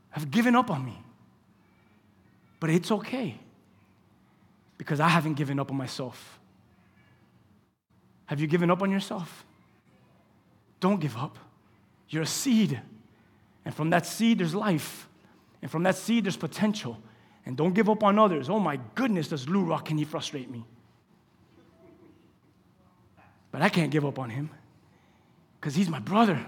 Have 0.09 0.31
given 0.31 0.55
up 0.55 0.71
on 0.71 0.83
me. 0.83 0.97
But 2.59 2.71
it's 2.71 2.89
okay 2.89 3.37
because 4.79 4.99
I 4.99 5.07
haven't 5.07 5.35
given 5.35 5.59
up 5.59 5.69
on 5.69 5.77
myself. 5.77 6.39
Have 8.25 8.39
you 8.39 8.47
given 8.47 8.71
up 8.71 8.81
on 8.81 8.89
yourself? 8.89 9.45
Don't 10.79 10.99
give 10.99 11.15
up. 11.15 11.37
You're 12.09 12.23
a 12.23 12.25
seed. 12.25 12.81
And 13.65 13.75
from 13.75 13.91
that 13.91 14.07
seed, 14.07 14.39
there's 14.39 14.55
life. 14.55 15.07
And 15.61 15.69
from 15.69 15.83
that 15.83 15.95
seed, 15.95 16.25
there's 16.25 16.37
potential. 16.37 16.97
And 17.47 17.55
don't 17.55 17.73
give 17.73 17.89
up 17.89 18.03
on 18.03 18.19
others. 18.19 18.49
Oh 18.49 18.59
my 18.59 18.77
goodness, 18.93 19.29
does 19.29 19.47
Lou 19.47 19.63
Rock, 19.63 19.85
can 19.85 19.97
he 19.97 20.03
frustrate 20.03 20.51
me? 20.51 20.65
But 23.51 23.61
I 23.61 23.69
can't 23.69 23.89
give 23.89 24.05
up 24.05 24.19
on 24.19 24.29
him. 24.29 24.49
because 25.59 25.73
he's 25.73 25.87
my 25.87 25.99
brother. 25.99 26.45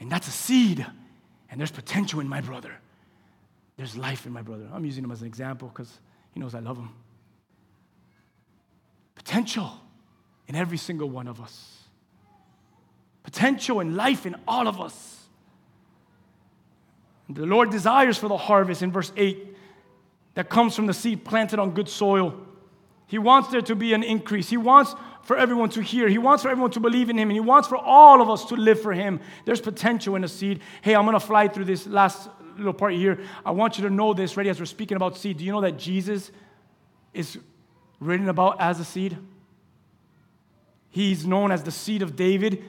And 0.00 0.10
that's 0.10 0.26
a 0.26 0.32
seed. 0.32 0.84
And 1.48 1.60
there's 1.60 1.70
potential 1.70 2.18
in 2.18 2.28
my 2.28 2.40
brother. 2.40 2.72
There's 3.76 3.96
life 3.96 4.26
in 4.26 4.32
my 4.32 4.42
brother. 4.42 4.68
I'm 4.72 4.84
using 4.84 5.04
him 5.04 5.12
as 5.12 5.20
an 5.20 5.28
example 5.28 5.68
because 5.68 6.00
he 6.32 6.40
knows 6.40 6.52
I 6.52 6.58
love 6.58 6.78
him. 6.78 6.90
Potential 9.14 9.70
in 10.48 10.56
every 10.56 10.78
single 10.78 11.08
one 11.08 11.28
of 11.28 11.40
us. 11.40 11.84
Potential 13.22 13.78
and 13.78 13.94
life 13.94 14.26
in 14.26 14.34
all 14.48 14.66
of 14.66 14.80
us. 14.80 15.28
The 17.28 17.46
Lord 17.46 17.70
desires 17.70 18.18
for 18.18 18.26
the 18.26 18.36
harvest 18.36 18.82
in 18.82 18.90
verse 18.90 19.12
8 19.16 19.54
that 20.38 20.48
comes 20.48 20.76
from 20.76 20.86
the 20.86 20.94
seed 20.94 21.24
planted 21.24 21.58
on 21.58 21.72
good 21.72 21.88
soil. 21.88 22.32
He 23.08 23.18
wants 23.18 23.48
there 23.48 23.60
to 23.62 23.74
be 23.74 23.92
an 23.92 24.04
increase. 24.04 24.48
He 24.48 24.56
wants 24.56 24.94
for 25.24 25.36
everyone 25.36 25.68
to 25.70 25.82
hear. 25.82 26.08
He 26.08 26.16
wants 26.16 26.44
for 26.44 26.48
everyone 26.48 26.70
to 26.70 26.80
believe 26.80 27.10
in 27.10 27.18
Him. 27.18 27.28
And 27.28 27.34
He 27.34 27.40
wants 27.40 27.66
for 27.66 27.76
all 27.76 28.22
of 28.22 28.30
us 28.30 28.44
to 28.44 28.54
live 28.54 28.80
for 28.80 28.92
Him. 28.92 29.18
There's 29.46 29.60
potential 29.60 30.14
in 30.14 30.22
a 30.22 30.28
seed. 30.28 30.60
Hey, 30.80 30.94
I'm 30.94 31.06
going 31.06 31.14
to 31.14 31.26
fly 31.26 31.48
through 31.48 31.64
this 31.64 31.88
last 31.88 32.28
little 32.56 32.72
part 32.72 32.92
here. 32.92 33.18
I 33.44 33.50
want 33.50 33.78
you 33.78 33.88
to 33.88 33.90
know 33.90 34.14
this, 34.14 34.36
ready, 34.36 34.48
as 34.48 34.60
we're 34.60 34.66
speaking 34.66 34.96
about 34.96 35.16
seed. 35.16 35.38
Do 35.38 35.44
you 35.44 35.50
know 35.50 35.60
that 35.60 35.76
Jesus 35.76 36.30
is 37.12 37.36
written 37.98 38.28
about 38.28 38.60
as 38.60 38.78
a 38.78 38.84
seed? 38.84 39.18
He's 40.88 41.26
known 41.26 41.50
as 41.50 41.64
the 41.64 41.72
seed 41.72 42.00
of 42.00 42.14
David. 42.14 42.62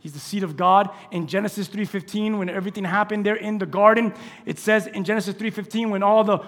He's 0.00 0.12
the 0.12 0.18
seed 0.18 0.42
of 0.42 0.58
God. 0.58 0.90
In 1.10 1.26
Genesis 1.26 1.66
3:15, 1.66 2.36
when 2.36 2.50
everything 2.50 2.84
happened 2.84 3.24
there 3.24 3.36
in 3.36 3.56
the 3.56 3.64
garden, 3.64 4.12
it 4.44 4.58
says 4.58 4.86
in 4.86 5.02
Genesis 5.02 5.34
3:15, 5.34 5.88
when 5.88 6.02
all 6.02 6.22
the 6.22 6.40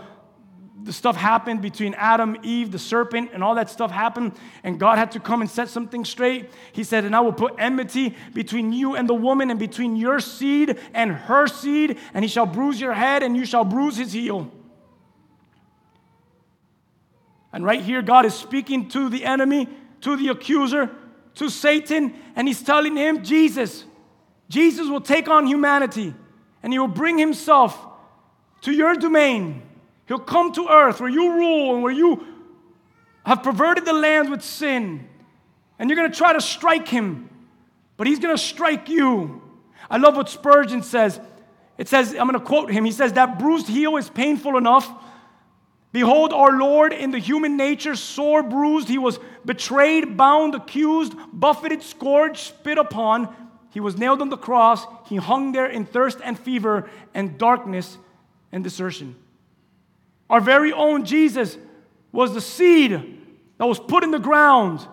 the 0.83 0.93
stuff 0.93 1.16
happened 1.16 1.61
between 1.61 1.95
Adam, 1.95 2.37
Eve, 2.43 2.70
the 2.70 2.79
serpent, 2.79 3.31
and 3.33 3.43
all 3.43 3.55
that 3.57 3.68
stuff 3.68 3.91
happened, 3.91 4.33
and 4.62 4.79
God 4.79 4.99
had 4.99 5.12
to 5.12 5.20
come 5.20 5.41
and 5.41 5.51
set 5.51 5.68
something 5.68 6.05
straight. 6.05 6.51
He 6.72 6.85
said, 6.85 7.05
And 7.05 7.14
I 7.14 7.20
will 7.20 7.33
put 7.33 7.55
enmity 7.59 8.14
between 8.33 8.72
you 8.72 8.95
and 8.95 9.09
the 9.09 9.14
woman, 9.14 9.51
and 9.51 9.59
between 9.59 9.97
your 9.97 10.20
seed 10.20 10.79
and 10.95 11.12
her 11.12 11.47
seed, 11.47 11.99
and 12.14 12.24
he 12.24 12.29
shall 12.29 12.47
bruise 12.47 12.81
your 12.81 12.95
head, 12.95 13.22
and 13.22 13.37
you 13.37 13.45
shall 13.45 13.64
bruise 13.64 13.97
his 13.97 14.12
heel. 14.12 14.51
And 17.53 17.64
right 17.64 17.83
here, 17.83 18.03
God 18.03 18.26
is 18.26 18.35
speaking 18.35 18.89
to 18.91 19.09
the 19.09 19.24
enemy, 19.24 19.68
to 20.03 20.16
the 20.16 20.29
accuser, 20.29 20.91
to 21.37 21.49
Satan, 21.49 22.14
and 22.37 22.47
he's 22.47 22.62
telling 22.62 22.97
him, 22.97 23.24
Jesus, 23.24 23.85
Jesus 24.49 24.89
will 24.89 25.01
take 25.01 25.29
on 25.29 25.47
humanity 25.47 26.14
and 26.62 26.72
he 26.72 26.79
will 26.79 26.89
bring 26.89 27.18
himself 27.18 27.79
to 28.62 28.72
your 28.72 28.95
domain. 28.95 29.62
He'll 30.09 30.18
come 30.18 30.52
to 30.52 30.68
earth 30.68 31.00
where 31.00 31.09
you 31.09 31.34
rule 31.34 31.74
and 31.74 31.82
where 31.82 31.92
you 31.92 32.26
have 33.24 33.42
perverted 33.42 33.84
the 33.84 33.92
land 33.92 34.30
with 34.30 34.42
sin. 34.42 35.06
And 35.78 35.88
you're 35.88 35.96
going 35.96 36.11
to 36.11 36.16
try 36.16 36.32
to 36.32 36.40
strike 36.40 36.88
him, 36.88 37.28
but 37.96 38.06
he's 38.06 38.18
going 38.18 38.34
to 38.34 38.42
strike 38.42 38.88
you. 38.88 39.42
I 39.88 39.98
love 39.98 40.16
what 40.16 40.28
Spurgeon 40.28 40.82
says. 40.82 41.20
It 41.76 41.88
says, 41.88 42.11
I'm 42.12 42.26
going 42.26 42.32
to 42.32 42.40
quote 42.40 42.70
him. 42.70 42.84
He 42.84 42.90
says, 42.90 43.12
That 43.12 43.38
bruised 43.38 43.68
heel 43.68 43.96
is 43.96 44.11
painful 44.11 44.56
enough 44.56 44.90
Behold, 45.90 46.32
our 46.32 46.59
Lord 46.59 46.92
in 46.92 47.12
the 47.12 47.18
human 47.18 47.56
nature, 47.56 47.96
sore 47.96 48.42
bruised, 48.42 48.88
he 48.88 48.98
was 48.98 49.18
betrayed, 49.44 50.16
bound, 50.16 50.54
accused, 50.54 51.14
buffeted, 51.32 51.82
scourged, 51.82 52.36
spit 52.36 52.76
upon. 52.76 53.34
He 53.70 53.80
was 53.80 53.96
nailed 53.96 54.20
on 54.20 54.28
the 54.28 54.36
cross. 54.36 54.84
He 55.06 55.16
hung 55.16 55.52
there 55.52 55.66
in 55.66 55.86
thirst 55.86 56.18
and 56.22 56.38
fever 56.38 56.90
and 57.14 57.38
darkness 57.38 57.96
and 58.52 58.62
desertion. 58.62 59.16
Our 60.31 60.41
very 60.41 60.72
own 60.72 61.05
Jesus 61.05 61.57
was 62.12 62.35
the 62.35 62.41
seed 62.41 62.93
that 63.59 63.66
was 63.66 63.79
put 63.79 64.05
in 64.05 64.11
the 64.11 64.18
ground 64.18 64.87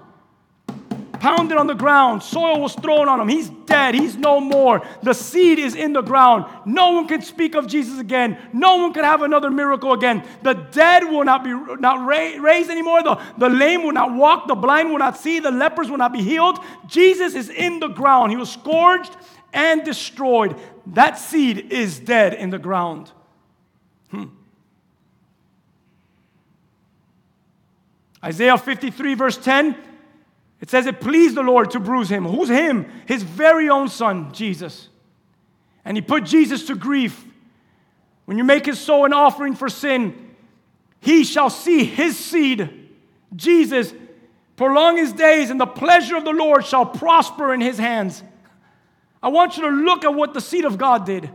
pounded 1.25 1.57
on 1.57 1.65
the 1.65 1.73
ground. 1.73 2.21
Soil 2.21 2.61
was 2.61 2.75
thrown 2.75 3.09
on 3.09 3.19
him. 3.19 3.27
He's 3.27 3.49
dead. 3.65 3.95
He's 3.95 4.15
no 4.15 4.39
more. 4.39 4.85
The 5.01 5.13
seed 5.13 5.57
is 5.57 5.73
in 5.73 5.91
the 5.91 6.01
ground. 6.01 6.45
No 6.65 6.91
one 6.91 7.07
can 7.07 7.23
speak 7.23 7.55
of 7.55 7.65
Jesus 7.65 7.99
again. 7.99 8.37
No 8.53 8.75
one 8.75 8.93
can 8.93 9.03
have 9.03 9.23
another 9.23 9.49
miracle 9.49 9.93
again. 9.93 10.23
The 10.43 10.53
dead 10.53 11.03
will 11.03 11.23
not 11.23 11.43
be 11.43 11.49
not 11.79 12.05
raised 12.05 12.69
anymore. 12.69 13.01
The, 13.01 13.19
the 13.39 13.49
lame 13.49 13.81
will 13.81 13.91
not 13.91 14.13
walk. 14.13 14.47
The 14.47 14.53
blind 14.53 14.91
will 14.91 14.99
not 14.99 15.17
see. 15.17 15.39
The 15.39 15.49
lepers 15.49 15.89
will 15.89 15.97
not 15.97 16.13
be 16.13 16.21
healed. 16.21 16.59
Jesus 16.85 17.33
is 17.33 17.49
in 17.49 17.79
the 17.79 17.87
ground. 17.87 18.29
He 18.31 18.37
was 18.37 18.51
scourged 18.51 19.17
and 19.51 19.83
destroyed. 19.83 20.55
That 20.85 21.17
seed 21.17 21.71
is 21.71 21.97
dead 21.99 22.35
in 22.35 22.51
the 22.51 22.59
ground. 22.59 23.11
Isaiah 28.25 28.57
53, 28.57 29.13
verse 29.13 29.37
10 29.37 29.75
it 30.61 30.69
says 30.69 30.85
it 30.85 31.01
pleased 31.01 31.35
the 31.35 31.43
Lord 31.43 31.71
to 31.71 31.79
bruise 31.79 32.09
him. 32.09 32.25
Who's 32.25 32.49
him? 32.49 32.91
His 33.05 33.23
very 33.23 33.69
own 33.69 33.89
son, 33.89 34.33
Jesus. 34.33 34.89
And 35.83 35.97
he 35.97 36.01
put 36.01 36.23
Jesus 36.23 36.65
to 36.67 36.75
grief. 36.75 37.23
When 38.25 38.37
you 38.37 38.43
make 38.43 38.65
his 38.65 38.79
soul 38.79 39.05
an 39.05 39.13
offering 39.13 39.55
for 39.55 39.69
sin, 39.69 40.33
he 41.01 41.23
shall 41.23 41.51
see 41.51 41.83
his 41.83 42.17
seed, 42.17 42.89
Jesus, 43.35 43.93
prolong 44.55 44.97
his 44.97 45.13
days, 45.13 45.51
and 45.51 45.59
the 45.59 45.67
pleasure 45.67 46.15
of 46.15 46.23
the 46.23 46.31
Lord 46.31 46.65
shall 46.65 46.85
prosper 46.85 47.53
in 47.53 47.61
his 47.61 47.77
hands. 47.77 48.23
I 49.21 49.27
want 49.27 49.57
you 49.57 49.63
to 49.63 49.69
look 49.69 50.03
at 50.03 50.15
what 50.15 50.33
the 50.33 50.41
seed 50.41 50.65
of 50.65 50.77
God 50.77 51.05
did. 51.05 51.29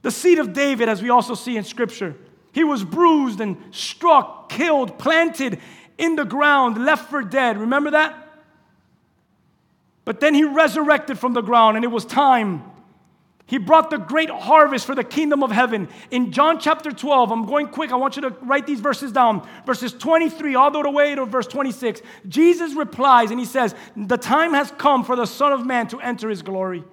The 0.00 0.10
seed 0.10 0.38
of 0.38 0.54
David, 0.54 0.88
as 0.88 1.02
we 1.02 1.10
also 1.10 1.34
see 1.34 1.56
in 1.56 1.64
Scripture. 1.64 2.16
He 2.52 2.64
was 2.64 2.82
bruised 2.82 3.40
and 3.40 3.58
struck, 3.72 4.48
killed, 4.48 4.98
planted 4.98 5.60
in 5.98 6.16
the 6.16 6.24
ground, 6.24 6.84
left 6.84 7.10
for 7.10 7.22
dead. 7.22 7.58
Remember 7.58 7.90
that? 7.90 8.16
But 10.04 10.20
then 10.20 10.32
he 10.32 10.44
resurrected 10.44 11.18
from 11.18 11.34
the 11.34 11.42
ground, 11.42 11.76
and 11.76 11.84
it 11.84 11.88
was 11.88 12.06
time. 12.06 12.62
He 13.44 13.58
brought 13.58 13.88
the 13.88 13.96
great 13.96 14.28
harvest 14.28 14.86
for 14.86 14.94
the 14.94 15.02
kingdom 15.02 15.42
of 15.42 15.50
heaven. 15.50 15.88
In 16.10 16.32
John 16.32 16.60
chapter 16.60 16.92
12, 16.92 17.30
I'm 17.30 17.46
going 17.46 17.68
quick, 17.68 17.92
I 17.92 17.96
want 17.96 18.16
you 18.16 18.22
to 18.22 18.30
write 18.42 18.66
these 18.66 18.80
verses 18.80 19.10
down. 19.10 19.46
Verses 19.64 19.92
23 19.94 20.54
all 20.54 20.70
the 20.70 20.90
way 20.90 21.14
to 21.14 21.24
verse 21.24 21.46
26. 21.46 22.02
Jesus 22.28 22.74
replies 22.74 23.30
and 23.30 23.40
he 23.40 23.46
says, 23.46 23.74
The 23.96 24.18
time 24.18 24.52
has 24.52 24.70
come 24.72 25.02
for 25.02 25.16
the 25.16 25.26
Son 25.26 25.52
of 25.52 25.64
Man 25.64 25.88
to 25.88 26.00
enter 26.00 26.28
his 26.28 26.42
glory. 26.42 26.84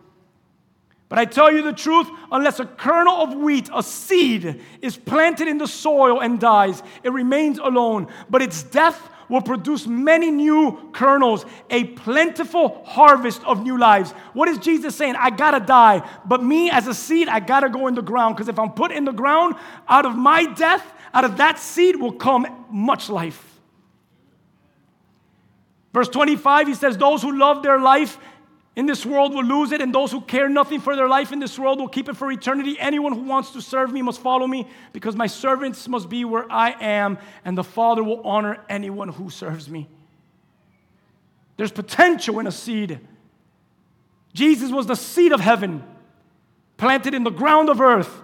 But 1.16 1.22
I 1.22 1.32
tell 1.32 1.50
you 1.50 1.62
the 1.62 1.72
truth, 1.72 2.10
unless 2.30 2.60
a 2.60 2.66
kernel 2.66 3.14
of 3.14 3.36
wheat, 3.36 3.70
a 3.74 3.82
seed, 3.82 4.62
is 4.82 4.98
planted 4.98 5.48
in 5.48 5.58
the 5.58 5.66
soil 5.66 6.20
and 6.20 6.42
dies, 6.42 6.84
it 7.04 7.14
remains 7.14 7.58
alone. 7.58 8.08
But 8.30 8.42
its 8.42 8.64
death 8.64 9.10
will 9.30 9.40
produce 9.40 9.88
many 9.88 10.30
new 10.30 10.90
kernels, 10.92 11.46
a 11.70 11.86
plentiful 11.86 12.84
harvest 12.84 13.42
of 13.46 13.64
new 13.64 13.78
lives. 13.78 14.12
What 14.34 14.50
is 14.50 14.58
Jesus 14.58 14.94
saying? 14.94 15.16
I 15.18 15.30
gotta 15.30 15.66
die, 15.66 16.06
but 16.26 16.44
me 16.44 16.70
as 16.70 16.86
a 16.86 16.94
seed, 16.94 17.30
I 17.30 17.40
gotta 17.40 17.70
go 17.70 17.88
in 17.88 17.96
the 17.96 18.02
ground 18.02 18.36
because 18.36 18.50
if 18.50 18.60
I'm 18.60 18.74
put 18.74 18.92
in 18.92 19.06
the 19.06 19.14
ground, 19.14 19.56
out 19.88 20.06
of 20.06 20.18
my 20.18 20.44
death, 20.44 20.86
out 21.14 21.24
of 21.24 21.38
that 21.38 21.60
seed 21.60 21.96
will 21.96 22.12
come 22.12 22.46
much 22.70 23.10
life. 23.10 23.56
Verse 25.94 26.10
25, 26.10 26.68
he 26.68 26.74
says, 26.74 26.98
Those 26.98 27.22
who 27.22 27.40
love 27.40 27.64
their 27.64 27.80
life 27.80 28.18
in 28.76 28.86
this 28.86 29.06
world 29.06 29.34
will 29.34 29.46
lose 29.46 29.72
it, 29.72 29.82
and 29.82 29.96
those 29.96 30.12
who 30.12 30.20
care 30.20 30.50
nothing 30.50 30.82
for 30.82 30.96
their 30.96 31.08
life 31.08 31.32
in 31.32 31.40
this 31.40 31.58
world 31.58 31.80
will 31.80 31.88
keep 31.88 32.10
it 32.10 32.18
for 32.18 32.30
eternity. 32.32 32.78
Anyone 32.80 33.14
who 33.14 33.22
wants 33.22 33.52
to 33.52 33.62
serve 33.62 33.92
me 33.94 34.02
must 34.02 34.20
follow 34.20 34.46
me, 34.46 34.68
because 34.92 35.16
my 35.16 35.28
servants 35.28 35.88
must 35.88 36.10
be 36.10 36.26
where 36.26 36.46
I 36.52 36.76
am, 36.82 37.18
and 37.46 37.58
the 37.58 37.64
Father 37.64 38.04
will 38.04 38.22
honor 38.22 38.64
anyone 38.68 39.10
who 39.10 39.30
serves 39.30 39.70
me. 39.70 39.88
There's 41.58 41.72
potential 41.72 42.40
in 42.40 42.48
a 42.48 42.52
seed. 42.52 43.00
Jesus 44.34 44.72
was 44.72 44.88
the 44.88 44.96
seed 44.96 45.32
of 45.32 45.40
heaven, 45.40 45.82
planted 46.76 47.14
in 47.14 47.24
the 47.24 47.30
ground 47.30 47.70
of 47.70 47.80
earth. 47.80 48.24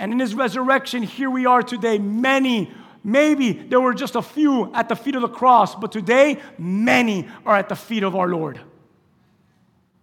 And 0.00 0.10
in 0.10 0.18
his 0.18 0.34
resurrection, 0.34 1.04
here 1.04 1.30
we 1.30 1.46
are 1.46 1.62
today. 1.62 1.98
Many, 1.98 2.72
maybe 3.04 3.52
there 3.52 3.80
were 3.80 3.94
just 3.94 4.16
a 4.16 4.22
few 4.22 4.74
at 4.74 4.88
the 4.88 4.96
feet 4.96 5.14
of 5.14 5.22
the 5.22 5.28
cross, 5.28 5.76
but 5.76 5.92
today, 5.92 6.40
many 6.58 7.28
are 7.46 7.56
at 7.56 7.68
the 7.68 7.76
feet 7.76 8.02
of 8.02 8.16
our 8.16 8.26
Lord. 8.26 8.60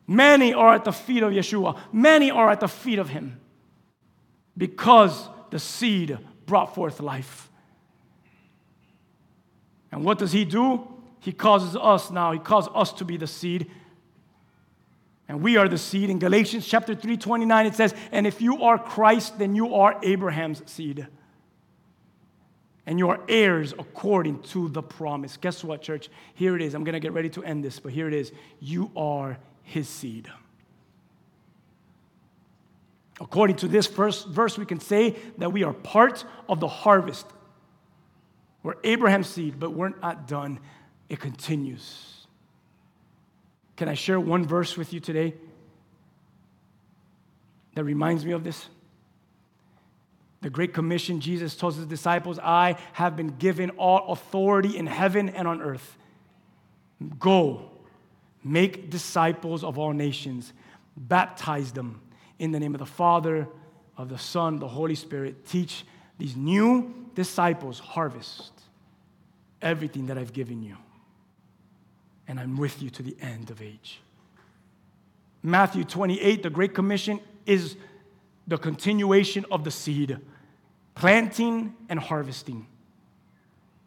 Many 0.10 0.56
are 0.56 0.74
at 0.74 0.86
the 0.86 0.92
feet 0.92 1.22
of 1.22 1.32
Yeshua. 1.32 1.78
Many 1.94 2.32
are 2.32 2.50
at 2.50 2.62
the 2.62 2.68
feet 2.68 2.98
of 2.98 3.10
him 3.10 3.40
because 4.58 5.30
the 5.52 5.60
seed 5.60 6.18
brought 6.48 6.74
forth 6.74 7.00
life. 7.00 7.48
And 9.92 10.04
what 10.04 10.18
does 10.18 10.32
he 10.32 10.46
do? 10.46 10.88
He 11.20 11.32
causes 11.32 11.76
us 11.76 12.10
now, 12.10 12.32
he 12.32 12.40
calls 12.40 12.68
us 12.74 12.92
to 12.94 13.06
be 13.06 13.18
the 13.18 13.28
seed. 13.28 13.70
And 15.28 15.44
we 15.44 15.58
are 15.58 15.70
the 15.70 15.78
seed. 15.78 16.10
In 16.10 16.18
Galatians 16.18 16.66
chapter 16.66 16.96
3, 16.96 17.16
29, 17.16 17.66
it 17.68 17.76
says, 17.76 17.94
And 18.12 18.26
if 18.26 18.42
you 18.42 18.64
are 18.64 18.80
Christ, 18.80 19.38
then 19.38 19.54
you 19.54 19.76
are 19.76 20.00
Abraham's 20.02 20.64
seed. 20.66 21.06
And 22.88 22.98
you 22.98 23.10
are 23.10 23.20
heirs 23.30 23.74
according 23.78 24.42
to 24.54 24.70
the 24.70 24.82
promise. 24.82 25.38
Guess 25.38 25.64
what, 25.64 25.84
church? 25.84 26.10
Here 26.34 26.56
it 26.56 26.64
is. 26.64 26.74
I'm 26.74 26.84
going 26.84 26.94
to 26.94 27.00
get 27.00 27.14
ready 27.14 27.30
to 27.30 27.44
end 27.44 27.64
this, 27.64 27.80
but 27.80 27.92
here 27.92 28.08
it 28.08 28.16
is. 28.16 28.32
You 28.60 28.90
are 28.96 29.38
his 29.70 29.88
seed. 29.88 30.30
According 33.22 33.58
to 33.58 33.68
this 33.68 33.86
first 33.86 34.28
verse, 34.28 34.58
we 34.58 34.66
can 34.66 34.80
say 34.80 35.16
that 35.38 35.52
we 35.52 35.64
are 35.64 35.74
part 35.74 36.24
of 36.48 36.60
the 36.60 36.68
harvest. 36.68 37.26
We're 38.64 38.76
Abraham's 38.84 39.28
seed, 39.28 39.60
but 39.60 39.72
we're 39.72 39.90
not 39.90 40.28
done. 40.28 40.60
It 41.10 41.20
continues. 41.20 42.28
Can 43.76 43.90
I 43.90 43.94
share 43.94 44.20
one 44.20 44.46
verse 44.46 44.78
with 44.78 44.94
you 44.94 45.00
today? 45.00 45.34
that 47.80 47.86
reminds 47.86 48.26
me 48.26 48.34
of 48.34 48.44
this? 48.44 48.68
The 50.42 50.50
Great 50.50 50.74
Commission, 50.74 51.22
Jesus 51.22 51.56
tells 51.56 51.78
his 51.78 51.86
disciples, 51.86 52.38
I 52.38 52.76
have 52.92 53.16
been 53.16 53.38
given 53.38 53.70
all 53.72 54.12
authority 54.12 54.78
in 54.78 54.86
heaven 54.86 55.30
and 55.30 55.48
on 55.48 55.62
earth. 55.62 55.98
Go, 57.20 57.69
make 58.44 58.90
disciples 58.90 59.64
of 59.64 59.78
all 59.78 59.94
nations, 59.94 60.54
baptize 60.96 61.72
them 61.72 62.02
in 62.40 62.52
the 62.52 62.60
name 62.60 62.74
of 62.74 62.80
the 62.80 62.86
Father, 62.86 63.48
of 63.98 64.10
the 64.10 64.18
Son, 64.18 64.60
the 64.60 64.68
Holy 64.68 64.96
Spirit. 64.96 65.46
Teach 65.46 65.86
these 66.18 66.36
new 66.36 66.94
disciples, 67.16 67.80
harvest 67.80 68.52
everything 69.62 70.08
that 70.08 70.18
I've 70.18 70.34
given 70.34 70.62
you. 70.62 70.78
And 72.28 72.40
I'm 72.40 72.58
with 72.58 72.82
you 72.82 72.90
to 72.92 73.04
the 73.04 73.18
end 73.22 73.50
of 73.50 73.62
age. 73.62 74.02
Matthew 75.42 75.84
28, 75.84 76.44
the 76.44 76.50
Great 76.50 76.74
Commission, 76.74 77.20
is 77.46 77.76
the 78.48 78.58
continuation 78.58 79.46
of 79.52 79.64
the 79.64 79.72
seed 79.72 80.18
planting 80.96 81.74
and 81.88 81.98
harvesting. 81.98 82.68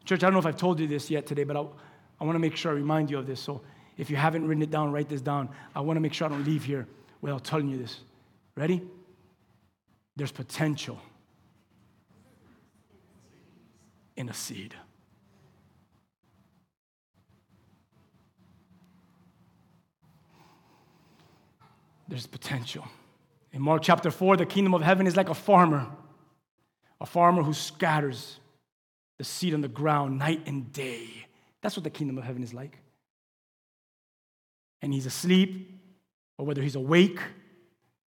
Church, 0.05 0.22
I 0.22 0.26
don't 0.26 0.32
know 0.32 0.38
if 0.38 0.46
I've 0.46 0.57
told 0.57 0.80
you 0.80 0.86
this 0.86 1.11
yet 1.11 1.26
today, 1.26 1.44
but 1.44 1.57
I, 1.57 1.61
I 2.20 2.24
want 2.24 2.36
to 2.36 2.38
make 2.38 2.57
sure 2.57 2.72
I 2.72 2.74
remind 2.74 3.11
you 3.11 3.18
of 3.18 3.26
this. 3.26 3.38
So 3.38 3.61
if 3.99 4.11
you 4.11 4.16
haven't 4.16 4.47
written 4.47 4.62
it 4.62 4.70
down, 4.70 4.93
write 4.93 5.09
this 5.09 5.20
down. 5.20 5.49
I 5.74 5.80
want 5.80 5.97
to 5.97 6.01
make 6.01 6.12
sure 6.12 6.26
I 6.26 6.30
don't 6.30 6.45
leave 6.45 6.64
here 6.64 6.86
without 7.20 7.45
telling 7.45 7.68
you 7.68 7.78
this. 7.78 8.01
Ready? 8.57 8.82
There's 10.16 10.32
potential 10.32 11.01
in 14.16 14.28
a 14.28 14.34
seed. 14.34 14.74
There's 22.09 22.26
potential. 22.26 22.86
In 23.53 23.62
Mark 23.62 23.82
chapter 23.82 24.11
4, 24.11 24.36
the 24.36 24.45
kingdom 24.45 24.74
of 24.74 24.82
heaven 24.82 25.07
is 25.07 25.16
like 25.16 25.30
a 25.30 25.34
farmer, 25.34 25.86
a 27.01 27.07
farmer 27.07 27.43
who 27.43 27.55
scatters 27.55 28.38
the 29.16 29.24
seed 29.24 29.55
on 29.55 29.62
the 29.62 29.68
ground 29.68 30.18
night 30.18 30.43
and 30.47 30.70
day. 30.72 31.09
That's 31.62 31.76
what 31.76 31.84
the 31.84 31.90
kingdom 31.90 32.18
of 32.18 32.24
heaven 32.24 32.43
is 32.43 32.53
like. 32.53 32.82
And 34.83 34.93
he's 34.93 35.07
asleep, 35.07 35.80
or 36.39 36.45
whether 36.45 36.61
he's 36.61 36.74
awake, 36.74 37.20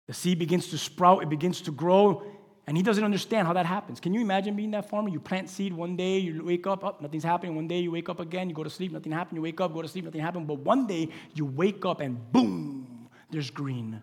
the 0.06 0.14
seed 0.14 0.38
begins 0.38 0.68
to 0.68 0.78
sprout, 0.78 1.22
it 1.22 1.28
begins 1.28 1.60
to 1.62 1.72
grow, 1.72 2.22
and 2.66 2.76
he 2.76 2.82
doesn't 2.82 3.02
understand 3.02 3.48
how 3.48 3.52
that 3.54 3.66
happens. 3.66 3.98
Can 3.98 4.14
you 4.14 4.20
imagine 4.20 4.54
being 4.54 4.70
that 4.70 4.88
farmer? 4.88 5.08
You 5.08 5.18
plant 5.18 5.50
seed 5.50 5.72
one 5.72 5.96
day, 5.96 6.18
you 6.18 6.44
wake 6.44 6.68
up, 6.68 6.84
oh, 6.84 6.96
nothing's 7.00 7.24
happening. 7.24 7.56
One 7.56 7.66
day 7.66 7.80
you 7.80 7.90
wake 7.90 8.08
up 8.08 8.20
again, 8.20 8.48
you 8.48 8.54
go 8.54 8.62
to 8.62 8.70
sleep, 8.70 8.92
nothing 8.92 9.10
happened. 9.10 9.36
You 9.36 9.42
wake 9.42 9.60
up, 9.60 9.74
go 9.74 9.82
to 9.82 9.88
sleep, 9.88 10.04
nothing 10.04 10.20
happened. 10.20 10.46
But 10.46 10.60
one 10.60 10.86
day 10.86 11.08
you 11.34 11.46
wake 11.46 11.84
up 11.84 12.00
and 12.00 12.30
boom, 12.30 13.08
there's 13.30 13.50
green. 13.50 14.00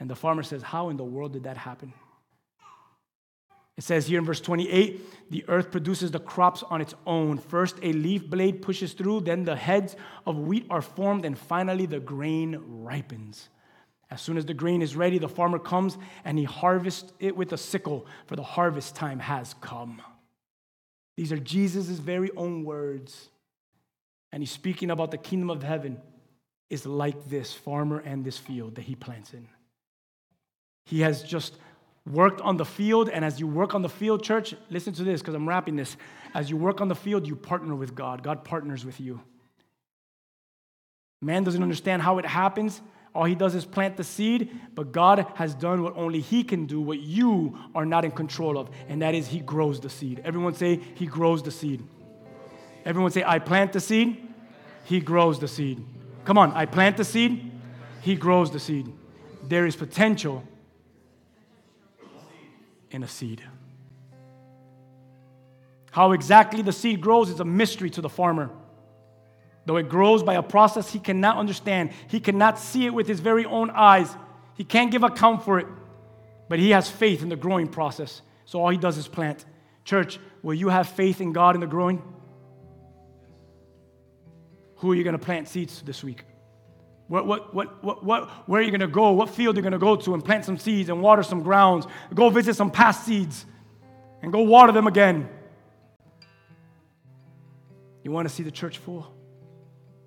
And 0.00 0.10
the 0.10 0.14
farmer 0.14 0.42
says, 0.42 0.62
How 0.62 0.90
in 0.90 0.96
the 0.98 1.04
world 1.04 1.32
did 1.32 1.44
that 1.44 1.56
happen? 1.56 1.94
It 3.76 3.84
says 3.84 4.06
here 4.06 4.18
in 4.18 4.24
verse 4.24 4.40
28 4.40 5.30
the 5.30 5.44
earth 5.48 5.70
produces 5.70 6.10
the 6.10 6.20
crops 6.20 6.62
on 6.62 6.80
its 6.80 6.94
own. 7.06 7.38
First, 7.38 7.78
a 7.82 7.92
leaf 7.92 8.28
blade 8.28 8.60
pushes 8.60 8.92
through, 8.92 9.20
then, 9.20 9.44
the 9.44 9.56
heads 9.56 9.96
of 10.26 10.38
wheat 10.38 10.66
are 10.68 10.82
formed, 10.82 11.24
and 11.24 11.38
finally, 11.38 11.86
the 11.86 12.00
grain 12.00 12.60
ripens. 12.66 13.48
As 14.10 14.20
soon 14.20 14.36
as 14.36 14.44
the 14.44 14.52
grain 14.52 14.82
is 14.82 14.94
ready, 14.94 15.16
the 15.16 15.28
farmer 15.28 15.58
comes 15.58 15.96
and 16.26 16.38
he 16.38 16.44
harvests 16.44 17.14
it 17.18 17.34
with 17.34 17.50
a 17.54 17.56
sickle, 17.56 18.06
for 18.26 18.36
the 18.36 18.42
harvest 18.42 18.94
time 18.94 19.18
has 19.18 19.54
come. 19.62 20.02
These 21.16 21.32
are 21.32 21.38
Jesus' 21.38 21.98
very 21.98 22.30
own 22.36 22.64
words. 22.64 23.30
And 24.32 24.42
he's 24.42 24.50
speaking 24.50 24.90
about 24.90 25.12
the 25.12 25.18
kingdom 25.18 25.48
of 25.48 25.62
heaven 25.62 25.98
is 26.68 26.84
like 26.84 27.28
this 27.30 27.54
farmer 27.54 28.00
and 28.00 28.22
this 28.22 28.36
field 28.36 28.74
that 28.74 28.82
he 28.82 28.94
plants 28.94 29.32
in. 29.32 29.48
He 30.84 31.00
has 31.00 31.22
just 31.22 31.56
worked 32.10 32.40
on 32.40 32.56
the 32.56 32.64
field, 32.64 33.08
and 33.08 33.24
as 33.24 33.38
you 33.38 33.46
work 33.46 33.74
on 33.74 33.82
the 33.82 33.88
field, 33.88 34.22
church, 34.22 34.54
listen 34.70 34.92
to 34.94 35.04
this 35.04 35.20
because 35.20 35.34
I'm 35.34 35.48
wrapping 35.48 35.76
this. 35.76 35.96
As 36.34 36.50
you 36.50 36.56
work 36.56 36.80
on 36.80 36.88
the 36.88 36.94
field, 36.94 37.26
you 37.26 37.36
partner 37.36 37.74
with 37.74 37.94
God, 37.94 38.22
God 38.22 38.44
partners 38.44 38.84
with 38.84 39.00
you. 39.00 39.20
Man 41.20 41.44
doesn't 41.44 41.62
understand 41.62 42.02
how 42.02 42.18
it 42.18 42.26
happens. 42.26 42.80
All 43.14 43.24
he 43.24 43.34
does 43.34 43.54
is 43.54 43.64
plant 43.64 43.96
the 43.96 44.04
seed, 44.04 44.58
but 44.74 44.90
God 44.90 45.26
has 45.34 45.54
done 45.54 45.82
what 45.82 45.94
only 45.96 46.20
he 46.20 46.42
can 46.42 46.66
do, 46.66 46.80
what 46.80 46.98
you 46.98 47.58
are 47.74 47.84
not 47.84 48.04
in 48.04 48.10
control 48.10 48.58
of, 48.58 48.70
and 48.88 49.02
that 49.02 49.14
is 49.14 49.28
he 49.28 49.40
grows 49.40 49.80
the 49.80 49.90
seed. 49.90 50.22
Everyone 50.24 50.54
say, 50.54 50.80
He 50.94 51.06
grows 51.06 51.42
the 51.42 51.50
seed. 51.50 51.82
Everyone 52.84 53.12
say, 53.12 53.22
I 53.24 53.38
plant 53.38 53.72
the 53.72 53.80
seed, 53.80 54.28
he 54.84 55.00
grows 55.00 55.38
the 55.38 55.46
seed. 55.46 55.84
Come 56.24 56.38
on, 56.38 56.52
I 56.52 56.66
plant 56.66 56.96
the 56.96 57.04
seed, 57.04 57.52
he 58.00 58.16
grows 58.16 58.50
the 58.50 58.58
seed. 58.58 58.92
There 59.44 59.66
is 59.66 59.76
potential 59.76 60.42
in 62.94 63.02
a 63.02 63.08
seed. 63.08 63.42
How 65.90 66.12
exactly 66.12 66.62
the 66.62 66.72
seed 66.72 67.00
grows 67.00 67.28
is 67.28 67.40
a 67.40 67.44
mystery 67.44 67.90
to 67.90 68.00
the 68.00 68.08
farmer. 68.08 68.50
Though 69.66 69.76
it 69.76 69.88
grows 69.88 70.22
by 70.22 70.34
a 70.34 70.42
process 70.42 70.92
he 70.92 70.98
cannot 70.98 71.36
understand, 71.36 71.90
he 72.08 72.18
cannot 72.18 72.58
see 72.58 72.86
it 72.86 72.94
with 72.94 73.06
his 73.06 73.20
very 73.20 73.44
own 73.44 73.70
eyes. 73.70 74.14
He 74.54 74.64
can't 74.64 74.90
give 74.90 75.02
account 75.02 75.44
for 75.44 75.58
it, 75.58 75.66
but 76.48 76.58
he 76.58 76.70
has 76.70 76.90
faith 76.90 77.22
in 77.22 77.28
the 77.28 77.36
growing 77.36 77.68
process. 77.68 78.22
So 78.44 78.60
all 78.60 78.70
he 78.70 78.78
does 78.78 78.96
is 78.96 79.06
plant. 79.06 79.44
Church, 79.84 80.18
will 80.42 80.54
you 80.54 80.68
have 80.68 80.88
faith 80.88 81.20
in 81.20 81.32
God 81.32 81.54
in 81.54 81.60
the 81.60 81.66
growing? 81.66 82.02
Who 84.76 84.90
are 84.90 84.94
you 84.94 85.04
going 85.04 85.16
to 85.16 85.24
plant 85.24 85.48
seeds 85.48 85.82
this 85.82 86.02
week? 86.02 86.24
What, 87.12 87.26
what, 87.26 87.54
what, 87.54 87.84
what, 87.84 88.02
what, 88.02 88.30
where 88.48 88.62
are 88.62 88.64
you 88.64 88.70
going 88.70 88.80
to 88.80 88.86
go? 88.86 89.12
What 89.12 89.28
field 89.28 89.54
are 89.54 89.58
you 89.58 89.62
going 89.62 89.72
to 89.72 89.78
go 89.78 89.96
to 89.96 90.14
and 90.14 90.24
plant 90.24 90.46
some 90.46 90.56
seeds 90.56 90.88
and 90.88 91.02
water 91.02 91.22
some 91.22 91.42
grounds? 91.42 91.86
Go 92.14 92.30
visit 92.30 92.56
some 92.56 92.70
past 92.70 93.04
seeds 93.04 93.44
and 94.22 94.32
go 94.32 94.40
water 94.40 94.72
them 94.72 94.86
again. 94.86 95.28
You 98.02 98.12
want 98.12 98.26
to 98.26 98.34
see 98.34 98.42
the 98.42 98.50
church 98.50 98.78
full? 98.78 99.14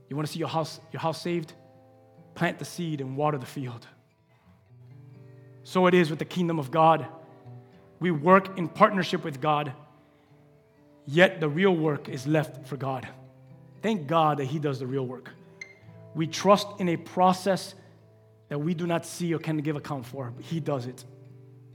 You 0.10 0.16
want 0.16 0.26
to 0.28 0.34
see 0.34 0.40
your 0.40 0.48
house, 0.48 0.80
your 0.92 1.00
house 1.00 1.22
saved? 1.22 1.54
Plant 2.34 2.58
the 2.58 2.66
seed 2.66 3.02
and 3.02 3.16
water 3.16 3.38
the 3.38 3.46
field. 3.46 3.86
So 5.64 5.86
it 5.86 5.94
is 5.94 6.10
with 6.10 6.18
the 6.18 6.26
kingdom 6.26 6.58
of 6.58 6.72
God. 6.72 7.06
We 8.00 8.10
work 8.10 8.58
in 8.58 8.68
partnership 8.68 9.24
with 9.24 9.40
God, 9.40 9.74
yet 11.06 11.40
the 11.40 11.50
real 11.50 11.76
work 11.76 12.10
is 12.10 12.26
left 12.26 12.66
for 12.66 12.78
God. 12.78 13.08
Thank 13.84 14.08
God 14.08 14.40
that 14.40 14.46
He 14.46 14.58
does 14.58 14.80
the 14.80 14.88
real 14.88 15.06
work. 15.06 15.30
We 16.16 16.28
trust 16.28 16.68
in 16.80 16.90
a 16.90 16.98
process 16.98 17.76
that 18.50 18.58
we 18.58 18.74
do 18.74 18.88
not 18.88 19.06
see 19.06 19.34
or 19.34 19.40
can 19.40 19.58
give 19.58 19.76
account 19.76 20.06
for. 20.06 20.34
He 20.40 20.60
does 20.60 20.86
it. 20.86 21.04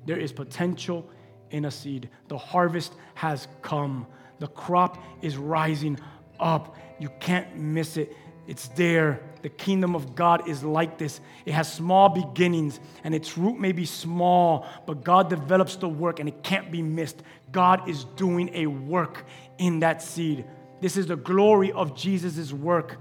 There 0.07 0.19
is 0.19 0.33
potential 0.33 1.09
in 1.51 1.67
a 1.67 1.71
seed. 1.71 2.09
The 2.29 2.39
harvest 2.39 2.95
has 3.15 3.47
come. 3.63 4.07
The 4.39 4.47
crop 4.49 5.03
is 5.21 5.37
rising 5.37 5.99
up. 6.39 6.77
You 6.99 7.11
can't 7.21 7.57
miss 7.57 7.97
it. 7.97 8.17
It's 8.47 8.69
there. 8.69 9.21
The 9.43 9.49
kingdom 9.49 9.95
of 9.95 10.15
God 10.15 10.49
is 10.49 10.65
like 10.65 10.99
this. 10.99 11.21
It 11.45 11.53
has 11.53 11.73
small 11.73 12.09
beginnings 12.09 12.81
and 13.05 13.15
its 13.15 13.37
root 13.37 13.61
may 13.61 13.73
be 13.73 13.85
small, 13.85 14.67
but 14.87 15.05
God 15.05 15.29
develops 15.29 15.77
the 15.77 15.89
work 15.89 16.19
and 16.19 16.29
it 16.29 16.43
can't 16.43 16.71
be 16.71 16.83
missed. 16.83 17.23
God 17.53 17.89
is 17.89 18.05
doing 18.17 18.51
a 18.55 18.67
work 18.67 19.25
in 19.59 19.81
that 19.81 20.03
seed. 20.03 20.45
This 20.81 20.97
is 20.97 21.07
the 21.07 21.17
glory 21.17 21.73
of 21.73 21.95
Jesus' 21.95 22.53
work. 22.53 22.99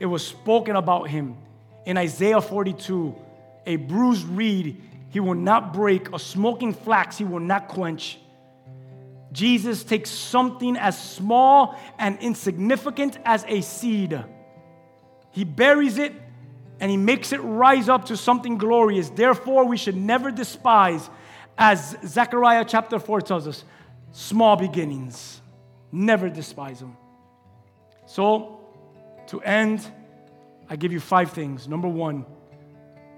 It 0.00 0.06
was 0.06 0.26
spoken 0.26 0.76
about 0.76 1.08
him 1.08 1.36
in 1.84 1.96
Isaiah 1.96 2.40
42 2.40 3.14
a 3.66 3.76
bruised 3.76 4.26
reed 4.26 4.82
he 5.10 5.20
will 5.20 5.34
not 5.34 5.72
break, 5.72 6.12
a 6.12 6.18
smoking 6.18 6.72
flax 6.72 7.18
he 7.18 7.24
will 7.24 7.40
not 7.40 7.68
quench. 7.68 8.18
Jesus 9.30 9.84
takes 9.84 10.10
something 10.10 10.76
as 10.76 11.00
small 11.00 11.78
and 11.98 12.18
insignificant 12.20 13.18
as 13.24 13.44
a 13.46 13.60
seed, 13.60 14.18
he 15.32 15.44
buries 15.44 15.98
it 15.98 16.12
and 16.80 16.90
he 16.90 16.96
makes 16.96 17.32
it 17.32 17.38
rise 17.38 17.88
up 17.88 18.06
to 18.06 18.16
something 18.16 18.56
glorious. 18.56 19.10
Therefore, 19.10 19.64
we 19.64 19.76
should 19.76 19.96
never 19.96 20.30
despise, 20.30 21.10
as 21.56 21.96
Zechariah 22.06 22.64
chapter 22.66 22.98
4 22.98 23.20
tells 23.20 23.46
us, 23.46 23.64
small 24.12 24.56
beginnings. 24.56 25.40
Never 25.90 26.28
despise 26.28 26.80
them. 26.80 26.96
So, 28.06 28.57
to 29.28 29.40
end, 29.40 29.90
I 30.68 30.76
give 30.76 30.92
you 30.92 31.00
five 31.00 31.32
things. 31.32 31.68
Number 31.68 31.88
one, 31.88 32.26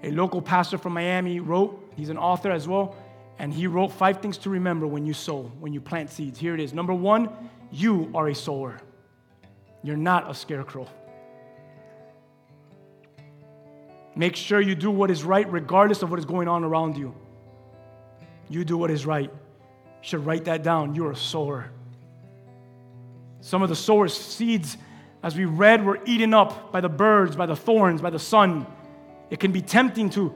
a 0.03 0.11
local 0.11 0.41
pastor 0.41 0.77
from 0.77 0.93
Miami 0.93 1.39
wrote, 1.39 1.91
he's 1.95 2.09
an 2.09 2.17
author 2.17 2.51
as 2.51 2.67
well, 2.67 2.95
and 3.39 3.53
he 3.53 3.67
wrote 3.67 3.91
five 3.91 4.21
things 4.21 4.37
to 4.39 4.49
remember 4.49 4.87
when 4.87 5.05
you 5.05 5.13
sow, 5.13 5.51
when 5.59 5.73
you 5.73 5.81
plant 5.81 6.09
seeds. 6.09 6.39
Here 6.39 6.53
it 6.53 6.59
is. 6.59 6.73
Number 6.73 6.93
one, 6.93 7.29
you 7.71 8.11
are 8.13 8.27
a 8.27 8.35
sower, 8.35 8.79
you're 9.83 9.97
not 9.97 10.29
a 10.29 10.33
scarecrow. 10.33 10.87
Make 14.15 14.35
sure 14.35 14.59
you 14.59 14.75
do 14.75 14.91
what 14.91 15.09
is 15.09 15.23
right 15.23 15.49
regardless 15.49 16.01
of 16.01 16.09
what 16.09 16.19
is 16.19 16.25
going 16.25 16.47
on 16.47 16.65
around 16.65 16.97
you. 16.97 17.15
You 18.49 18.65
do 18.65 18.77
what 18.77 18.91
is 18.91 19.05
right. 19.05 19.31
You 19.31 20.01
should 20.01 20.25
write 20.25 20.45
that 20.45 20.63
down. 20.63 20.95
You're 20.95 21.11
a 21.11 21.15
sower. 21.15 21.71
Some 23.39 23.61
of 23.63 23.69
the 23.69 23.75
sower's 23.75 24.13
seeds 24.13 24.77
as 25.23 25.35
we 25.35 25.45
read, 25.45 25.85
were 25.85 25.99
eaten 26.05 26.33
up 26.33 26.71
by 26.71 26.81
the 26.81 26.89
birds, 26.89 27.35
by 27.35 27.45
the 27.45 27.55
thorns, 27.55 28.01
by 28.01 28.09
the 28.09 28.19
sun. 28.19 28.65
It 29.29 29.39
can 29.39 29.51
be 29.51 29.61
tempting 29.61 30.09
to 30.11 30.35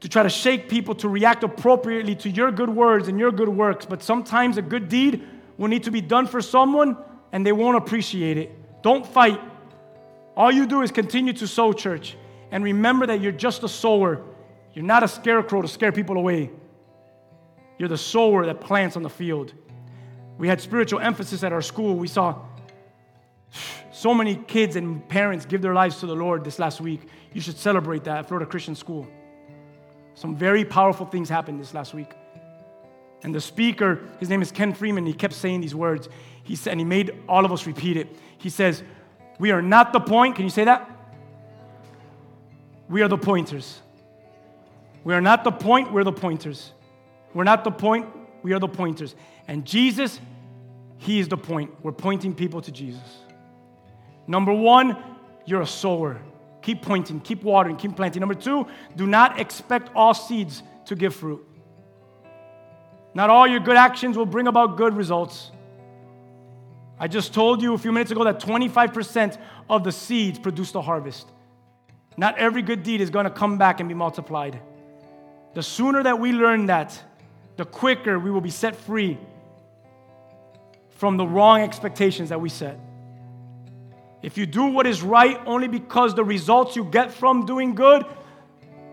to 0.00 0.08
try 0.08 0.22
to 0.22 0.30
shake 0.30 0.68
people 0.68 0.94
to 0.94 1.08
react 1.08 1.44
appropriately 1.44 2.14
to 2.16 2.30
your 2.30 2.50
good 2.50 2.70
words 2.70 3.08
and 3.08 3.18
your 3.18 3.30
good 3.30 3.48
works. 3.48 3.84
But 3.86 4.02
sometimes 4.02 4.56
a 4.56 4.62
good 4.62 4.88
deed 4.88 5.26
will 5.58 5.68
need 5.68 5.84
to 5.84 5.90
be 5.90 6.00
done 6.00 6.26
for 6.26 6.40
someone 6.40 6.96
and 7.32 7.46
they 7.46 7.52
won't 7.52 7.76
appreciate 7.76 8.38
it. 8.38 8.82
Don't 8.82 9.06
fight. 9.06 9.40
All 10.36 10.50
you 10.50 10.66
do 10.66 10.80
is 10.82 10.90
continue 10.90 11.34
to 11.34 11.46
sow, 11.46 11.72
church. 11.72 12.16
And 12.50 12.64
remember 12.64 13.06
that 13.06 13.20
you're 13.20 13.32
just 13.32 13.62
a 13.62 13.68
sower. 13.68 14.22
You're 14.72 14.86
not 14.86 15.02
a 15.02 15.08
scarecrow 15.08 15.62
to 15.62 15.68
scare 15.68 15.92
people 15.92 16.16
away. 16.16 16.50
You're 17.78 17.88
the 17.88 17.98
sower 17.98 18.46
that 18.46 18.60
plants 18.60 18.96
on 18.96 19.02
the 19.02 19.10
field. 19.10 19.52
We 20.38 20.48
had 20.48 20.60
spiritual 20.60 21.00
emphasis 21.00 21.42
at 21.44 21.52
our 21.52 21.62
school. 21.62 21.96
We 21.96 22.08
saw 22.08 22.36
so 23.92 24.14
many 24.14 24.36
kids 24.36 24.76
and 24.76 25.06
parents 25.08 25.46
give 25.46 25.62
their 25.62 25.74
lives 25.74 26.00
to 26.00 26.06
the 26.06 26.14
Lord 26.14 26.44
this 26.44 26.58
last 26.58 26.80
week. 26.80 27.02
You 27.32 27.40
should 27.40 27.58
celebrate 27.58 28.04
that 28.04 28.18
at 28.18 28.28
Florida 28.28 28.48
Christian 28.48 28.74
School. 28.74 29.06
Some 30.14 30.36
very 30.36 30.64
powerful 30.64 31.06
things 31.06 31.28
happened 31.28 31.60
this 31.60 31.74
last 31.74 31.94
week. 31.94 32.10
And 33.22 33.34
the 33.34 33.40
speaker, 33.40 34.00
his 34.18 34.28
name 34.28 34.42
is 34.42 34.50
Ken 34.50 34.72
Freeman, 34.72 35.06
he 35.06 35.12
kept 35.12 35.34
saying 35.34 35.60
these 35.60 35.74
words. 35.74 36.08
He 36.42 36.56
said, 36.56 36.72
and 36.72 36.80
he 36.80 36.84
made 36.84 37.14
all 37.28 37.44
of 37.44 37.52
us 37.52 37.66
repeat 37.66 37.96
it. 37.96 38.08
He 38.38 38.48
says, 38.48 38.82
We 39.38 39.50
are 39.50 39.62
not 39.62 39.92
the 39.92 40.00
point. 40.00 40.36
Can 40.36 40.44
you 40.44 40.50
say 40.50 40.64
that? 40.64 40.90
We 42.88 43.02
are 43.02 43.08
the 43.08 43.18
pointers. 43.18 43.80
We 45.04 45.14
are 45.14 45.20
not 45.20 45.44
the 45.44 45.52
point, 45.52 45.92
we're 45.92 46.04
the 46.04 46.12
pointers. 46.12 46.72
We're 47.32 47.44
not 47.44 47.64
the 47.64 47.70
point, 47.70 48.06
we 48.42 48.52
are 48.52 48.58
the 48.58 48.68
pointers. 48.68 49.14
And 49.48 49.64
Jesus, 49.64 50.20
He 50.98 51.20
is 51.20 51.28
the 51.28 51.36
point. 51.36 51.70
We're 51.82 51.92
pointing 51.92 52.34
people 52.34 52.60
to 52.62 52.70
Jesus. 52.70 53.00
Number 54.30 54.54
one, 54.54 54.96
you're 55.44 55.62
a 55.62 55.66
sower. 55.66 56.22
Keep 56.62 56.82
pointing, 56.82 57.18
keep 57.18 57.42
watering, 57.42 57.76
keep 57.76 57.96
planting. 57.96 58.20
Number 58.20 58.36
two, 58.36 58.64
do 58.94 59.04
not 59.04 59.40
expect 59.40 59.90
all 59.92 60.14
seeds 60.14 60.62
to 60.84 60.94
give 60.94 61.16
fruit. 61.16 61.44
Not 63.12 63.28
all 63.28 63.48
your 63.48 63.58
good 63.58 63.76
actions 63.76 64.16
will 64.16 64.26
bring 64.26 64.46
about 64.46 64.76
good 64.76 64.94
results. 64.94 65.50
I 66.96 67.08
just 67.08 67.34
told 67.34 67.60
you 67.60 67.74
a 67.74 67.78
few 67.78 67.90
minutes 67.90 68.12
ago 68.12 68.22
that 68.22 68.38
25% 68.38 69.36
of 69.68 69.82
the 69.82 69.90
seeds 69.90 70.38
produce 70.38 70.70
the 70.70 70.82
harvest. 70.82 71.26
Not 72.16 72.38
every 72.38 72.62
good 72.62 72.84
deed 72.84 73.00
is 73.00 73.10
going 73.10 73.24
to 73.24 73.30
come 73.32 73.58
back 73.58 73.80
and 73.80 73.88
be 73.88 73.96
multiplied. 73.96 74.60
The 75.54 75.62
sooner 75.64 76.04
that 76.04 76.20
we 76.20 76.30
learn 76.30 76.66
that, 76.66 76.96
the 77.56 77.64
quicker 77.64 78.16
we 78.16 78.30
will 78.30 78.40
be 78.40 78.50
set 78.50 78.76
free 78.76 79.18
from 80.90 81.16
the 81.16 81.26
wrong 81.26 81.62
expectations 81.62 82.28
that 82.28 82.40
we 82.40 82.48
set. 82.48 82.78
If 84.22 84.36
you 84.36 84.46
do 84.46 84.66
what 84.66 84.86
is 84.86 85.02
right 85.02 85.40
only 85.46 85.68
because 85.68 86.14
the 86.14 86.24
results 86.24 86.76
you 86.76 86.84
get 86.84 87.12
from 87.12 87.46
doing 87.46 87.74
good, 87.74 88.04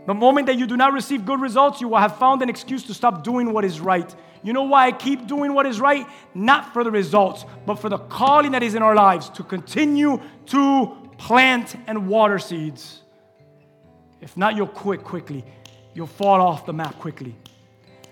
the 0.06 0.14
moment 0.14 0.48
that 0.48 0.58
you 0.58 0.66
do 0.66 0.78
not 0.78 0.94
receive 0.94 1.26
good 1.26 1.42
results, 1.42 1.82
you 1.82 1.90
will 1.90 1.98
have 1.98 2.18
found 2.18 2.42
an 2.42 2.50
excuse 2.50 2.84
to 2.84 2.94
stop 2.94 3.24
doing 3.24 3.52
what 3.52 3.66
is 3.66 3.82
right. 3.82 4.16
You 4.42 4.54
know 4.54 4.64
why 4.64 4.88
I 4.88 4.92
keep 4.94 5.28
doing 5.28 5.54
what 5.54 5.66
is 5.66 5.82
right? 5.82 6.08
Not 6.34 6.72
for 6.72 6.86
the 6.86 6.92
results, 6.92 7.44
but 7.66 7.76
for 7.76 7.90
the 7.90 7.98
calling 7.98 8.54
that 8.54 8.64
is 8.64 8.76
in 8.76 8.82
our 8.82 8.96
lives 8.96 9.28
to 9.32 9.44
continue 9.44 10.22
to 10.48 10.96
plant 11.18 11.76
and 11.88 12.08
water 12.08 12.40
seeds. 12.40 13.02
If 14.22 14.38
not, 14.38 14.56
you'll 14.56 14.68
quit 14.68 15.04
quickly. 15.04 15.44
You'll 15.94 16.08
fall 16.08 16.40
off 16.40 16.66
the 16.66 16.74
map 16.74 16.98
quickly. 17.00 17.36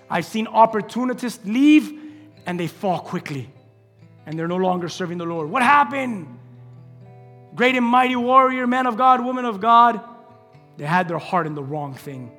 I've 0.09 0.25
seen 0.25 0.47
opportunists 0.47 1.45
leave 1.45 2.01
and 2.45 2.59
they 2.59 2.67
fall 2.67 2.99
quickly 2.99 3.49
and 4.25 4.37
they're 4.37 4.47
no 4.47 4.57
longer 4.57 4.89
serving 4.89 5.17
the 5.17 5.25
Lord. 5.25 5.49
What 5.49 5.63
happened? 5.63 6.27
Great 7.55 7.75
and 7.75 7.85
mighty 7.85 8.15
warrior, 8.15 8.67
man 8.67 8.85
of 8.85 8.97
God, 8.97 9.23
woman 9.23 9.45
of 9.45 9.61
God, 9.61 10.01
they 10.77 10.85
had 10.85 11.07
their 11.07 11.17
heart 11.17 11.47
in 11.47 11.55
the 11.55 11.63
wrong 11.63 11.93
thing. 11.93 12.31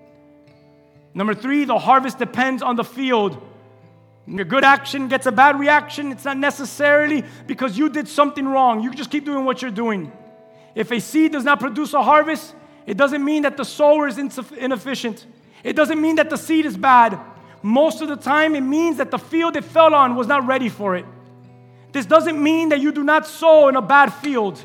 Number 1.14 1.34
three, 1.34 1.64
the 1.64 1.78
harvest 1.78 2.18
depends 2.18 2.62
on 2.62 2.76
the 2.76 2.84
field. 2.84 3.42
Your 4.26 4.44
good 4.44 4.64
action 4.64 5.08
gets 5.08 5.24
a 5.26 5.32
bad 5.32 5.58
reaction. 5.58 6.12
It's 6.12 6.24
not 6.24 6.36
necessarily 6.36 7.24
because 7.46 7.78
you 7.78 7.88
did 7.88 8.08
something 8.08 8.46
wrong. 8.46 8.82
You 8.82 8.92
just 8.92 9.10
keep 9.10 9.24
doing 9.24 9.44
what 9.44 9.62
you're 9.62 9.70
doing. 9.70 10.12
If 10.74 10.90
a 10.90 11.00
seed 11.00 11.32
does 11.32 11.44
not 11.44 11.60
produce 11.60 11.94
a 11.94 12.02
harvest, 12.02 12.54
it 12.84 12.98
doesn't 12.98 13.24
mean 13.24 13.42
that 13.42 13.56
the 13.56 13.64
sower 13.64 14.06
is 14.08 14.18
inefficient. 14.18 15.24
It 15.64 15.74
doesn't 15.74 16.00
mean 16.00 16.16
that 16.16 16.28
the 16.28 16.36
seed 16.36 16.66
is 16.66 16.76
bad. 16.76 17.18
Most 17.62 18.02
of 18.02 18.08
the 18.08 18.16
time, 18.16 18.54
it 18.54 18.60
means 18.60 18.98
that 18.98 19.10
the 19.10 19.18
field 19.18 19.56
it 19.56 19.64
fell 19.64 19.94
on 19.94 20.14
was 20.14 20.26
not 20.26 20.46
ready 20.46 20.68
for 20.68 20.96
it. 20.96 21.06
This 21.92 22.04
doesn't 22.04 22.40
mean 22.40 22.68
that 22.68 22.80
you 22.80 22.92
do 22.92 23.02
not 23.02 23.26
sow 23.26 23.68
in 23.68 23.76
a 23.76 23.82
bad 23.82 24.12
field. 24.12 24.62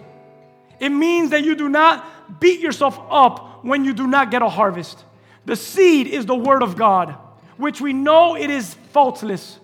It 0.82 0.90
means 0.90 1.30
that 1.30 1.44
you 1.44 1.56
do 1.56 1.70
not 1.70 2.40
beat 2.40 2.60
yourself 2.60 3.00
up 3.10 3.64
when 3.64 3.86
you 3.86 3.94
do 3.94 4.08
not 4.08 4.32
get 4.32 4.42
a 4.42 4.50
harvest. 4.50 5.06
The 5.46 5.56
seed 5.56 6.08
is 6.08 6.26
the 6.26 6.36
word 6.36 6.64
of 6.64 6.76
God, 6.76 7.16
which 7.58 7.80
we 7.80 7.94
know 7.94 8.36
it 8.36 8.50
is 8.50 8.74
faultless. 8.92 9.60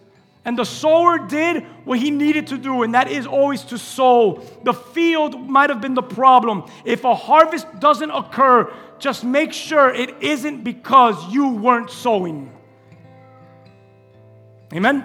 And 0.46 0.58
the 0.58 0.64
sower 0.64 1.18
did 1.28 1.64
what 1.86 1.98
he 1.98 2.12
needed 2.12 2.48
to 2.48 2.58
do, 2.58 2.84
and 2.84 2.94
that 2.94 3.10
is 3.10 3.26
always 3.26 3.64
to 3.64 3.80
sow. 3.80 4.44
The 4.64 4.74
field 4.74 5.50
might 5.50 5.72
have 5.72 5.82
been 5.82 5.96
the 5.96 6.04
problem. 6.04 6.66
If 6.86 7.04
a 7.04 7.16
harvest 7.16 7.80
doesn't 7.80 8.12
occur, 8.12 8.72
just 9.00 9.24
make 9.24 9.54
sure 9.54 9.90
it 9.90 10.22
isn't 10.22 10.64
because 10.64 11.34
you 11.34 11.50
weren't 11.50 11.90
sowing. 11.90 12.54
Amen? 14.72 15.04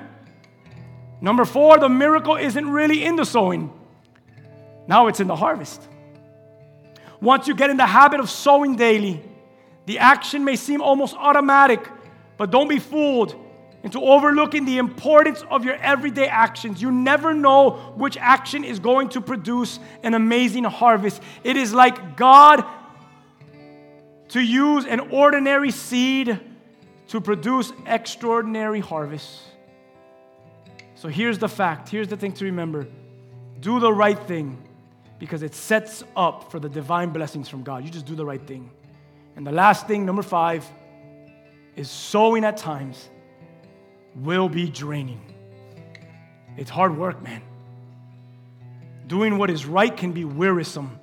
Number 1.22 1.46
four, 1.46 1.78
the 1.78 1.88
miracle 1.88 2.36
isn't 2.36 2.68
really 2.68 3.02
in 3.02 3.16
the 3.16 3.24
sowing, 3.24 3.72
now 4.86 5.06
it's 5.06 5.20
in 5.20 5.26
the 5.26 5.36
harvest. 5.36 5.88
Once 7.22 7.46
you 7.46 7.54
get 7.54 7.70
in 7.70 7.76
the 7.76 7.86
habit 7.86 8.18
of 8.18 8.28
sowing 8.28 8.74
daily, 8.74 9.22
the 9.86 10.00
action 10.00 10.44
may 10.44 10.56
seem 10.56 10.82
almost 10.82 11.14
automatic, 11.16 11.88
but 12.36 12.50
don't 12.50 12.68
be 12.68 12.80
fooled 12.80 13.36
into 13.84 14.00
overlooking 14.00 14.64
the 14.64 14.78
importance 14.78 15.44
of 15.48 15.64
your 15.64 15.76
everyday 15.76 16.26
actions. 16.26 16.82
You 16.82 16.90
never 16.90 17.32
know 17.32 17.94
which 17.96 18.16
action 18.16 18.64
is 18.64 18.80
going 18.80 19.08
to 19.10 19.20
produce 19.20 19.78
an 20.02 20.14
amazing 20.14 20.64
harvest. 20.64 21.22
It 21.44 21.56
is 21.56 21.72
like 21.72 22.16
God 22.16 22.64
to 24.30 24.40
use 24.40 24.84
an 24.84 24.98
ordinary 24.98 25.70
seed 25.70 26.40
to 27.08 27.20
produce 27.20 27.72
extraordinary 27.86 28.80
harvests. 28.80 29.42
So 30.96 31.08
here's 31.08 31.38
the 31.38 31.48
fact 31.48 31.88
here's 31.88 32.08
the 32.08 32.16
thing 32.16 32.32
to 32.32 32.44
remember 32.46 32.86
do 33.60 33.78
the 33.78 33.92
right 33.92 34.18
thing 34.26 34.56
because 35.22 35.44
it 35.44 35.54
sets 35.54 36.02
up 36.16 36.50
for 36.50 36.58
the 36.58 36.68
divine 36.68 37.10
blessings 37.10 37.48
from 37.48 37.62
God. 37.62 37.84
You 37.84 37.90
just 37.90 38.06
do 38.06 38.16
the 38.16 38.24
right 38.24 38.44
thing. 38.44 38.68
And 39.36 39.46
the 39.46 39.52
last 39.52 39.86
thing, 39.86 40.04
number 40.04 40.20
five, 40.20 40.68
is 41.76 41.88
sowing 41.88 42.44
at 42.44 42.56
times 42.56 43.08
will 44.16 44.48
be 44.48 44.68
draining. 44.68 45.22
It's 46.56 46.70
hard 46.70 46.98
work, 46.98 47.22
man. 47.22 47.40
Doing 49.06 49.38
what 49.38 49.48
is 49.48 49.64
right 49.64 49.96
can 49.96 50.10
be 50.10 50.24
wearisome, 50.24 50.98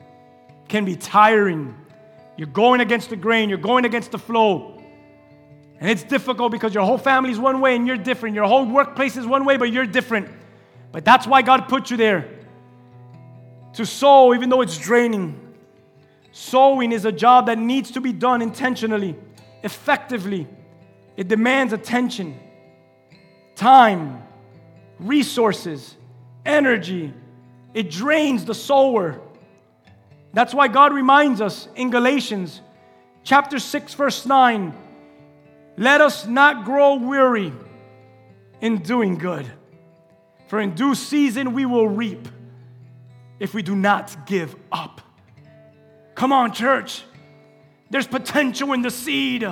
can 0.68 0.84
be 0.84 0.98
tiring. 0.98 1.74
You're 2.36 2.48
going 2.48 2.82
against 2.82 3.10
the 3.10 3.16
grain, 3.16 3.48
you're 3.48 3.58
going 3.58 3.86
against 3.86 4.12
the 4.12 4.20
flow. 4.20 4.84
And 5.80 5.90
it's 5.90 6.04
difficult 6.04 6.52
because 6.52 6.74
your 6.74 6.84
whole 6.84 6.98
family 6.98 7.32
is 7.32 7.40
one 7.40 7.62
way 7.62 7.78
and 7.78 7.88
you're 7.88 7.96
different. 7.96 8.36
Your 8.36 8.48
whole 8.50 8.66
workplace 8.66 9.16
is 9.16 9.26
one 9.26 9.46
way, 9.46 9.56
but 9.56 9.72
you're 9.72 9.86
different. 9.86 10.28
But 10.92 11.06
that's 11.06 11.26
why 11.26 11.42
God 11.42 11.70
put 11.70 11.90
you 11.90 11.96
there 11.96 12.39
to 13.74 13.86
sow, 13.86 14.34
even 14.34 14.50
though 14.50 14.62
it's 14.62 14.78
draining. 14.78 15.40
Sowing 16.32 16.92
is 16.92 17.06
a 17.06 17.12
job 17.12 17.48
that 17.48 17.58
needs 17.58 17.92
to 17.92 18.02
be 18.02 18.14
done 18.14 18.42
intentionally, 18.42 19.16
effectively. 19.64 20.48
It 21.18 21.28
demands 21.28 21.74
attention, 21.74 22.40
time, 23.56 24.24
resources, 25.00 25.96
energy. 26.46 27.14
It 27.74 27.90
drains 27.90 28.46
the 28.46 28.56
sower. 28.56 29.20
That's 30.34 30.54
why 30.54 30.68
God 30.68 30.94
reminds 30.94 31.42
us 31.42 31.68
in 31.76 31.90
Galatians 31.90 32.62
chapter 33.24 33.60
6 33.60 33.94
verse 33.94 34.26
9, 34.26 34.74
let 35.78 36.02
us 36.02 36.26
not 36.26 36.66
grow 36.66 36.96
weary 36.96 37.54
in 38.62 38.80
doing 38.80 39.18
good. 39.18 39.46
For 40.48 40.60
in 40.60 40.74
due 40.74 40.96
season 40.96 41.54
we 41.54 41.66
will 41.66 41.88
reap 41.88 42.28
if 43.40 43.54
we 43.54 43.62
do 43.62 43.76
not 43.76 44.26
give 44.26 44.56
up. 44.72 45.02
Come 46.16 46.34
on, 46.34 46.54
church. 46.54 47.04
There's 47.90 48.08
potential 48.08 48.74
in 48.74 48.82
the 48.82 48.92
seed. 48.92 49.48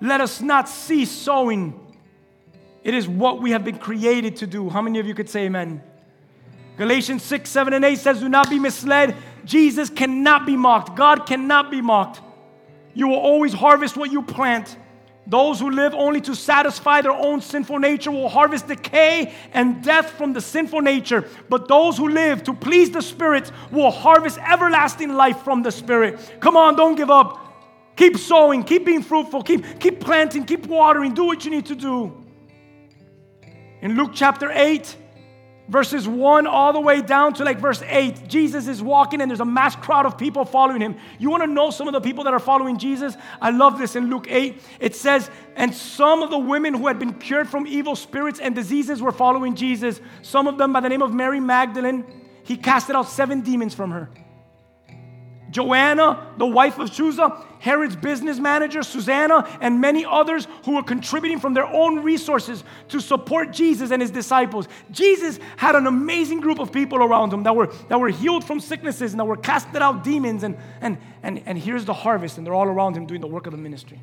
Let 0.00 0.20
us 0.20 0.40
not 0.40 0.68
cease 0.68 1.10
sowing. 1.10 1.78
It 2.82 2.94
is 2.94 3.06
what 3.06 3.40
we 3.40 3.52
have 3.52 3.64
been 3.64 3.78
created 3.78 4.36
to 4.36 4.46
do. 4.46 4.68
How 4.68 4.82
many 4.82 4.98
of 4.98 5.06
you 5.06 5.14
could 5.14 5.28
say 5.28 5.44
amen? 5.44 5.82
Galatians 6.76 7.22
6, 7.22 7.48
7, 7.48 7.74
and 7.74 7.84
8 7.84 7.98
says, 7.98 8.20
Do 8.20 8.28
not 8.28 8.50
be 8.50 8.58
misled. 8.58 9.14
Jesus 9.44 9.90
cannot 9.90 10.46
be 10.46 10.56
mocked. 10.56 10.96
God 10.96 11.26
cannot 11.26 11.70
be 11.70 11.80
mocked. 11.80 12.20
You 12.94 13.08
will 13.08 13.18
always 13.18 13.52
harvest 13.52 13.96
what 13.96 14.10
you 14.10 14.22
plant. 14.22 14.76
Those 15.26 15.60
who 15.60 15.70
live 15.70 15.94
only 15.94 16.20
to 16.22 16.34
satisfy 16.34 17.00
their 17.00 17.12
own 17.12 17.40
sinful 17.40 17.78
nature 17.78 18.10
will 18.10 18.28
harvest 18.28 18.66
decay 18.66 19.32
and 19.52 19.82
death 19.82 20.10
from 20.10 20.32
the 20.32 20.40
sinful 20.40 20.80
nature. 20.80 21.28
But 21.48 21.68
those 21.68 21.96
who 21.96 22.08
live 22.08 22.42
to 22.44 22.54
please 22.54 22.90
the 22.90 23.02
Spirit 23.02 23.52
will 23.70 23.90
harvest 23.90 24.38
everlasting 24.38 25.14
life 25.14 25.42
from 25.42 25.62
the 25.62 25.70
Spirit. 25.70 26.18
Come 26.40 26.56
on, 26.56 26.74
don't 26.74 26.96
give 26.96 27.10
up. 27.10 27.38
Keep 27.94 28.16
sowing, 28.18 28.64
keep 28.64 28.84
being 28.84 29.02
fruitful, 29.02 29.42
keep, 29.42 29.78
keep 29.78 30.00
planting, 30.00 30.44
keep 30.44 30.66
watering, 30.66 31.14
do 31.14 31.24
what 31.24 31.44
you 31.44 31.50
need 31.50 31.66
to 31.66 31.76
do. 31.76 32.12
In 33.80 33.96
Luke 33.96 34.10
chapter 34.14 34.50
8, 34.50 34.96
verses 35.72 36.06
1 36.06 36.46
all 36.46 36.74
the 36.74 36.80
way 36.80 37.00
down 37.00 37.32
to 37.32 37.44
like 37.44 37.58
verse 37.58 37.82
8, 37.86 38.28
Jesus 38.28 38.68
is 38.68 38.82
walking 38.82 39.22
and 39.22 39.30
there's 39.30 39.40
a 39.40 39.44
mass 39.44 39.74
crowd 39.74 40.04
of 40.04 40.18
people 40.18 40.44
following 40.44 40.82
him. 40.82 40.96
You 41.18 41.30
want 41.30 41.42
to 41.42 41.46
know 41.46 41.70
some 41.70 41.88
of 41.88 41.94
the 41.94 42.00
people 42.00 42.24
that 42.24 42.34
are 42.34 42.38
following 42.38 42.76
Jesus? 42.76 43.16
I 43.40 43.50
love 43.50 43.78
this 43.78 43.96
in 43.96 44.10
Luke 44.10 44.26
8. 44.28 44.60
It 44.80 44.94
says, 44.94 45.30
And 45.56 45.74
some 45.74 46.22
of 46.22 46.30
the 46.30 46.38
women 46.38 46.74
who 46.74 46.88
had 46.88 46.98
been 46.98 47.14
cured 47.14 47.48
from 47.48 47.66
evil 47.66 47.96
spirits 47.96 48.38
and 48.38 48.54
diseases 48.54 49.00
were 49.00 49.12
following 49.12 49.54
Jesus. 49.54 49.98
Some 50.20 50.46
of 50.46 50.58
them 50.58 50.74
by 50.74 50.80
the 50.80 50.90
name 50.90 51.00
of 51.00 51.14
Mary 51.14 51.40
Magdalene. 51.40 52.04
He 52.44 52.58
casted 52.58 52.94
out 52.94 53.08
seven 53.08 53.40
demons 53.40 53.72
from 53.72 53.92
her. 53.92 54.10
Joanna, 55.52 56.26
the 56.38 56.46
wife 56.46 56.78
of 56.78 56.90
Chuza, 56.90 57.44
Herod's 57.58 57.94
business 57.94 58.38
manager, 58.38 58.82
Susanna, 58.82 59.46
and 59.60 59.80
many 59.80 60.04
others 60.04 60.48
who 60.64 60.74
were 60.76 60.82
contributing 60.82 61.38
from 61.38 61.52
their 61.52 61.66
own 61.66 62.02
resources 62.02 62.64
to 62.88 63.00
support 63.00 63.52
Jesus 63.52 63.90
and 63.90 64.00
his 64.00 64.10
disciples. 64.10 64.66
Jesus 64.90 65.38
had 65.58 65.76
an 65.76 65.86
amazing 65.86 66.40
group 66.40 66.58
of 66.58 66.72
people 66.72 66.98
around 66.98 67.32
him 67.32 67.42
that 67.42 67.54
were, 67.54 67.66
that 67.88 68.00
were 68.00 68.08
healed 68.08 68.44
from 68.44 68.60
sicknesses 68.60 69.12
and 69.12 69.20
that 69.20 69.26
were 69.26 69.36
casted 69.36 69.82
out 69.82 70.02
demons. 70.02 70.42
And, 70.42 70.56
and, 70.80 70.96
and, 71.22 71.42
and 71.44 71.58
here's 71.58 71.84
the 71.84 71.94
harvest, 71.94 72.38
and 72.38 72.46
they're 72.46 72.54
all 72.54 72.66
around 72.66 72.96
him 72.96 73.04
doing 73.04 73.20
the 73.20 73.26
work 73.26 73.46
of 73.46 73.52
the 73.52 73.58
ministry. 73.58 74.00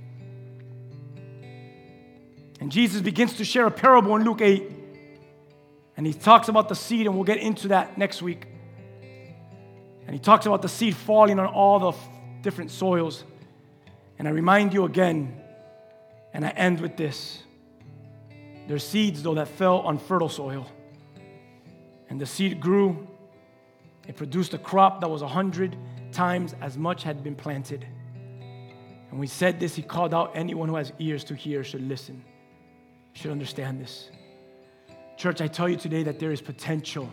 And 2.61 2.71
Jesus 2.71 3.01
begins 3.01 3.33
to 3.37 3.43
share 3.43 3.65
a 3.65 3.71
parable 3.71 4.15
in 4.15 4.23
Luke 4.23 4.41
8. 4.41 4.71
And 5.97 6.05
he 6.05 6.13
talks 6.13 6.47
about 6.47 6.69
the 6.69 6.75
seed, 6.75 7.07
and 7.07 7.15
we'll 7.15 7.23
get 7.23 7.39
into 7.39 7.69
that 7.69 7.97
next 7.97 8.21
week. 8.21 8.45
And 10.09 10.15
he 10.15 10.19
talks 10.19 10.47
about 10.47 10.63
the 10.63 10.67
seed 10.67 10.95
falling 10.95 11.37
on 11.37 11.45
all 11.45 11.77
the 11.77 11.89
f- 11.89 12.09
different 12.41 12.71
soils. 12.71 13.23
And 14.17 14.27
I 14.27 14.31
remind 14.31 14.73
you 14.73 14.85
again, 14.85 15.39
and 16.33 16.43
I 16.43 16.49
end 16.49 16.81
with 16.81 16.97
this. 16.97 17.43
There's 18.67 18.83
seeds, 18.83 19.21
though, 19.21 19.35
that 19.35 19.49
fell 19.49 19.81
on 19.81 19.99
fertile 19.99 20.27
soil. 20.27 20.65
And 22.09 22.19
the 22.19 22.25
seed 22.25 22.59
grew. 22.59 23.07
It 24.07 24.15
produced 24.15 24.55
a 24.55 24.57
crop 24.57 24.99
that 25.01 25.09
was 25.11 25.21
a 25.21 25.27
hundred 25.27 25.77
times 26.11 26.55
as 26.59 26.75
much 26.75 27.03
had 27.03 27.23
been 27.23 27.35
planted. 27.35 27.85
And 29.11 29.19
we 29.19 29.27
said 29.27 29.59
this, 29.59 29.75
he 29.75 29.83
called 29.83 30.15
out 30.15 30.31
anyone 30.33 30.69
who 30.69 30.75
has 30.77 30.91
ears 30.97 31.23
to 31.25 31.35
hear 31.35 31.63
should 31.63 31.87
listen, 31.87 32.25
should 33.13 33.29
understand 33.29 33.79
this. 33.79 34.09
Church, 35.17 35.39
I 35.39 35.45
tell 35.45 35.69
you 35.69 35.75
today 35.75 36.01
that 36.01 36.17
there 36.17 36.31
is 36.31 36.41
potential 36.41 37.07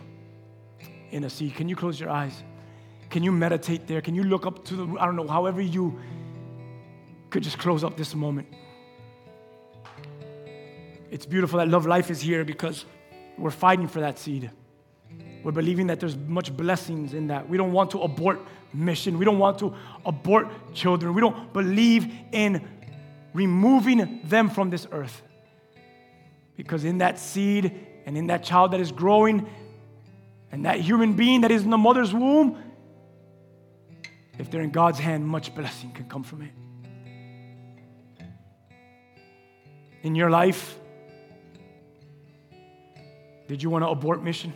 in 1.11 1.25
a 1.25 1.29
seed. 1.29 1.53
Can 1.53 1.69
you 1.69 1.75
close 1.75 1.99
your 1.99 2.09
eyes? 2.09 2.41
Can 3.09 3.23
you 3.23 3.31
meditate 3.31 3.87
there? 3.87 4.01
Can 4.01 4.15
you 4.15 4.23
look 4.23 4.45
up 4.45 4.65
to 4.65 4.75
the, 4.75 4.99
I 4.99 5.05
don't 5.05 5.15
know, 5.15 5.27
however 5.27 5.61
you 5.61 5.99
could 7.29 7.43
just 7.43 7.57
close 7.57 7.83
up 7.83 7.97
this 7.97 8.15
moment. 8.15 8.47
It's 11.11 11.25
beautiful 11.25 11.59
that 11.59 11.67
Love 11.67 11.85
Life 11.85 12.09
is 12.09 12.21
here 12.21 12.43
because 12.43 12.85
we're 13.37 13.51
fighting 13.51 13.87
for 13.87 13.99
that 14.01 14.19
seed. 14.19 14.51
We're 15.43 15.51
believing 15.51 15.87
that 15.87 15.99
there's 15.99 16.17
much 16.17 16.55
blessings 16.55 17.13
in 17.13 17.27
that. 17.27 17.47
We 17.47 17.57
don't 17.57 17.71
want 17.71 17.91
to 17.91 18.01
abort 18.01 18.41
mission. 18.73 19.17
We 19.17 19.25
don't 19.25 19.39
want 19.39 19.59
to 19.59 19.73
abort 20.05 20.73
children. 20.73 21.13
We 21.13 21.21
don't 21.21 21.53
believe 21.53 22.11
in 22.31 22.67
removing 23.33 24.21
them 24.23 24.49
from 24.49 24.69
this 24.69 24.87
earth. 24.91 25.21
Because 26.55 26.83
in 26.83 26.97
that 26.97 27.19
seed 27.19 27.87
and 28.05 28.17
in 28.17 28.27
that 28.27 28.43
child 28.43 28.71
that 28.71 28.79
is 28.79 28.91
growing 28.91 29.47
and 30.51 30.65
that 30.65 30.79
human 30.79 31.13
being 31.13 31.41
that 31.41 31.51
is 31.51 31.63
in 31.63 31.69
the 31.69 31.77
mother's 31.77 32.13
womb, 32.13 32.57
if 34.37 34.51
they're 34.51 34.61
in 34.61 34.71
God's 34.71 34.99
hand, 34.99 35.25
much 35.27 35.53
blessing 35.55 35.91
can 35.91 36.07
come 36.07 36.23
from 36.23 36.41
it. 36.41 36.51
In 40.03 40.15
your 40.15 40.29
life, 40.29 40.77
did 43.47 43.63
you 43.63 43.69
want 43.69 43.83
to 43.83 43.89
abort 43.89 44.23
mission? 44.23 44.53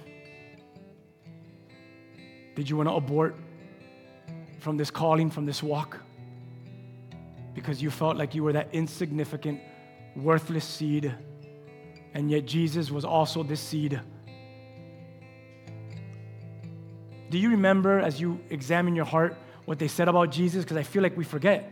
Did 2.55 2.69
you 2.69 2.77
want 2.77 2.89
to 2.89 2.93
abort 2.93 3.35
from 4.59 4.77
this 4.77 4.91
calling, 4.91 5.29
from 5.29 5.45
this 5.45 5.63
walk? 5.63 5.97
Because 7.53 7.81
you 7.81 7.89
felt 7.89 8.17
like 8.17 8.35
you 8.35 8.43
were 8.43 8.53
that 8.53 8.69
insignificant, 8.71 9.59
worthless 10.15 10.65
seed, 10.65 11.13
and 12.13 12.29
yet 12.29 12.45
Jesus 12.45 12.91
was 12.91 13.03
also 13.05 13.43
this 13.43 13.59
seed. 13.59 13.99
Do 17.29 17.37
you 17.37 17.49
remember 17.49 17.99
as 17.99 18.19
you 18.19 18.39
examine 18.49 18.95
your 18.95 19.05
heart 19.05 19.37
what 19.65 19.79
they 19.79 19.87
said 19.87 20.07
about 20.07 20.31
Jesus? 20.31 20.63
Because 20.63 20.77
I 20.77 20.83
feel 20.83 21.03
like 21.03 21.15
we 21.15 21.23
forget 21.23 21.71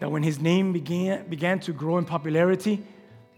that 0.00 0.10
when 0.10 0.22
his 0.22 0.40
name 0.40 0.72
began, 0.72 1.28
began 1.28 1.60
to 1.60 1.72
grow 1.72 1.98
in 1.98 2.04
popularity, 2.04 2.84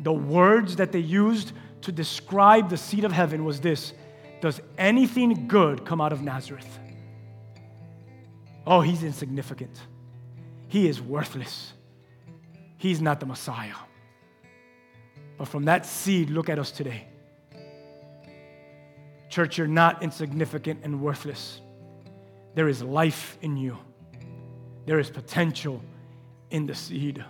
the 0.01 0.13
words 0.13 0.77
that 0.77 0.93
they 0.93 0.99
used 0.99 1.53
to 1.83 1.93
describe 1.93 2.71
the 2.71 2.77
seed 2.77 3.05
of 3.05 3.13
heaven 3.13 3.45
was 3.45 3.61
this 3.61 3.93
Does 4.41 4.61
anything 4.79 5.47
good 5.49 5.85
come 5.85 6.01
out 6.01 6.13
of 6.13 6.23
Nazareth? 6.23 6.79
Oh, 8.67 8.81
he's 8.81 9.03
insignificant. 9.03 9.79
He 10.69 10.89
is 10.89 11.01
worthless. 11.01 11.73
He's 12.79 13.01
not 13.01 13.21
the 13.21 13.27
Messiah. 13.27 13.75
But 15.37 15.49
from 15.49 15.67
that 15.67 15.85
seed, 15.85 16.31
look 16.31 16.49
at 16.49 16.59
us 16.59 16.71
today. 16.71 17.07
Church, 19.29 19.59
you're 19.59 19.67
not 19.67 20.03
insignificant 20.03 20.81
and 20.83 21.01
worthless. 21.01 21.61
There 22.55 22.69
is 22.69 22.83
life 22.83 23.37
in 23.43 23.57
you, 23.57 23.77
there 24.87 24.99
is 24.99 25.11
potential 25.11 25.83
in 26.51 26.67
the 26.67 26.75
seed, 26.75 27.25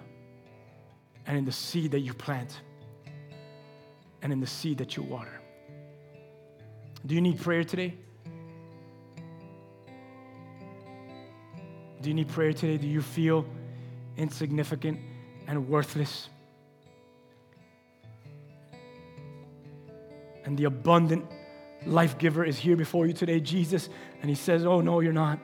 and 1.27 1.39
in 1.39 1.45
the 1.45 1.53
seed 1.53 1.93
that 1.93 2.01
you 2.01 2.12
plant, 2.12 2.61
and 4.20 4.33
in 4.33 4.41
the 4.41 4.47
seed 4.47 4.79
that 4.79 4.97
you 4.97 5.03
water. 5.03 5.41
Do 7.07 7.14
you 7.14 7.20
need 7.20 7.41
prayer 7.41 7.64
today? 7.64 7.95
Do 12.01 12.11
you 12.11 12.14
need 12.14 12.29
prayer 12.29 12.53
today? 12.53 12.77
Do 12.77 12.87
you 12.87 13.01
feel 13.01 13.47
insignificant 14.18 15.01
and 15.47 15.68
worthless? 15.68 16.29
And 20.45 20.59
the 20.59 20.64
abundant 20.64 21.25
life 21.87 22.18
giver 22.18 22.45
is 22.45 22.59
here 22.59 22.76
before 22.76 23.07
you 23.07 23.12
today, 23.12 23.41
Jesus, 23.41 23.89
and 24.20 24.28
he 24.28 24.37
says, 24.37 24.64
Oh, 24.64 24.80
no, 24.80 25.01
you're 25.01 25.12
not. 25.12 25.39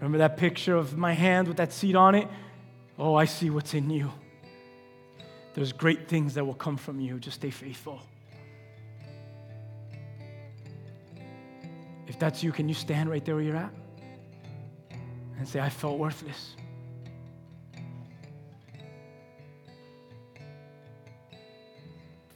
Remember 0.00 0.18
that 0.18 0.36
picture 0.36 0.76
of 0.76 0.96
my 0.96 1.12
hand 1.12 1.48
with 1.48 1.58
that 1.58 1.72
seed 1.72 1.94
on 1.94 2.14
it? 2.14 2.28
Oh, 2.98 3.14
I 3.14 3.26
see 3.26 3.50
what's 3.50 3.74
in 3.74 3.90
you. 3.90 4.10
There's 5.54 5.72
great 5.72 6.08
things 6.08 6.34
that 6.34 6.44
will 6.44 6.54
come 6.54 6.76
from 6.76 7.00
you. 7.00 7.18
Just 7.18 7.36
stay 7.36 7.50
faithful. 7.50 8.00
If 12.06 12.18
that's 12.18 12.42
you, 12.42 12.50
can 12.50 12.68
you 12.68 12.74
stand 12.74 13.10
right 13.10 13.24
there 13.24 13.34
where 13.34 13.44
you're 13.44 13.56
at 13.56 13.72
and 15.38 15.46
say, 15.46 15.60
I 15.60 15.68
felt 15.68 15.98
worthless? 15.98 16.56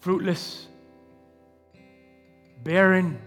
Fruitless, 0.01 0.67
barren, 2.65 3.21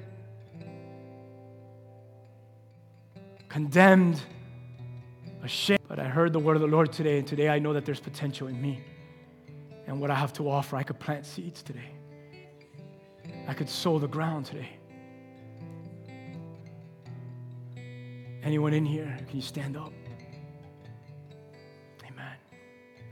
condemned, 3.48 4.20
ashamed. 5.44 5.80
But 5.88 6.00
I 6.00 6.06
heard 6.06 6.34
the 6.34 6.40
word 6.40 6.56
of 6.56 6.62
the 6.62 6.68
Lord 6.68 6.92
today, 6.92 7.20
and 7.20 7.28
today 7.28 7.48
I 7.50 7.60
know 7.60 7.74
that 7.74 7.86
there's 7.86 8.00
potential 8.00 8.48
in 8.48 8.60
me. 8.62 8.84
And 9.86 10.02
what 10.02 10.12
I 10.12 10.16
have 10.16 10.34
to 10.34 10.50
offer, 10.50 10.76
I 10.76 10.84
could 10.84 11.00
plant 11.00 11.26
seeds 11.26 11.64
today. 11.64 11.92
I 13.48 13.54
could 13.54 13.70
sow 13.70 14.00
the 14.00 14.08
ground 14.08 14.48
today. 14.48 14.70
Anyone 18.44 18.74
in 18.74 18.86
here, 18.86 19.18
can 19.28 19.36
you 19.36 19.42
stand 19.42 19.78
up? 19.78 19.94
Amen. 22.06 22.36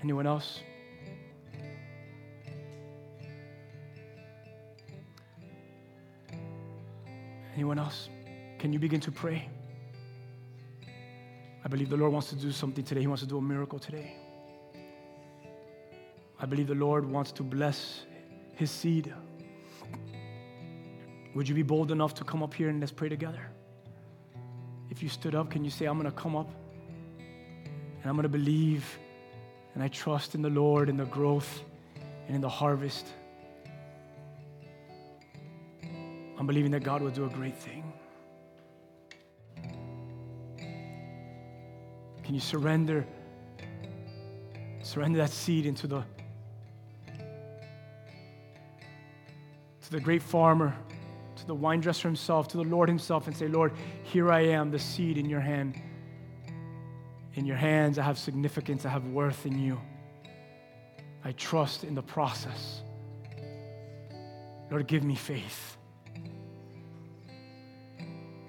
Anyone 0.02 0.28
else? 0.28 0.60
Anyone 7.56 7.80
else? 7.80 8.10
Can 8.60 8.74
you 8.74 8.80
begin 8.80 9.00
to 9.02 9.12
pray? 9.12 9.50
I 11.64 11.68
believe 11.68 11.90
the 11.90 11.98
Lord 11.98 12.12
wants 12.12 12.30
to 12.30 12.36
do 12.36 12.52
something 12.52 12.84
today. 12.84 13.02
He 13.02 13.08
wants 13.08 13.24
to 13.24 13.30
do 13.30 13.38
a 13.38 13.42
miracle 13.42 13.80
today. 13.80 14.18
I 16.40 16.46
believe 16.46 16.68
the 16.68 16.76
Lord 16.76 17.06
wants 17.06 17.32
to 17.34 17.44
bless 17.44 18.04
his 18.54 18.70
seed. 18.70 19.14
Would 21.34 21.48
you 21.48 21.56
be 21.56 21.64
bold 21.64 21.92
enough 21.92 22.14
to 22.16 22.24
come 22.24 22.44
up 22.44 22.54
here 22.54 22.70
and 22.70 22.80
let's 22.80 22.92
pray 22.92 23.10
together? 23.10 23.50
If 24.90 25.02
you 25.02 25.10
stood 25.10 25.34
up, 25.34 25.50
can 25.50 25.64
you 25.64 25.72
say, 25.72 25.86
I'm 25.86 25.98
going 26.00 26.12
to 26.12 26.18
come 26.18 26.36
up 26.36 26.50
and 28.02 28.06
I'm 28.06 28.16
going 28.16 28.24
to 28.24 28.30
believe 28.30 29.00
and 29.74 29.84
I 29.84 29.88
trust 29.88 30.36
in 30.36 30.42
the 30.42 30.50
Lord 30.50 30.90
in 30.90 30.98
the 30.98 31.06
growth 31.06 31.64
and 32.28 32.36
in 32.36 32.42
the 32.42 32.50
harvest? 32.50 33.08
I'm 36.46 36.48
believing 36.48 36.70
that 36.74 36.84
God 36.84 37.02
will 37.02 37.10
do 37.10 37.26
a 37.26 37.30
great 37.30 37.58
thing. 37.58 37.92
Can 42.24 42.36
you 42.36 42.40
surrender? 42.40 43.04
Surrender 44.84 45.18
that 45.18 45.32
seed 45.32 45.66
into 45.66 45.88
the 45.88 46.04
to 49.82 49.90
the 49.90 50.00
great 50.00 50.22
farmer, 50.22 50.78
to 51.38 51.48
the 51.48 51.56
wine 51.56 51.80
dresser 51.80 52.08
himself, 52.08 52.48
to 52.50 52.58
the 52.58 52.64
Lord 52.64 52.90
himself, 52.90 53.26
and 53.26 53.36
say, 53.36 53.48
Lord, 53.48 53.74
here 54.04 54.32
I 54.32 54.42
am, 54.42 54.70
the 54.70 54.78
seed 54.78 55.18
in 55.18 55.28
your 55.28 55.40
hand. 55.40 55.82
In 57.34 57.48
your 57.48 57.58
hands, 57.58 57.98
I 57.98 58.04
have 58.04 58.20
significance, 58.20 58.86
I 58.86 58.90
have 58.90 59.08
worth 59.08 59.48
in 59.48 59.58
you. 59.58 59.82
I 61.24 61.32
trust 61.32 61.84
in 61.84 61.96
the 61.96 62.04
process. 62.04 62.84
Lord, 64.70 64.86
give 64.86 65.04
me 65.04 65.16
faith. 65.16 65.75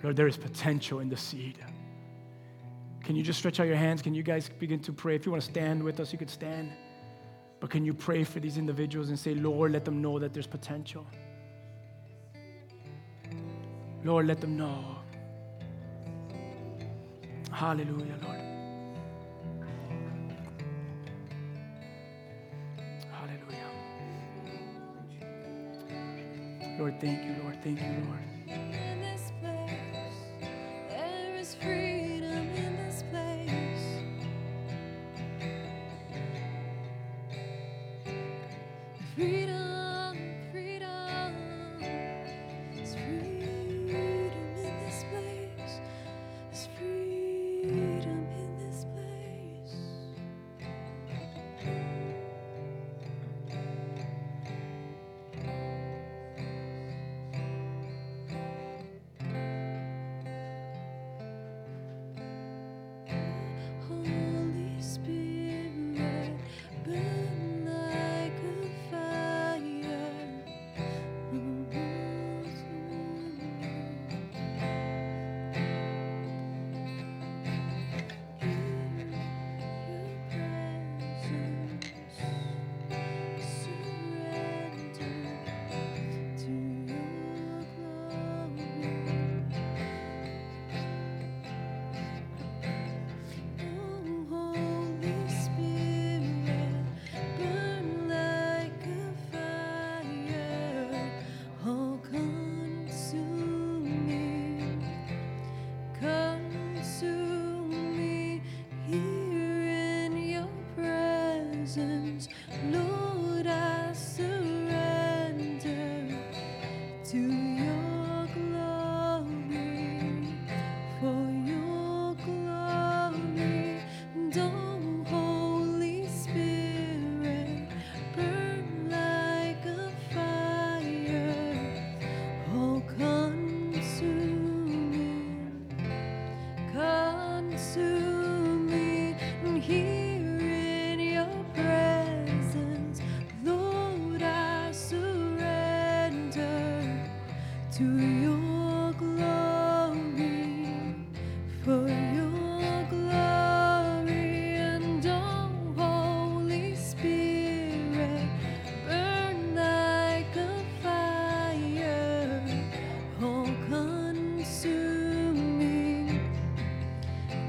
Lord, 0.03 0.17
there 0.17 0.27
is 0.27 0.37
potential 0.37 1.01
in 1.01 1.09
the 1.09 1.17
seed. 1.17 1.59
Can 3.03 3.17
you 3.17 3.23
just 3.23 3.39
stretch 3.39 3.61
out 3.61 3.67
your 3.67 3.77
hands? 3.77 4.03
Can 4.03 4.15
you 4.15 4.23
guys 4.23 4.49
begin 4.59 4.81
to 4.81 4.93
pray? 4.93 5.15
If 5.15 5.27
you 5.27 5.33
want 5.33 5.43
to 5.43 5.49
stand 5.49 5.83
with 5.83 6.01
us, 6.01 6.13
you 6.13 6.19
could 6.19 6.31
stand. 6.31 6.73
But 7.61 7.71
can 7.71 7.85
you 7.85 7.95
pray 7.95 8.25
for 8.25 8.41
these 8.41 8.59
individuals 8.59 9.09
and 9.09 9.19
say, 9.19 9.35
Lord, 9.35 9.73
let 9.73 9.85
them 9.85 10.03
know 10.03 10.19
that 10.19 10.33
there's 10.35 10.47
potential? 10.47 11.07
Lord, 14.05 14.27
let 14.27 14.41
them 14.41 14.57
know. 14.57 14.97
Hallelujah, 17.51 18.19
Lord. 18.23 18.41
Hallelujah. 23.11 23.71
Lord, 26.79 27.01
thank 27.01 27.25
you, 27.25 27.43
Lord. 27.43 27.63
Thank 27.63 27.81
you, 27.81 28.05
Lord. 28.05 28.86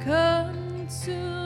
Consume 0.08 1.37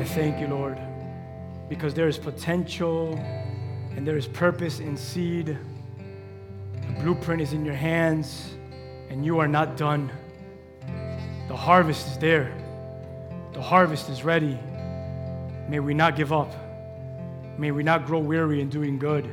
I 0.00 0.04
thank 0.04 0.40
you, 0.40 0.46
Lord, 0.46 0.78
because 1.68 1.92
there 1.92 2.08
is 2.08 2.16
potential 2.16 3.18
and 3.94 4.08
there 4.08 4.16
is 4.16 4.26
purpose 4.26 4.80
in 4.80 4.96
seed. 4.96 5.58
The 6.74 7.02
blueprint 7.02 7.42
is 7.42 7.52
in 7.52 7.66
your 7.66 7.74
hands, 7.74 8.54
and 9.10 9.26
you 9.26 9.40
are 9.40 9.46
not 9.46 9.76
done. 9.76 10.10
The 11.48 11.54
harvest 11.54 12.06
is 12.08 12.16
there, 12.16 12.50
the 13.52 13.60
harvest 13.60 14.08
is 14.08 14.24
ready. 14.24 14.58
May 15.68 15.80
we 15.80 15.92
not 15.92 16.16
give 16.16 16.32
up. 16.32 16.50
May 17.58 17.70
we 17.70 17.82
not 17.82 18.06
grow 18.06 18.20
weary 18.20 18.62
in 18.62 18.70
doing 18.70 18.98
good. 18.98 19.28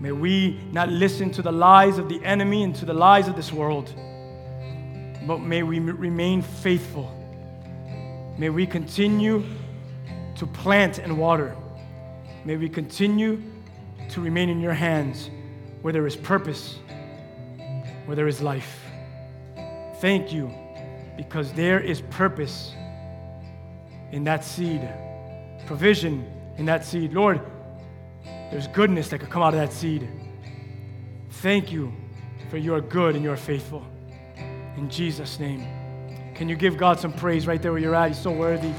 May 0.00 0.10
we 0.10 0.58
not 0.72 0.88
listen 0.88 1.30
to 1.30 1.40
the 1.40 1.52
lies 1.52 1.98
of 1.98 2.08
the 2.08 2.20
enemy 2.24 2.64
and 2.64 2.74
to 2.74 2.84
the 2.84 2.94
lies 2.94 3.28
of 3.28 3.36
this 3.36 3.52
world, 3.52 3.94
but 5.24 5.38
may 5.38 5.62
we 5.62 5.78
remain 5.78 6.42
faithful. 6.42 7.14
May 8.38 8.50
we 8.50 8.66
continue 8.66 9.44
to 10.38 10.46
plant 10.46 10.98
and 10.98 11.18
water. 11.18 11.54
May 12.44 12.56
we 12.56 12.68
continue 12.68 13.42
to 14.10 14.20
remain 14.20 14.48
in 14.48 14.60
your 14.60 14.72
hands 14.72 15.30
where 15.82 15.92
there 15.92 16.06
is 16.06 16.16
purpose, 16.16 16.78
where 18.06 18.16
there 18.16 18.28
is 18.28 18.40
life. 18.40 18.80
Thank 20.00 20.32
you 20.32 20.52
because 21.16 21.52
there 21.52 21.80
is 21.80 22.00
purpose 22.02 22.72
in 24.12 24.24
that 24.24 24.44
seed, 24.44 24.88
provision 25.66 26.24
in 26.56 26.64
that 26.66 26.84
seed. 26.84 27.12
Lord, 27.12 27.40
there's 28.50 28.68
goodness 28.68 29.08
that 29.08 29.18
could 29.18 29.30
come 29.30 29.42
out 29.42 29.54
of 29.54 29.60
that 29.60 29.72
seed. 29.72 30.08
Thank 31.30 31.70
you 31.72 31.92
for 32.48 32.56
you 32.56 32.74
are 32.74 32.80
good 32.80 33.14
and 33.14 33.24
you 33.24 33.30
are 33.30 33.36
faithful. 33.36 33.84
In 34.76 34.88
Jesus' 34.88 35.40
name, 35.40 35.66
Can 36.38 36.48
you 36.48 36.54
give 36.54 36.76
God 36.76 37.00
some 37.00 37.12
praise 37.12 37.48
right 37.48 37.60
there 37.60 37.72
where 37.72 37.80
you're 37.80 37.96
at? 37.96 38.06
You're 38.06 38.14
so 38.14 38.30
worthy. 38.30 38.72